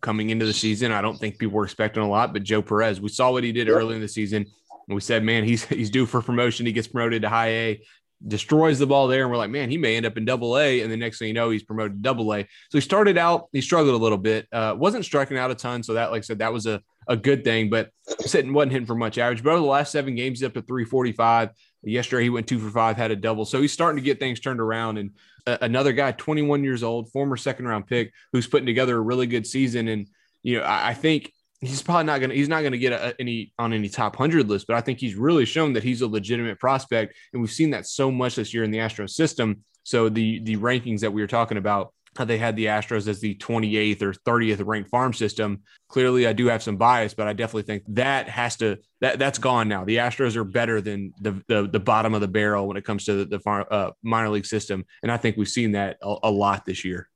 coming 0.00 0.30
into 0.30 0.46
the 0.46 0.52
season. 0.52 0.92
I 0.92 1.00
don't 1.00 1.18
think 1.18 1.38
people 1.38 1.56
were 1.56 1.64
expecting 1.64 2.02
a 2.02 2.08
lot, 2.08 2.32
but 2.32 2.42
Joe 2.42 2.62
Perez, 2.62 3.00
we 3.00 3.08
saw 3.08 3.30
what 3.30 3.44
he 3.44 3.52
did 3.52 3.68
early 3.68 3.94
in 3.94 4.00
the 4.00 4.08
season. 4.08 4.46
And 4.88 4.94
we 4.94 5.00
said, 5.00 5.24
man, 5.24 5.44
he's 5.44 5.64
he's 5.68 5.90
due 5.90 6.06
for 6.06 6.22
promotion. 6.22 6.66
He 6.66 6.72
gets 6.72 6.88
promoted 6.88 7.22
to 7.22 7.28
high 7.28 7.48
A, 7.48 7.80
destroys 8.26 8.78
the 8.78 8.86
ball 8.86 9.08
there, 9.08 9.22
and 9.22 9.30
we're 9.30 9.36
like, 9.36 9.50
man, 9.50 9.70
he 9.70 9.78
may 9.78 9.96
end 9.96 10.06
up 10.06 10.16
in 10.16 10.24
double 10.24 10.58
A. 10.58 10.80
And 10.80 10.90
the 10.90 10.96
next 10.96 11.18
thing 11.18 11.28
you 11.28 11.34
know, 11.34 11.50
he's 11.50 11.62
promoted 11.62 11.94
to 11.94 12.02
double 12.02 12.32
A. 12.34 12.42
So 12.42 12.78
he 12.78 12.80
started 12.80 13.18
out, 13.18 13.48
he 13.52 13.60
struggled 13.60 13.94
a 13.94 14.02
little 14.02 14.18
bit, 14.18 14.46
uh, 14.52 14.74
wasn't 14.76 15.04
striking 15.04 15.38
out 15.38 15.50
a 15.50 15.54
ton. 15.54 15.82
So 15.82 15.94
that, 15.94 16.10
like 16.10 16.20
I 16.20 16.22
said, 16.22 16.38
that 16.38 16.52
was 16.52 16.66
a, 16.66 16.80
a 17.08 17.16
good 17.16 17.44
thing, 17.44 17.70
but 17.70 17.90
sitting 18.20 18.52
wasn't 18.52 18.72
hitting 18.72 18.86
for 18.86 18.94
much 18.94 19.18
average. 19.18 19.42
But 19.42 19.50
over 19.50 19.60
the 19.60 19.66
last 19.66 19.92
seven 19.92 20.14
games, 20.14 20.40
he's 20.40 20.46
up 20.46 20.54
to 20.54 20.62
345. 20.62 21.50
Yesterday, 21.82 22.24
he 22.24 22.30
went 22.30 22.46
two 22.46 22.58
for 22.58 22.70
five, 22.70 22.96
had 22.96 23.10
a 23.10 23.16
double. 23.16 23.44
So 23.44 23.60
he's 23.60 23.72
starting 23.72 23.96
to 23.96 24.04
get 24.04 24.18
things 24.18 24.40
turned 24.40 24.60
around. 24.60 24.98
And 24.98 25.10
uh, 25.46 25.58
another 25.60 25.92
guy, 25.92 26.12
21 26.12 26.64
years 26.64 26.82
old, 26.82 27.10
former 27.12 27.36
second 27.36 27.66
round 27.66 27.86
pick, 27.86 28.12
who's 28.32 28.46
putting 28.46 28.66
together 28.66 28.96
a 28.96 29.00
really 29.00 29.26
good 29.26 29.46
season. 29.46 29.88
And, 29.88 30.08
you 30.42 30.58
know, 30.58 30.64
I, 30.64 30.88
I 30.88 30.94
think 30.94 31.32
he's 31.60 31.82
probably 31.82 32.04
not 32.04 32.20
to, 32.20 32.28
he's 32.28 32.48
not 32.48 32.62
to 32.62 32.78
get 32.78 32.92
a, 32.92 33.14
any 33.20 33.52
on 33.58 33.72
any 33.72 33.88
top 33.88 34.18
100 34.18 34.48
list, 34.48 34.66
but 34.66 34.76
I 34.76 34.80
think 34.80 34.98
he's 34.98 35.14
really 35.14 35.44
shown 35.44 35.72
that 35.74 35.82
he's 35.82 36.02
a 36.02 36.06
legitimate 36.08 36.58
prospect. 36.58 37.14
And 37.32 37.40
we've 37.40 37.50
seen 37.50 37.70
that 37.70 37.86
so 37.86 38.10
much 38.10 38.36
this 38.36 38.52
year 38.52 38.64
in 38.64 38.70
the 38.70 38.80
Astro 38.80 39.06
system. 39.06 39.62
So 39.84 40.08
the, 40.08 40.40
the 40.40 40.56
rankings 40.56 41.00
that 41.00 41.12
we 41.12 41.20
were 41.20 41.28
talking 41.28 41.58
about, 41.58 41.92
they 42.24 42.38
had 42.38 42.56
the 42.56 42.66
Astros 42.66 43.08
as 43.08 43.20
the 43.20 43.34
28th 43.36 44.02
or 44.02 44.12
30th 44.12 44.64
ranked 44.64 44.90
farm 44.90 45.12
system. 45.12 45.62
Clearly, 45.88 46.26
I 46.26 46.32
do 46.32 46.46
have 46.46 46.62
some 46.62 46.76
bias, 46.76 47.14
but 47.14 47.28
I 47.28 47.32
definitely 47.32 47.62
think 47.62 47.84
that 47.88 48.28
has 48.28 48.56
to 48.56 48.78
that 49.00 49.18
that's 49.18 49.38
gone 49.38 49.68
now. 49.68 49.84
The 49.84 49.96
Astros 49.96 50.36
are 50.36 50.44
better 50.44 50.80
than 50.80 51.12
the 51.20 51.42
the, 51.48 51.68
the 51.68 51.80
bottom 51.80 52.14
of 52.14 52.20
the 52.20 52.28
barrel 52.28 52.66
when 52.66 52.76
it 52.76 52.84
comes 52.84 53.04
to 53.04 53.14
the, 53.14 53.24
the 53.24 53.40
farm, 53.40 53.66
uh, 53.70 53.90
minor 54.02 54.30
league 54.30 54.46
system, 54.46 54.84
and 55.02 55.12
I 55.12 55.16
think 55.16 55.36
we've 55.36 55.48
seen 55.48 55.72
that 55.72 55.98
a, 56.02 56.16
a, 56.24 56.30
lot 56.30 56.64
this 56.64 56.84
year. 56.84 57.08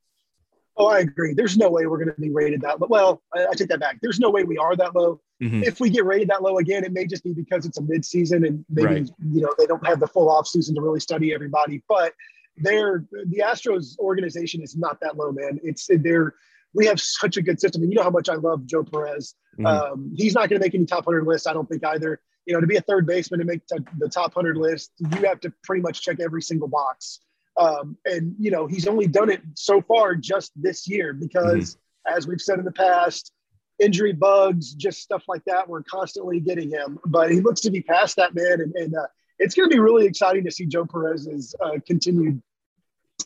Oh, 0.77 0.87
I 0.87 0.99
agree. 0.99 1.33
There's 1.33 1.57
no 1.57 1.69
way 1.69 1.85
we're 1.85 1.97
going 1.97 2.15
to 2.15 2.21
be 2.21 2.31
rated 2.31 2.61
that 2.61 2.79
low. 2.79 2.87
Well, 2.89 3.21
I, 3.35 3.47
I, 3.47 3.53
take 3.53 3.67
that 3.69 3.79
back. 3.79 3.99
There's 4.01 4.19
no 4.19 4.29
way 4.29 4.43
we 4.43 4.57
are 4.57 4.75
that 4.75 4.95
low. 4.95 5.19
Mm-hmm. 5.41 5.63
If 5.63 5.79
we 5.79 5.89
get 5.89 6.05
rated 6.05 6.29
that 6.29 6.41
low 6.41 6.59
again, 6.59 6.83
it 6.83 6.93
may 6.93 7.05
just 7.05 7.23
be 7.23 7.33
because 7.33 7.65
it's 7.65 7.77
a 7.77 7.81
midseason 7.81 8.47
and 8.47 8.65
maybe 8.69 8.87
right. 8.87 9.09
you 9.31 9.41
know 9.41 9.53
they 9.57 9.65
don't 9.65 9.85
have 9.85 9.99
the 9.99 10.07
full 10.07 10.29
off 10.29 10.47
season 10.47 10.75
to 10.75 10.81
really 10.81 10.99
study 10.99 11.33
everybody. 11.33 11.83
But 11.87 12.13
they're 12.61 13.05
the 13.11 13.43
Astros 13.45 13.97
organization 13.99 14.61
is 14.61 14.75
not 14.75 14.99
that 15.01 15.17
low, 15.17 15.31
man. 15.31 15.59
It's 15.63 15.87
they're 15.89 16.35
we 16.73 16.85
have 16.85 16.99
such 16.99 17.37
a 17.37 17.41
good 17.41 17.59
system, 17.59 17.81
and 17.83 17.91
you 17.91 17.97
know 17.97 18.03
how 18.03 18.09
much 18.09 18.29
I 18.29 18.35
love 18.35 18.65
Joe 18.65 18.83
Perez. 18.83 19.35
Mm-hmm. 19.59 19.65
Um, 19.65 20.13
he's 20.15 20.33
not 20.33 20.49
going 20.49 20.59
to 20.59 20.65
make 20.65 20.73
any 20.73 20.85
top 20.85 21.05
hundred 21.05 21.25
lists, 21.27 21.47
I 21.47 21.53
don't 21.53 21.67
think 21.67 21.83
either. 21.85 22.19
You 22.45 22.53
know, 22.53 22.61
to 22.61 22.67
be 22.67 22.77
a 22.77 22.81
third 22.81 23.05
baseman 23.05 23.41
and 23.41 23.49
make 23.49 23.61
t- 23.67 23.83
the 23.99 24.09
top 24.09 24.33
hundred 24.33 24.57
list, 24.57 24.91
you 24.99 25.27
have 25.27 25.39
to 25.41 25.53
pretty 25.63 25.81
much 25.81 26.01
check 26.01 26.19
every 26.19 26.41
single 26.41 26.67
box. 26.67 27.19
Um, 27.57 27.97
and 28.05 28.35
you 28.39 28.51
know, 28.51 28.67
he's 28.67 28.87
only 28.87 29.07
done 29.07 29.29
it 29.29 29.41
so 29.55 29.81
far 29.81 30.15
just 30.15 30.51
this 30.55 30.87
year 30.87 31.13
because, 31.13 31.75
mm-hmm. 31.75 32.17
as 32.17 32.27
we've 32.27 32.41
said 32.41 32.59
in 32.59 32.65
the 32.65 32.71
past, 32.71 33.31
injury 33.79 34.13
bugs, 34.13 34.73
just 34.73 35.01
stuff 35.01 35.23
like 35.27 35.43
that. 35.45 35.67
We're 35.67 35.83
constantly 35.83 36.39
getting 36.39 36.69
him, 36.69 36.99
but 37.05 37.31
he 37.31 37.41
looks 37.41 37.61
to 37.61 37.71
be 37.71 37.81
past 37.81 38.15
that 38.15 38.33
man, 38.33 38.61
and, 38.61 38.73
and 38.75 38.95
uh, 38.95 39.07
it's 39.39 39.55
going 39.55 39.69
to 39.69 39.75
be 39.75 39.79
really 39.79 40.05
exciting 40.05 40.43
to 40.45 40.51
see 40.51 40.65
Joe 40.65 40.85
Perez's 40.85 41.53
uh, 41.63 41.71
continued 41.85 42.41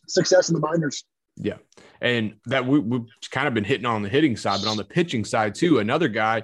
success 0.07 0.49
in 0.49 0.53
the 0.53 0.59
minors. 0.59 1.03
Yeah, 1.37 1.57
and 2.01 2.35
that 2.45 2.65
we, 2.65 2.79
we've 2.79 3.07
kind 3.31 3.47
of 3.47 3.53
been 3.53 3.63
hitting 3.63 3.85
on 3.85 4.01
the 4.01 4.09
hitting 4.09 4.37
side, 4.37 4.61
but 4.63 4.69
on 4.69 4.77
the 4.77 4.85
pitching 4.85 5.25
side 5.25 5.55
too, 5.55 5.79
another 5.79 6.07
guy 6.07 6.43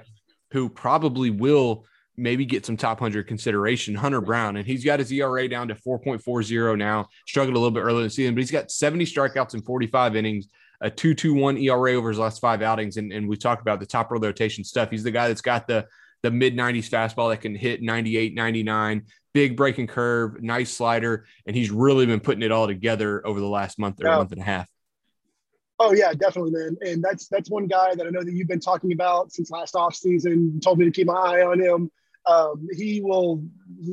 who 0.50 0.68
probably 0.68 1.30
will 1.30 1.86
maybe 2.16 2.44
get 2.44 2.66
some 2.66 2.76
top 2.76 3.00
100 3.00 3.26
consideration, 3.26 3.94
Hunter 3.94 4.20
Brown. 4.20 4.56
And 4.56 4.66
he's 4.66 4.84
got 4.84 4.98
his 4.98 5.10
ERA 5.10 5.48
down 5.48 5.68
to 5.68 5.74
4.40 5.74 6.76
now, 6.76 7.08
struggled 7.26 7.56
a 7.56 7.58
little 7.58 7.70
bit 7.70 7.80
earlier 7.80 8.00
in 8.00 8.04
the 8.04 8.10
season, 8.10 8.34
but 8.34 8.40
he's 8.40 8.50
got 8.50 8.70
70 8.70 9.06
strikeouts 9.06 9.54
in 9.54 9.62
45 9.62 10.14
innings, 10.16 10.48
a 10.82 10.90
2.21 10.90 11.62
ERA 11.62 11.94
over 11.94 12.10
his 12.10 12.18
last 12.18 12.40
five 12.40 12.60
outings. 12.60 12.98
And, 12.98 13.12
and 13.12 13.26
we 13.26 13.36
talked 13.36 13.62
about 13.62 13.80
the 13.80 13.86
top 13.86 14.10
rotation 14.10 14.62
stuff. 14.62 14.90
He's 14.90 15.02
the 15.02 15.10
guy 15.10 15.28
that's 15.28 15.40
got 15.40 15.66
the 15.66 15.86
the 16.22 16.30
mid 16.30 16.56
90s 16.56 16.88
fastball 16.88 17.30
that 17.30 17.40
can 17.40 17.54
hit 17.54 17.82
98, 17.82 18.34
99, 18.34 19.06
big 19.32 19.56
breaking 19.56 19.86
curve, 19.86 20.42
nice 20.42 20.72
slider. 20.72 21.26
And 21.46 21.56
he's 21.56 21.70
really 21.70 22.06
been 22.06 22.20
putting 22.20 22.42
it 22.42 22.52
all 22.52 22.66
together 22.66 23.26
over 23.26 23.40
the 23.40 23.48
last 23.48 23.78
month 23.78 24.00
or 24.00 24.06
yeah. 24.06 24.16
month 24.16 24.32
and 24.32 24.40
a 24.40 24.44
half. 24.44 24.68
Oh 25.78 25.92
yeah, 25.92 26.12
definitely, 26.12 26.52
man. 26.52 26.76
And 26.82 27.02
that's 27.02 27.26
that's 27.28 27.50
one 27.50 27.66
guy 27.66 27.94
that 27.94 28.06
I 28.06 28.10
know 28.10 28.22
that 28.22 28.32
you've 28.32 28.48
been 28.48 28.60
talking 28.60 28.92
about 28.92 29.32
since 29.32 29.50
last 29.50 29.74
offseason. 29.74 30.62
Told 30.62 30.78
me 30.78 30.84
to 30.84 30.90
keep 30.92 31.08
my 31.08 31.14
eye 31.14 31.42
on 31.42 31.60
him. 31.60 31.90
Um, 32.26 32.68
he 32.72 33.00
will. 33.02 33.42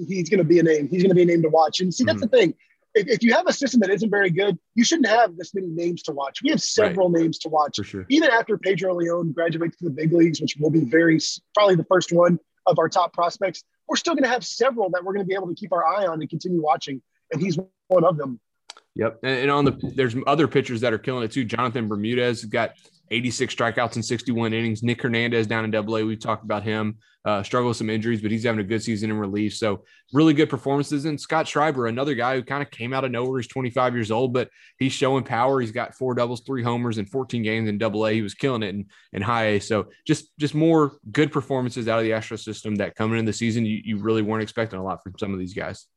He's 0.08 0.30
going 0.30 0.38
to 0.38 0.44
be 0.44 0.60
a 0.60 0.64
name. 0.64 0.88
He's 0.88 1.02
going 1.02 1.10
to 1.10 1.16
be 1.16 1.24
a 1.24 1.26
name 1.26 1.42
to 1.42 1.50
watch. 1.50 1.80
And 1.80 1.92
see, 1.92 2.04
that's 2.04 2.18
mm-hmm. 2.18 2.30
the 2.30 2.38
thing. 2.38 2.54
If, 2.94 3.08
if, 3.08 3.24
you 3.24 3.34
have 3.34 3.48
a 3.48 3.54
system 3.54 3.80
that 3.82 3.90
isn't 3.90 4.10
very 4.10 4.30
good, 4.30 4.58
you 4.76 4.84
shouldn't 4.84 5.08
have 5.08 5.36
this 5.38 5.54
many 5.54 5.68
names 5.68 6.02
to 6.04 6.12
watch. 6.12 6.42
We 6.44 6.50
have 6.50 6.62
several 6.62 7.10
right. 7.10 7.22
names 7.22 7.40
to 7.40 7.50
watch. 7.50 7.80
Sure. 7.84 8.06
Even 8.10 8.30
after 8.30 8.58
Pedro 8.58 8.96
Leon 8.96 9.32
graduates 9.32 9.78
to 9.78 9.86
the 9.86 9.92
big 9.92 10.12
leagues, 10.12 10.42
which 10.42 10.58
will 10.60 10.72
be 10.72 10.86
very 10.86 11.20
probably 11.56 11.76
the 11.76 11.86
first 11.86 12.12
one 12.12 12.40
of 12.66 12.78
our 12.78 12.90
top 12.90 13.14
prospects, 13.14 13.64
we're 13.90 13.96
still 13.96 14.14
going 14.14 14.24
to 14.24 14.30
have 14.30 14.46
several 14.46 14.90
that 14.92 15.04
we're 15.04 15.14
going 15.14 15.26
to 15.26 15.28
be 15.28 15.36
able 15.36 15.48
to 15.48 15.56
keep 15.56 15.74
our 15.74 15.86
eye 15.86 16.06
on 16.06 16.22
and 16.22 16.30
continue 16.30 16.62
watching. 16.62 17.02
And 17.32 17.42
he's 17.42 17.58
one 17.88 18.04
of 18.04 18.18
them. 18.18 18.40
Yep. 18.96 19.20
And, 19.24 19.52
on 19.52 19.66
the 19.66 19.72
there's 19.96 20.16
other 20.28 20.48
pitchers 20.48 20.82
that 20.82 20.94
are 20.94 20.98
killing 20.98 21.24
it 21.24 21.32
too. 21.32 21.46
Jonathan 21.46 21.88
Bermudez 21.88 22.46
got 22.46 22.74
86 23.12 23.54
strikeouts 23.56 23.96
in 23.96 24.04
61 24.04 24.54
innings. 24.54 24.84
Nick 24.84 25.02
Hernandez 25.02 25.48
down 25.48 25.66
in 25.66 25.72
Double 25.72 25.98
A. 25.98 26.04
We've 26.04 26.20
talked 26.20 26.44
about 26.44 26.64
him. 26.64 26.98
Uh, 27.26 27.44
struggle 27.44 27.68
with 27.68 27.78
some 27.78 27.90
injuries, 27.90 28.22
but 28.22 28.32
he's 28.32 28.46
having 28.46 28.62
a 28.62 28.64
good 28.64 28.82
season 28.82 29.12
in 29.12 29.18
relief. 29.18 29.54
So 29.56 29.84
really 30.14 30.34
good 30.34 30.50
performances. 30.50 31.04
And 31.04 31.20
Scott 31.20 31.48
Schreiber, 31.48 31.88
another 31.88 32.16
guy 32.16 32.36
who 32.36 32.44
kind 32.44 32.64
of 32.64 32.72
came 32.72 32.94
out 32.94 33.04
of 33.04 33.12
nowhere. 33.12 33.40
He's 33.40 33.48
25 33.48 33.94
years 33.94 34.10
old, 34.10 34.34
but 34.34 34.50
he's 34.78 34.94
showing 34.94 35.26
power. 35.26 35.60
He's 35.60 35.72
got 35.72 35.96
four 35.96 36.16
doubles, 36.16 36.42
three 36.42 36.64
homers, 36.64 36.98
and 36.98 37.10
14 37.10 37.44
games 37.44 37.68
in 37.68 37.78
Double 37.78 38.08
A. 38.08 38.14
He 38.14 38.22
was 38.22 38.36
killing 38.36 38.64
it 38.64 38.70
in, 38.70 38.86
in 39.12 39.22
High 39.22 39.46
A. 39.46 39.60
So 39.60 39.90
just 40.08 40.32
just 40.40 40.56
more 40.56 40.94
good 41.12 41.32
performances 41.32 41.90
out 41.90 42.00
of 42.00 42.06
the 42.06 42.14
Astro 42.14 42.38
system 42.38 42.76
that 42.76 42.96
coming 42.96 43.20
in 43.20 43.26
the 43.26 43.34
season 43.34 43.66
you, 43.66 43.82
you 43.84 43.98
really 43.98 44.22
weren't 44.22 44.44
expecting 44.44 44.80
a 44.80 44.84
lot 44.84 45.04
from 45.04 45.14
some 45.20 45.34
of 45.34 45.40
these 45.40 45.54
guys. 45.54 45.88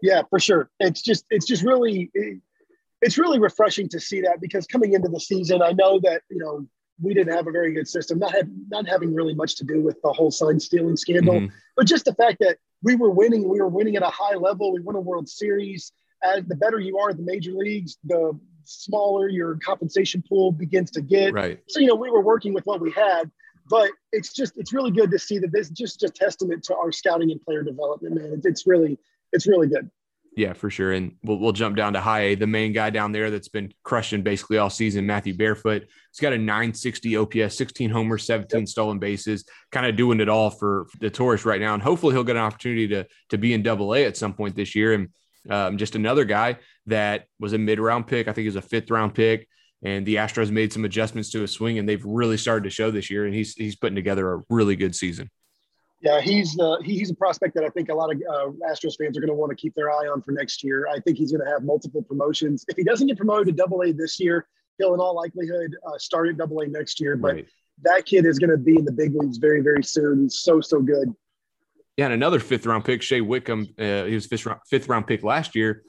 Yeah, 0.00 0.22
for 0.30 0.38
sure. 0.38 0.70
It's 0.78 1.02
just 1.02 1.24
it's 1.30 1.46
just 1.46 1.64
really 1.64 2.10
it's 3.06 3.16
really 3.16 3.38
refreshing 3.38 3.88
to 3.88 4.00
see 4.00 4.20
that 4.20 4.40
because 4.40 4.66
coming 4.66 4.94
into 4.94 5.08
the 5.08 5.20
season, 5.20 5.62
I 5.62 5.70
know 5.70 6.00
that 6.00 6.22
you 6.28 6.38
know 6.38 6.66
we 7.00 7.14
didn't 7.14 7.34
have 7.34 7.46
a 7.46 7.52
very 7.52 7.72
good 7.72 7.86
system, 7.86 8.18
not 8.18 8.34
have, 8.34 8.48
not 8.68 8.88
having 8.88 9.14
really 9.14 9.34
much 9.34 9.54
to 9.56 9.64
do 9.64 9.80
with 9.80 9.96
the 10.02 10.12
whole 10.12 10.32
sign 10.32 10.58
stealing 10.58 10.96
scandal, 10.96 11.34
mm-hmm. 11.34 11.54
but 11.76 11.86
just 11.86 12.04
the 12.04 12.14
fact 12.14 12.38
that 12.40 12.58
we 12.82 12.96
were 12.96 13.10
winning, 13.10 13.48
we 13.48 13.60
were 13.60 13.68
winning 13.68 13.94
at 13.94 14.02
a 14.02 14.10
high 14.10 14.34
level. 14.34 14.72
We 14.72 14.80
won 14.80 14.96
a 14.96 15.00
World 15.00 15.28
Series. 15.28 15.92
As 16.24 16.44
the 16.46 16.56
better 16.56 16.80
you 16.80 16.98
are 16.98 17.10
at 17.10 17.16
the 17.16 17.22
major 17.22 17.52
leagues, 17.52 17.96
the 18.02 18.36
smaller 18.64 19.28
your 19.28 19.56
compensation 19.64 20.24
pool 20.28 20.50
begins 20.50 20.90
to 20.92 21.00
get. 21.00 21.32
Right. 21.32 21.60
So 21.68 21.78
you 21.78 21.86
know 21.86 21.94
we 21.94 22.10
were 22.10 22.22
working 22.22 22.54
with 22.54 22.64
what 22.66 22.80
we 22.80 22.90
had, 22.90 23.30
but 23.70 23.90
it's 24.10 24.32
just 24.32 24.58
it's 24.58 24.72
really 24.72 24.90
good 24.90 25.12
to 25.12 25.18
see 25.20 25.38
that 25.38 25.52
this 25.52 25.68
is 25.68 25.72
just 25.72 26.02
a 26.02 26.08
testament 26.08 26.64
to 26.64 26.74
our 26.74 26.90
scouting 26.90 27.30
and 27.30 27.40
player 27.40 27.62
development, 27.62 28.16
man. 28.16 28.40
It's 28.42 28.66
really 28.66 28.98
it's 29.32 29.46
really 29.46 29.68
good. 29.68 29.88
Yeah, 30.36 30.52
for 30.52 30.68
sure. 30.68 30.92
And 30.92 31.16
we'll, 31.24 31.38
we'll 31.38 31.52
jump 31.52 31.76
down 31.76 31.94
to 31.94 32.00
high 32.00 32.20
A, 32.20 32.34
the 32.34 32.46
main 32.46 32.74
guy 32.74 32.90
down 32.90 33.10
there 33.10 33.30
that's 33.30 33.48
been 33.48 33.72
crushing 33.82 34.22
basically 34.22 34.58
all 34.58 34.68
season, 34.68 35.06
Matthew 35.06 35.34
Barefoot. 35.34 35.82
He's 35.82 36.20
got 36.20 36.34
a 36.34 36.38
960 36.38 37.16
OPS, 37.16 37.56
16 37.56 37.88
homers, 37.88 38.26
17 38.26 38.60
yep. 38.60 38.68
stolen 38.68 38.98
bases, 38.98 39.46
kind 39.72 39.86
of 39.86 39.96
doing 39.96 40.20
it 40.20 40.28
all 40.28 40.50
for 40.50 40.88
the 41.00 41.08
Tourists 41.08 41.46
right 41.46 41.60
now. 41.60 41.72
And 41.72 41.82
hopefully 41.82 42.14
he'll 42.14 42.22
get 42.22 42.36
an 42.36 42.42
opportunity 42.42 42.86
to, 42.88 43.06
to 43.30 43.38
be 43.38 43.54
in 43.54 43.62
double 43.62 43.94
A 43.94 44.04
at 44.04 44.18
some 44.18 44.34
point 44.34 44.54
this 44.54 44.74
year. 44.74 44.92
And 44.92 45.08
um, 45.48 45.78
just 45.78 45.96
another 45.96 46.26
guy 46.26 46.58
that 46.84 47.24
was 47.40 47.54
a 47.54 47.58
mid 47.58 47.80
round 47.80 48.06
pick. 48.06 48.28
I 48.28 48.32
think 48.32 48.42
he 48.42 48.48
was 48.48 48.56
a 48.56 48.62
fifth 48.62 48.90
round 48.90 49.14
pick. 49.14 49.48
And 49.82 50.04
the 50.04 50.16
Astros 50.16 50.50
made 50.50 50.70
some 50.72 50.84
adjustments 50.84 51.30
to 51.30 51.40
his 51.40 51.52
swing, 51.52 51.78
and 51.78 51.88
they've 51.88 52.04
really 52.04 52.38
started 52.38 52.64
to 52.64 52.70
show 52.70 52.90
this 52.90 53.10
year. 53.10 53.26
And 53.26 53.34
he's 53.34 53.54
he's 53.54 53.76
putting 53.76 53.94
together 53.94 54.32
a 54.32 54.42
really 54.48 54.74
good 54.74 54.96
season. 54.96 55.30
Yeah, 56.00 56.20
he's 56.20 56.58
uh, 56.60 56.76
he's 56.84 57.10
a 57.10 57.14
prospect 57.14 57.54
that 57.54 57.64
I 57.64 57.68
think 57.70 57.88
a 57.88 57.94
lot 57.94 58.12
of 58.12 58.20
uh, 58.30 58.70
Astros 58.70 58.96
fans 58.98 59.16
are 59.16 59.20
going 59.20 59.28
to 59.28 59.34
want 59.34 59.50
to 59.50 59.56
keep 59.56 59.74
their 59.74 59.90
eye 59.90 60.06
on 60.06 60.20
for 60.20 60.32
next 60.32 60.62
year. 60.62 60.86
I 60.88 61.00
think 61.00 61.16
he's 61.16 61.32
going 61.32 61.44
to 61.44 61.50
have 61.50 61.64
multiple 61.64 62.02
promotions. 62.02 62.64
If 62.68 62.76
he 62.76 62.84
doesn't 62.84 63.06
get 63.06 63.16
promoted 63.16 63.46
to 63.46 63.52
Double 63.52 63.82
A 63.82 63.92
this 63.92 64.20
year, 64.20 64.46
he'll 64.78 64.92
in 64.94 65.00
all 65.00 65.16
likelihood 65.16 65.74
uh, 65.86 65.96
start 65.98 66.28
at 66.28 66.36
Double 66.36 66.60
A 66.60 66.66
next 66.66 67.00
year. 67.00 67.16
But 67.16 67.34
right. 67.34 67.46
that 67.82 68.04
kid 68.04 68.26
is 68.26 68.38
going 68.38 68.50
to 68.50 68.58
be 68.58 68.76
in 68.76 68.84
the 68.84 68.92
big 68.92 69.14
leagues 69.14 69.38
very 69.38 69.62
very 69.62 69.82
soon. 69.82 70.24
He's 70.24 70.38
so 70.38 70.60
so 70.60 70.80
good. 70.80 71.12
Yeah, 71.96 72.06
and 72.06 72.14
another 72.14 72.40
fifth 72.40 72.66
round 72.66 72.84
pick, 72.84 73.00
Shay 73.00 73.22
Whitcomb. 73.22 73.68
Uh, 73.78 74.04
he 74.04 74.14
was 74.14 74.26
fifth 74.26 74.44
round, 74.44 74.60
fifth 74.68 74.88
round 74.88 75.06
pick 75.06 75.22
last 75.22 75.54
year 75.54 75.82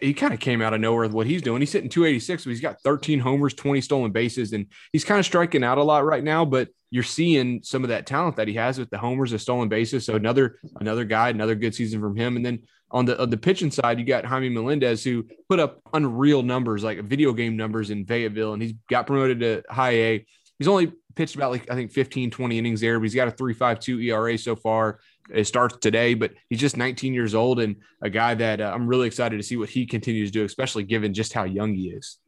he 0.00 0.14
kind 0.14 0.32
of 0.32 0.40
came 0.40 0.62
out 0.62 0.74
of 0.74 0.80
nowhere 0.80 1.02
with 1.02 1.12
what 1.12 1.26
he's 1.26 1.42
doing. 1.42 1.60
He's 1.60 1.72
hitting 1.72 1.90
286, 1.90 2.44
but 2.44 2.50
he's 2.50 2.60
got 2.60 2.80
13 2.82 3.18
homers, 3.18 3.54
20 3.54 3.80
stolen 3.80 4.12
bases, 4.12 4.52
and 4.52 4.66
he's 4.92 5.04
kind 5.04 5.18
of 5.18 5.26
striking 5.26 5.64
out 5.64 5.78
a 5.78 5.82
lot 5.82 6.04
right 6.04 6.22
now. 6.22 6.44
But 6.44 6.68
you're 6.90 7.02
seeing 7.02 7.62
some 7.62 7.82
of 7.82 7.88
that 7.88 8.06
talent 8.06 8.36
that 8.36 8.48
he 8.48 8.54
has 8.54 8.78
with 8.78 8.90
the 8.90 8.98
homers, 8.98 9.30
the 9.30 9.38
stolen 9.38 9.68
bases. 9.68 10.06
So 10.06 10.14
another 10.14 10.58
another 10.80 11.04
guy, 11.04 11.30
another 11.30 11.54
good 11.54 11.74
season 11.74 12.00
from 12.00 12.16
him. 12.16 12.36
And 12.36 12.44
then 12.44 12.60
on 12.90 13.04
the 13.04 13.20
on 13.20 13.30
the 13.30 13.36
pitching 13.36 13.70
side, 13.70 13.98
you 13.98 14.04
got 14.04 14.24
Jaime 14.24 14.48
Melendez 14.48 15.02
who 15.02 15.26
put 15.48 15.60
up 15.60 15.80
unreal 15.92 16.42
numbers, 16.42 16.84
like 16.84 17.00
video 17.02 17.32
game 17.32 17.56
numbers 17.56 17.90
in 17.90 18.06
Fayetteville, 18.06 18.52
and 18.52 18.62
he's 18.62 18.74
got 18.88 19.06
promoted 19.06 19.40
to 19.40 19.62
high 19.68 19.92
A. 19.92 20.26
He's 20.58 20.68
only 20.68 20.92
pitched 21.14 21.34
about 21.34 21.50
like 21.50 21.70
I 21.70 21.74
think 21.74 21.92
15, 21.92 22.30
20 22.30 22.58
innings 22.58 22.80
there, 22.80 22.98
but 22.98 23.04
he's 23.04 23.14
got 23.14 23.28
a 23.28 23.32
3.52 23.32 24.04
ERA 24.04 24.38
so 24.38 24.56
far. 24.56 25.00
It 25.32 25.46
starts 25.46 25.76
today, 25.78 26.14
but 26.14 26.32
he's 26.48 26.60
just 26.60 26.76
19 26.76 27.14
years 27.14 27.34
old 27.34 27.60
and 27.60 27.76
a 28.02 28.10
guy 28.10 28.34
that 28.34 28.60
uh, 28.60 28.70
I'm 28.74 28.86
really 28.86 29.06
excited 29.06 29.36
to 29.36 29.42
see 29.42 29.56
what 29.56 29.68
he 29.68 29.86
continues 29.86 30.30
to 30.30 30.38
do, 30.40 30.44
especially 30.44 30.84
given 30.84 31.14
just 31.14 31.32
how 31.32 31.44
young 31.44 31.74
he 31.74 31.88
is. 31.88 32.18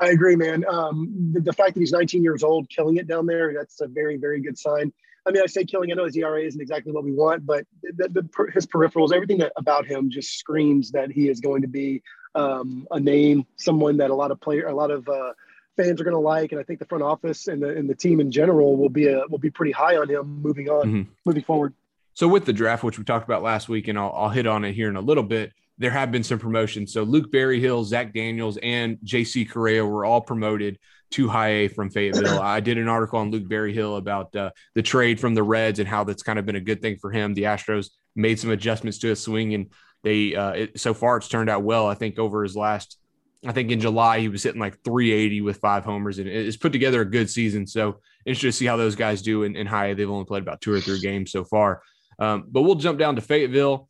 I 0.00 0.08
agree, 0.10 0.36
man. 0.36 0.64
Um, 0.68 1.30
the, 1.32 1.40
the, 1.40 1.52
fact 1.52 1.74
that 1.74 1.80
he's 1.80 1.92
19 1.92 2.22
years 2.22 2.44
old, 2.44 2.68
killing 2.70 2.96
it 2.96 3.08
down 3.08 3.26
there, 3.26 3.52
that's 3.52 3.80
a 3.80 3.88
very, 3.88 4.16
very 4.16 4.40
good 4.40 4.56
sign. 4.56 4.92
I 5.26 5.30
mean, 5.30 5.42
I 5.42 5.46
say 5.46 5.64
killing. 5.64 5.90
I 5.90 5.94
know 5.94 6.04
his 6.04 6.16
ERA 6.16 6.40
isn't 6.40 6.60
exactly 6.60 6.92
what 6.92 7.04
we 7.04 7.12
want, 7.12 7.44
but 7.44 7.66
the, 7.82 8.08
the, 8.08 8.50
his 8.54 8.66
peripherals, 8.66 9.12
everything 9.12 9.38
that, 9.38 9.52
about 9.56 9.86
him, 9.86 10.08
just 10.08 10.38
screams 10.38 10.92
that 10.92 11.10
he 11.10 11.28
is 11.28 11.40
going 11.40 11.62
to 11.62 11.68
be 11.68 12.02
um, 12.34 12.86
a 12.92 13.00
name, 13.00 13.44
someone 13.56 13.96
that 13.98 14.10
a 14.10 14.14
lot 14.14 14.30
of 14.30 14.40
player, 14.40 14.68
a 14.68 14.74
lot 14.74 14.90
of 14.90 15.08
uh, 15.08 15.32
fans 15.76 16.00
are 16.00 16.04
going 16.04 16.14
to 16.14 16.20
like, 16.20 16.52
and 16.52 16.60
I 16.60 16.64
think 16.64 16.78
the 16.78 16.86
front 16.86 17.04
office 17.04 17.48
and 17.48 17.62
the 17.62 17.70
and 17.70 17.90
the 17.90 17.94
team 17.94 18.20
in 18.20 18.30
general 18.30 18.76
will 18.76 18.88
be 18.88 19.08
a, 19.08 19.22
will 19.28 19.38
be 19.38 19.50
pretty 19.50 19.72
high 19.72 19.96
on 19.96 20.08
him 20.08 20.40
moving 20.42 20.68
on, 20.68 20.86
mm-hmm. 20.86 21.10
moving 21.24 21.42
forward. 21.42 21.74
So 22.18 22.26
with 22.26 22.46
the 22.46 22.52
draft, 22.52 22.82
which 22.82 22.98
we 22.98 23.04
talked 23.04 23.26
about 23.26 23.44
last 23.44 23.68
week, 23.68 23.86
and 23.86 23.96
I'll, 23.96 24.12
I'll 24.12 24.28
hit 24.28 24.48
on 24.48 24.64
it 24.64 24.72
here 24.72 24.88
in 24.88 24.96
a 24.96 25.00
little 25.00 25.22
bit, 25.22 25.52
there 25.78 25.92
have 25.92 26.10
been 26.10 26.24
some 26.24 26.40
promotions. 26.40 26.92
So 26.92 27.04
Luke 27.04 27.30
Berryhill, 27.30 27.84
Zach 27.84 28.12
Daniels, 28.12 28.58
and 28.60 28.98
JC 29.04 29.48
Correa 29.48 29.86
were 29.86 30.04
all 30.04 30.20
promoted 30.20 30.80
to 31.12 31.28
high 31.28 31.50
A 31.50 31.68
from 31.68 31.90
Fayetteville. 31.90 32.40
I 32.42 32.58
did 32.58 32.76
an 32.76 32.88
article 32.88 33.20
on 33.20 33.30
Luke 33.30 33.46
Berryhill 33.46 33.98
about 33.98 34.34
uh, 34.34 34.50
the 34.74 34.82
trade 34.82 35.20
from 35.20 35.36
the 35.36 35.44
Reds 35.44 35.78
and 35.78 35.88
how 35.88 36.02
that's 36.02 36.24
kind 36.24 36.40
of 36.40 36.44
been 36.44 36.56
a 36.56 36.60
good 36.60 36.82
thing 36.82 36.96
for 36.96 37.12
him. 37.12 37.34
The 37.34 37.44
Astros 37.44 37.90
made 38.16 38.40
some 38.40 38.50
adjustments 38.50 38.98
to 38.98 39.06
his 39.06 39.22
swing, 39.22 39.54
and 39.54 39.70
they 40.02 40.34
uh, 40.34 40.50
it, 40.50 40.80
so 40.80 40.94
far 40.94 41.18
it's 41.18 41.28
turned 41.28 41.48
out 41.48 41.62
well. 41.62 41.86
I 41.86 41.94
think 41.94 42.18
over 42.18 42.42
his 42.42 42.56
last, 42.56 42.98
I 43.46 43.52
think 43.52 43.70
in 43.70 43.78
July 43.78 44.18
he 44.18 44.28
was 44.28 44.42
hitting 44.42 44.60
like 44.60 44.82
380 44.82 45.42
with 45.42 45.58
five 45.58 45.84
homers, 45.84 46.18
and 46.18 46.28
it's 46.28 46.56
put 46.56 46.72
together 46.72 47.00
a 47.00 47.08
good 47.08 47.30
season. 47.30 47.64
So 47.64 48.00
interested 48.26 48.48
to 48.48 48.52
see 48.52 48.66
how 48.66 48.76
those 48.76 48.96
guys 48.96 49.22
do 49.22 49.44
in, 49.44 49.54
in 49.54 49.68
high 49.68 49.90
A. 49.90 49.94
They've 49.94 50.10
only 50.10 50.24
played 50.24 50.42
about 50.42 50.60
two 50.60 50.72
or 50.72 50.80
three 50.80 50.98
games 50.98 51.30
so 51.30 51.44
far. 51.44 51.80
Um, 52.18 52.44
but 52.48 52.62
we'll 52.62 52.74
jump 52.74 52.98
down 52.98 53.16
to 53.16 53.22
Fayetteville. 53.22 53.88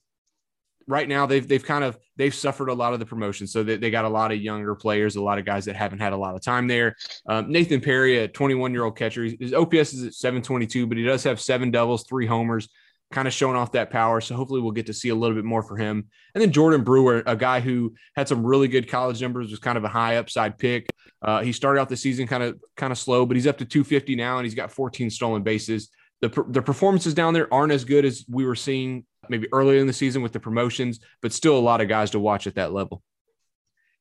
Right 0.87 1.09
now, 1.09 1.27
they've 1.27 1.47
they've 1.47 1.65
kind 1.65 1.85
of 1.85 1.99
they've 2.17 2.35
suffered 2.35 2.69
a 2.69 2.75
lot 2.75 2.95
of 2.95 2.99
the 2.99 3.05
promotion, 3.05 3.47
so 3.47 3.63
they, 3.63 3.77
they 3.77 3.91
got 3.91 4.07
a 4.07 4.09
lot 4.09 4.33
of 4.33 4.41
younger 4.41 4.75
players, 4.75 5.17
a 5.17 5.23
lot 5.23 5.39
of 5.39 5.45
guys 5.45 5.67
that 5.67 5.77
haven't 5.77 5.99
had 5.99 6.15
a 6.15 6.17
lot 6.17 6.35
of 6.35 6.41
time 6.43 6.67
there. 6.67 6.97
Um, 7.29 7.51
Nathan 7.51 7.81
Perry, 7.81 8.19
a 8.19 8.29
21 8.29 8.73
year 8.73 8.85
old 8.85 8.97
catcher, 8.97 9.25
his 9.39 9.53
OPS 9.53 9.93
is 9.93 10.05
at 10.05 10.15
722, 10.15 10.87
but 10.87 10.97
he 10.97 11.05
does 11.05 11.25
have 11.25 11.41
seven 11.41 11.71
doubles, 11.71 12.05
three 12.05 12.27
homers, 12.27 12.71
kind 13.11 13.29
of 13.29 13.35
showing 13.35 13.57
off 13.57 13.73
that 13.73 13.91
power. 13.91 14.23
So 14.23 14.35
hopefully 14.35 14.63
we'll 14.63 14.73
get 14.73 14.87
to 14.87 14.95
see 14.95 15.11
a 15.11 15.15
little 15.15 15.37
bit 15.37 15.45
more 15.45 15.63
for 15.63 15.77
him. 15.77 16.07
And 16.35 16.41
then 16.41 16.53
Jordan 16.53 16.85
Brewer, 16.85 17.23
a 17.27 17.37
guy 17.37 17.61
who 17.61 17.95
had 18.17 18.27
some 18.27 18.45
really 18.45 18.69
good 18.69 18.89
college 18.89 19.21
numbers, 19.21 19.51
was 19.51 19.61
kind 19.61 19.77
of 19.77 19.85
a 19.85 19.89
high 19.89 20.17
upside 20.17 20.57
pick. 20.57 20.89
Uh, 21.21 21.43
he 21.43 21.53
started 21.53 21.81
out 21.81 21.91
the 21.91 21.97
season 21.97 22.27
kind 22.27 22.43
of 22.43 22.59
kind 22.77 22.93
of 22.93 22.99
slow, 22.99 23.27
but 23.27 23.37
he's 23.37 23.47
up 23.47 23.59
to 23.59 23.65
250 23.67 24.17
now, 24.17 24.39
and 24.39 24.47
he's 24.47 24.55
got 24.55 24.73
14 24.73 25.11
stolen 25.11 25.43
bases 25.43 25.91
the, 26.21 26.29
the 26.49 26.63
performances 26.63 27.15
down 27.15 27.35
there 27.35 27.53
aren't 27.53 27.73
as 27.73 27.85
good 27.85 28.05
as 28.05 28.25
we 28.29 28.45
were 28.45 28.57
seeing 28.57 29.05
maybe 29.29 29.47
earlier 29.53 29.79
in 29.81 29.87
the 29.87 29.93
season 29.93 30.23
with 30.23 30.33
the 30.33 30.41
promotions, 30.41 31.01
but 31.23 31.33
still 31.33 31.57
a 31.57 31.61
lot 31.61 31.81
of 31.81 31.89
guys 31.89 32.11
to 32.11 32.19
watch 32.19 32.47
at 32.47 32.55
that 32.57 32.73
level. 32.73 33.03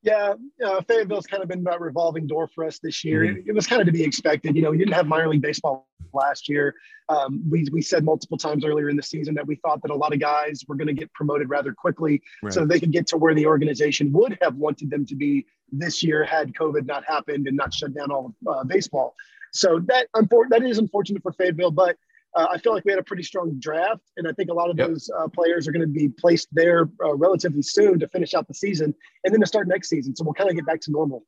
Yeah, 0.03 0.35
uh, 0.63 0.81
Fayetteville's 0.83 1.25
kind 1.25 1.41
of 1.43 1.49
been 1.49 1.63
that 1.65 1.81
revolving 1.81 2.27
door 2.27 2.47
for 2.47 2.63
us 2.63 2.79
this 2.79 3.03
year. 3.03 3.21
Mhm. 3.21 3.37
It, 3.39 3.43
it 3.47 3.51
was 3.55 3.67
kind 3.67 3.81
of 3.81 3.87
to 3.87 3.91
be 3.91 4.03
expected. 4.03 4.55
You 4.55 4.61
know, 4.61 4.71
we 4.71 4.77
didn't 4.77 4.93
have 4.93 5.05
minor 5.07 5.27
league 5.27 5.41
baseball 5.41 5.89
last 6.13 6.47
year. 6.47 6.75
Um, 7.09 7.43
we, 7.49 7.67
we 7.71 7.81
said 7.81 8.05
multiple 8.05 8.37
times 8.37 8.63
earlier 8.63 8.89
in 8.89 8.95
the 8.95 9.03
season 9.03 9.33
that 9.35 9.45
we 9.45 9.55
thought 9.55 9.81
that 9.81 9.91
a 9.91 9.95
lot 9.95 10.13
of 10.13 10.19
guys 10.19 10.63
were 10.67 10.75
going 10.75 10.87
to 10.87 10.93
get 10.93 11.11
promoted 11.13 11.49
rather 11.49 11.73
quickly 11.73 12.21
Right. 12.41 12.53
so 12.53 12.65
they 12.65 12.79
could 12.79 12.91
get 12.91 13.07
to 13.07 13.17
where 13.17 13.33
the 13.33 13.45
organization 13.47 14.11
would 14.13 14.37
have 14.41 14.55
wanted 14.55 14.89
them 14.91 15.05
to 15.07 15.15
be 15.15 15.45
this 15.71 16.03
year 16.03 16.23
had 16.23 16.53
COVID 16.53 16.85
not 16.85 17.03
happened 17.05 17.47
and 17.47 17.57
not 17.57 17.73
shut 17.73 17.93
down 17.93 18.11
all 18.11 18.33
of 18.47 18.55
uh, 18.55 18.63
baseball. 18.63 19.15
So 19.51 19.79
that 19.87 20.07
unfor- 20.15 20.49
that 20.49 20.63
is 20.63 20.77
unfortunate 20.77 21.23
for 21.23 21.31
Fayetteville, 21.33 21.71
but 21.71 21.97
uh, 22.37 22.47
I 22.51 22.57
feel 22.59 22.73
like 22.73 22.85
we 22.85 22.91
had 22.91 22.99
a 22.99 23.03
pretty 23.03 23.23
strong 23.23 23.55
draft, 23.59 24.03
and 24.17 24.27
I 24.27 24.31
think 24.31 24.49
a 24.49 24.53
lot 24.53 24.69
of 24.69 24.77
Yep. 24.77 24.87
those 24.87 25.09
uh, 25.17 25.27
players 25.27 25.67
are 25.67 25.71
going 25.71 25.81
to 25.81 25.87
be 25.87 26.07
placed 26.07 26.47
there 26.51 26.89
uh, 27.03 27.15
relatively 27.15 27.63
soon 27.63 27.99
to 27.99 28.07
finish 28.09 28.33
out 28.33 28.47
the 28.47 28.53
season 28.53 28.93
and 29.23 29.33
then 29.33 29.41
to 29.41 29.47
start 29.47 29.67
next 29.67 29.89
season. 29.89 30.15
So 30.15 30.23
we'll 30.23 30.33
kind 30.35 30.49
of 30.49 30.55
get 30.55 30.65
back 30.65 30.79
to 30.81 30.91
normal. 30.91 31.23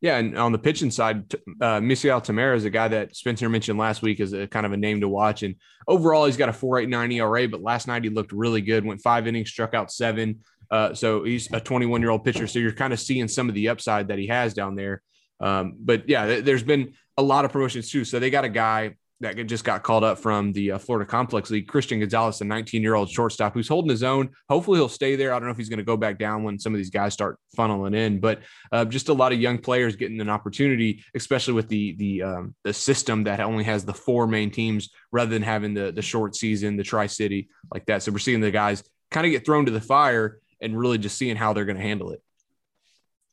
Yeah, 0.00 0.16
and 0.16 0.38
on 0.38 0.50
the 0.52 0.58
pitching 0.58 0.90
side, 0.90 1.30
uh, 1.60 1.78
Misael 1.80 2.24
Tamarez 2.24 2.56
is 2.56 2.64
a 2.64 2.70
guy 2.70 2.88
that 2.88 3.14
Spencer 3.14 3.50
mentioned 3.50 3.78
last 3.78 4.00
week 4.00 4.18
as 4.20 4.32
a 4.32 4.46
kind 4.46 4.64
of 4.64 4.72
a 4.72 4.76
name 4.78 5.02
to 5.02 5.08
watch. 5.08 5.42
And 5.42 5.56
overall, 5.86 6.24
he's 6.24 6.38
got 6.38 6.48
a 6.48 6.52
4.89 6.52 7.12
ERA, 7.16 7.46
but 7.46 7.60
last 7.60 7.86
night 7.86 8.02
he 8.04 8.08
looked 8.08 8.32
really 8.32 8.62
good. 8.62 8.82
Went 8.82 9.02
five 9.02 9.26
innings, 9.26 9.50
struck 9.50 9.74
out 9.74 9.92
seven. 9.92 10.40
Uh, 10.70 10.94
so 10.94 11.24
he's 11.24 11.52
a 11.52 11.60
21 11.60 12.00
year 12.00 12.10
old 12.10 12.24
pitcher. 12.24 12.46
So 12.46 12.60
you're 12.60 12.72
kind 12.72 12.94
of 12.94 13.00
seeing 13.00 13.28
some 13.28 13.50
of 13.50 13.54
the 13.54 13.68
upside 13.68 14.08
that 14.08 14.18
he 14.18 14.28
has 14.28 14.54
down 14.54 14.74
there. 14.74 15.02
Um, 15.38 15.74
but 15.78 16.08
yeah, 16.08 16.26
th- 16.26 16.44
there's 16.44 16.62
been 16.62 16.94
a 17.18 17.22
lot 17.22 17.44
of 17.44 17.52
promotions 17.52 17.90
too. 17.90 18.06
So 18.06 18.18
they 18.18 18.30
got 18.30 18.44
a 18.46 18.48
guy 18.48 18.96
that 19.20 19.34
just 19.46 19.64
got 19.64 19.82
called 19.82 20.02
up 20.02 20.18
from 20.18 20.52
the 20.52 20.72
uh, 20.72 20.78
Florida 20.78 21.08
Complex 21.08 21.50
League, 21.50 21.68
Christian 21.68 22.00
Gonzalez, 22.00 22.40
a 22.40 22.44
19 22.44 22.82
year 22.82 22.94
old 22.94 23.10
shortstop 23.10 23.52
who's 23.52 23.68
holding 23.68 23.90
his 23.90 24.02
own. 24.02 24.30
Hopefully 24.48 24.78
he'll 24.78 24.88
stay 24.88 25.14
there. 25.14 25.34
I 25.34 25.38
don't 25.38 25.46
know 25.46 25.52
if 25.52 25.58
he's 25.58 25.68
going 25.68 25.78
to 25.78 25.84
go 25.84 25.96
back 25.96 26.18
down 26.18 26.42
when 26.42 26.58
some 26.58 26.72
of 26.72 26.78
these 26.78 26.90
guys 26.90 27.12
start 27.12 27.38
funneling 27.56 27.94
in, 27.94 28.18
but 28.18 28.40
uh, 28.72 28.84
just 28.84 29.10
a 29.10 29.12
lot 29.12 29.32
of 29.32 29.40
young 29.40 29.58
players 29.58 29.96
getting 29.96 30.20
an 30.20 30.30
opportunity, 30.30 31.04
especially 31.14 31.54
with 31.54 31.68
the 31.68 31.94
the 31.96 32.22
um, 32.22 32.54
the 32.64 32.72
system 32.72 33.24
that 33.24 33.40
only 33.40 33.64
has 33.64 33.84
the 33.84 33.94
four 33.94 34.26
main 34.26 34.50
teams 34.50 34.88
rather 35.12 35.30
than 35.30 35.42
having 35.42 35.74
the 35.74 35.92
the 35.92 36.02
short 36.02 36.34
season, 36.34 36.76
the 36.76 36.82
Tri 36.82 37.06
City 37.06 37.48
like 37.72 37.84
that. 37.86 38.02
So 38.02 38.12
we're 38.12 38.18
seeing 38.18 38.40
the 38.40 38.50
guys 38.50 38.82
kind 39.10 39.26
of 39.26 39.32
get 39.32 39.44
thrown 39.44 39.66
to 39.66 39.72
the 39.72 39.80
fire 39.80 40.38
and 40.60 40.78
really 40.78 40.98
just 40.98 41.18
seeing 41.18 41.36
how 41.36 41.52
they're 41.52 41.64
going 41.64 41.76
to 41.76 41.82
handle 41.82 42.10
it. 42.12 42.22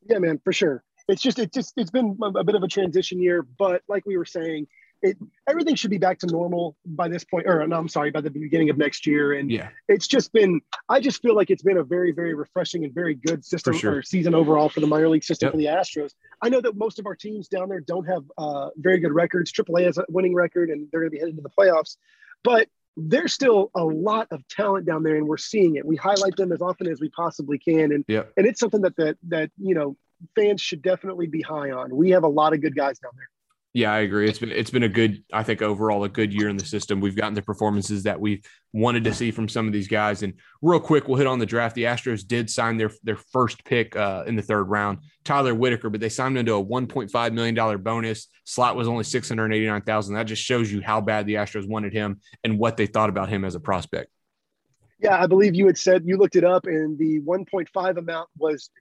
Yeah, 0.09 0.19
man, 0.19 0.39
for 0.43 0.53
sure. 0.53 0.83
It's 1.07 1.21
just 1.21 1.39
it 1.39 1.53
just 1.53 1.73
it's 1.77 1.91
been 1.91 2.17
a 2.21 2.43
bit 2.43 2.55
of 2.55 2.63
a 2.63 2.67
transition 2.67 3.21
year, 3.21 3.41
but 3.41 3.81
like 3.87 4.05
we 4.05 4.17
were 4.17 4.25
saying, 4.25 4.67
it 5.01 5.17
everything 5.47 5.75
should 5.75 5.91
be 5.91 5.97
back 5.97 6.19
to 6.19 6.27
normal 6.27 6.75
by 6.85 7.07
this 7.07 7.23
point. 7.23 7.47
Or 7.47 7.65
no, 7.67 7.77
I'm 7.77 7.89
sorry, 7.89 8.11
by 8.11 8.21
the 8.21 8.29
beginning 8.29 8.69
of 8.69 8.77
next 8.77 9.05
year. 9.05 9.33
And 9.33 9.51
Yeah, 9.51 9.69
it's 9.87 10.07
just 10.07 10.33
been 10.33 10.61
I 10.89 10.99
just 10.99 11.21
feel 11.21 11.35
like 11.35 11.49
it's 11.49 11.63
been 11.63 11.77
a 11.77 11.83
very 11.83 12.11
very 12.11 12.33
refreshing 12.33 12.83
and 12.83 12.93
very 12.93 13.15
good 13.15 13.45
system 13.45 13.73
For 13.73 13.79
sure. 13.79 14.01
season 14.01 14.33
overall 14.33 14.69
for 14.69 14.79
the 14.79 14.87
minor 14.87 15.09
league 15.09 15.23
system 15.23 15.47
Yep. 15.47 15.53
for 15.53 15.57
the 15.57 15.65
Astros. 15.65 16.13
I 16.41 16.49
know 16.49 16.61
that 16.61 16.75
most 16.75 16.99
of 16.99 17.05
our 17.05 17.15
teams 17.15 17.47
down 17.47 17.69
there 17.69 17.79
don't 17.79 18.05
have 18.05 18.23
uh, 18.37 18.69
very 18.77 18.99
good 18.99 19.13
records. 19.13 19.51
AAA 19.51 19.85
has 19.85 19.97
a 19.97 20.05
winning 20.09 20.33
record 20.33 20.69
and 20.69 20.87
they're 20.91 21.01
going 21.01 21.11
to 21.11 21.15
be 21.15 21.19
headed 21.19 21.35
to 21.35 21.41
the 21.41 21.49
playoffs, 21.49 21.97
but 22.43 22.67
there's 22.97 23.31
still 23.31 23.69
a 23.75 23.83
lot 23.83 24.27
of 24.31 24.47
talent 24.47 24.85
down 24.87 25.03
there 25.03 25.17
and 25.17 25.27
we're 25.27 25.37
seeing 25.37 25.75
it. 25.75 25.85
We 25.85 25.95
highlight 25.95 26.35
them 26.35 26.51
as 26.51 26.61
often 26.61 26.87
as 26.87 26.99
we 26.99 27.09
possibly 27.09 27.59
can 27.59 27.91
and 27.91 28.03
yeah. 28.07 28.23
and 28.35 28.47
it's 28.47 28.59
something 28.59 28.81
that 28.81 28.95
that 28.97 29.17
that 29.27 29.51
you 29.57 29.75
know 29.75 29.95
fans 30.35 30.61
should 30.61 30.81
definitely 30.81 31.27
be 31.27 31.41
high 31.41 31.71
on. 31.71 31.95
We 31.95 32.09
have 32.11 32.23
a 32.23 32.27
lot 32.27 32.53
of 32.53 32.61
good 32.61 32.75
guys 32.75 32.97
down 32.99 33.11
there. 33.15 33.29
Yeah, 33.73 33.93
I 33.93 33.99
agree. 33.99 34.27
It's 34.27 34.39
been 34.39 34.51
it's 34.51 34.71
been 34.71 34.83
a 34.83 34.89
good, 34.89 35.23
I 35.31 35.43
think 35.43 35.61
overall 35.61 36.03
a 36.03 36.09
good 36.09 36.33
year 36.33 36.49
in 36.49 36.57
the 36.57 36.65
system. 36.65 36.99
We've 36.99 37.15
gotten 37.15 37.35
the 37.35 37.43
performances 37.43 38.03
that 38.03 38.19
we 38.19 38.41
wanted 38.73 39.03
to 39.03 39.13
see 39.13 39.29
from 39.29 39.47
some 39.47 39.67
of 39.67 39.73
these 39.73 39.87
guys. 39.87 40.23
And 40.23 40.33
real 40.63 40.79
quick, 40.79 41.07
we'll 41.07 41.17
hit 41.17 41.27
on 41.27 41.37
the 41.37 41.45
draft. 41.45 41.75
The 41.75 41.83
Astros 41.83 42.25
did 42.25 42.49
sign 42.49 42.77
their 42.77 42.89
their 43.03 43.17
first 43.17 43.63
pick 43.65 43.95
uh, 43.95 44.23
in 44.25 44.35
the 44.35 44.41
third 44.41 44.63
round, 44.63 44.99
Tyler 45.23 45.53
Whitaker, 45.53 45.91
but 45.91 45.99
they 46.01 46.09
signed 46.09 46.37
him 46.37 46.45
to 46.47 46.55
a 46.55 46.65
1.5 46.65 47.33
million 47.33 47.53
dollar 47.53 47.77
bonus. 47.77 48.29
Slot 48.45 48.75
was 48.75 48.87
only 48.87 49.03
689 49.03 49.81
thousand. 49.81 50.15
That 50.15 50.23
just 50.23 50.41
shows 50.41 50.71
you 50.71 50.81
how 50.81 50.99
bad 50.99 51.27
the 51.27 51.35
Astros 51.35 51.67
wanted 51.67 51.93
him 51.93 52.19
and 52.43 52.57
what 52.57 52.77
they 52.77 52.87
thought 52.87 53.09
about 53.09 53.29
him 53.29 53.45
as 53.45 53.53
a 53.53 53.59
prospect. 53.59 54.09
Yeah, 54.99 55.21
I 55.21 55.27
believe 55.27 55.53
you 55.53 55.67
had 55.67 55.77
said 55.77 56.03
you 56.05 56.17
looked 56.17 56.35
it 56.35 56.43
up, 56.43 56.65
and 56.65 56.97
the 56.97 57.19
1.5 57.19 57.97
amount 57.97 58.29
was 58.37 58.71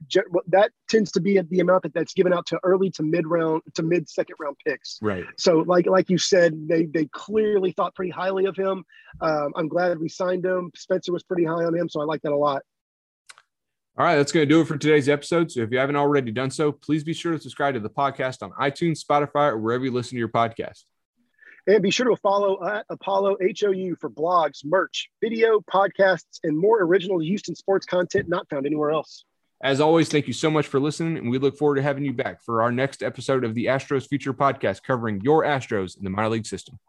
that 0.47 0.71
tends 0.89 1.11
to 1.11 1.19
be 1.19 1.39
the 1.39 1.59
amount 1.59 1.83
that 1.83 1.93
that's 1.93 2.13
given 2.13 2.33
out 2.33 2.47
to 2.47 2.59
early 2.63 2.89
to 2.91 3.03
mid 3.03 3.27
round 3.27 3.61
to 3.75 3.83
mid 3.83 4.09
second 4.09 4.35
round 4.39 4.55
picks. 4.65 4.97
Right. 5.01 5.25
So, 5.37 5.59
like 5.59 5.85
like 5.85 6.09
you 6.09 6.17
said, 6.17 6.67
they 6.67 6.85
they 6.85 7.05
clearly 7.11 7.71
thought 7.71 7.93
pretty 7.93 8.11
highly 8.11 8.45
of 8.45 8.55
him. 8.55 8.83
Um, 9.21 9.53
I'm 9.55 9.67
glad 9.67 9.99
we 9.99 10.09
signed 10.09 10.43
him. 10.43 10.71
Spencer 10.75 11.11
was 11.11 11.23
pretty 11.23 11.45
high 11.45 11.65
on 11.65 11.75
him, 11.75 11.87
so 11.87 12.01
I 12.01 12.05
like 12.05 12.23
that 12.23 12.31
a 12.31 12.37
lot. 12.37 12.63
All 13.99 14.05
right, 14.05 14.15
that's 14.15 14.31
going 14.31 14.47
to 14.47 14.53
do 14.53 14.61
it 14.61 14.67
for 14.67 14.77
today's 14.77 15.09
episode. 15.09 15.51
So 15.51 15.61
if 15.61 15.71
you 15.71 15.79
haven't 15.79 15.95
already 15.95 16.31
done 16.31 16.51
so, 16.51 16.71
please 16.71 17.03
be 17.03 17.13
sure 17.13 17.31
to 17.31 17.39
subscribe 17.39 17.73
to 17.73 17.79
the 17.79 17.89
podcast 17.89 18.43
on 18.43 18.51
iTunes, 18.51 19.03
Spotify, 19.03 19.51
or 19.51 19.57
wherever 19.57 19.85
you 19.85 19.91
listen 19.91 20.11
to 20.11 20.19
your 20.19 20.29
podcast. 20.29 20.83
And 21.67 21.83
be 21.83 21.91
sure 21.91 22.09
to 22.09 22.15
follow 22.15 22.65
at 22.65 22.85
Apollo 22.89 23.37
HOU 23.41 23.97
for 23.99 24.09
blogs, 24.09 24.63
merch, 24.63 25.09
video, 25.21 25.59
podcasts, 25.59 26.39
and 26.43 26.57
more 26.57 26.81
original 26.81 27.19
Houston 27.19 27.55
sports 27.55 27.85
content 27.85 28.29
not 28.29 28.49
found 28.49 28.65
anywhere 28.65 28.91
else. 28.91 29.25
As 29.61 29.81
always, 29.81 30.07
thank 30.07 30.27
you 30.27 30.33
so 30.33 30.49
much 30.49 30.67
for 30.67 30.79
listening, 30.79 31.17
and 31.17 31.29
we 31.29 31.39
look 31.39 31.57
forward 31.57 31.75
to 31.75 31.81
having 31.81 32.05
you 32.05 32.13
back 32.13 32.41
for 32.41 32.61
our 32.61 32.71
next 32.71 33.03
episode 33.03 33.43
of 33.43 33.53
the 33.53 33.65
Astros 33.65 34.07
Future 34.07 34.33
Podcast 34.33 34.83
covering 34.83 35.19
your 35.21 35.43
Astros 35.43 35.97
in 35.97 36.05
the 36.05 36.09
minor 36.09 36.29
league 36.29 36.45
system. 36.45 36.79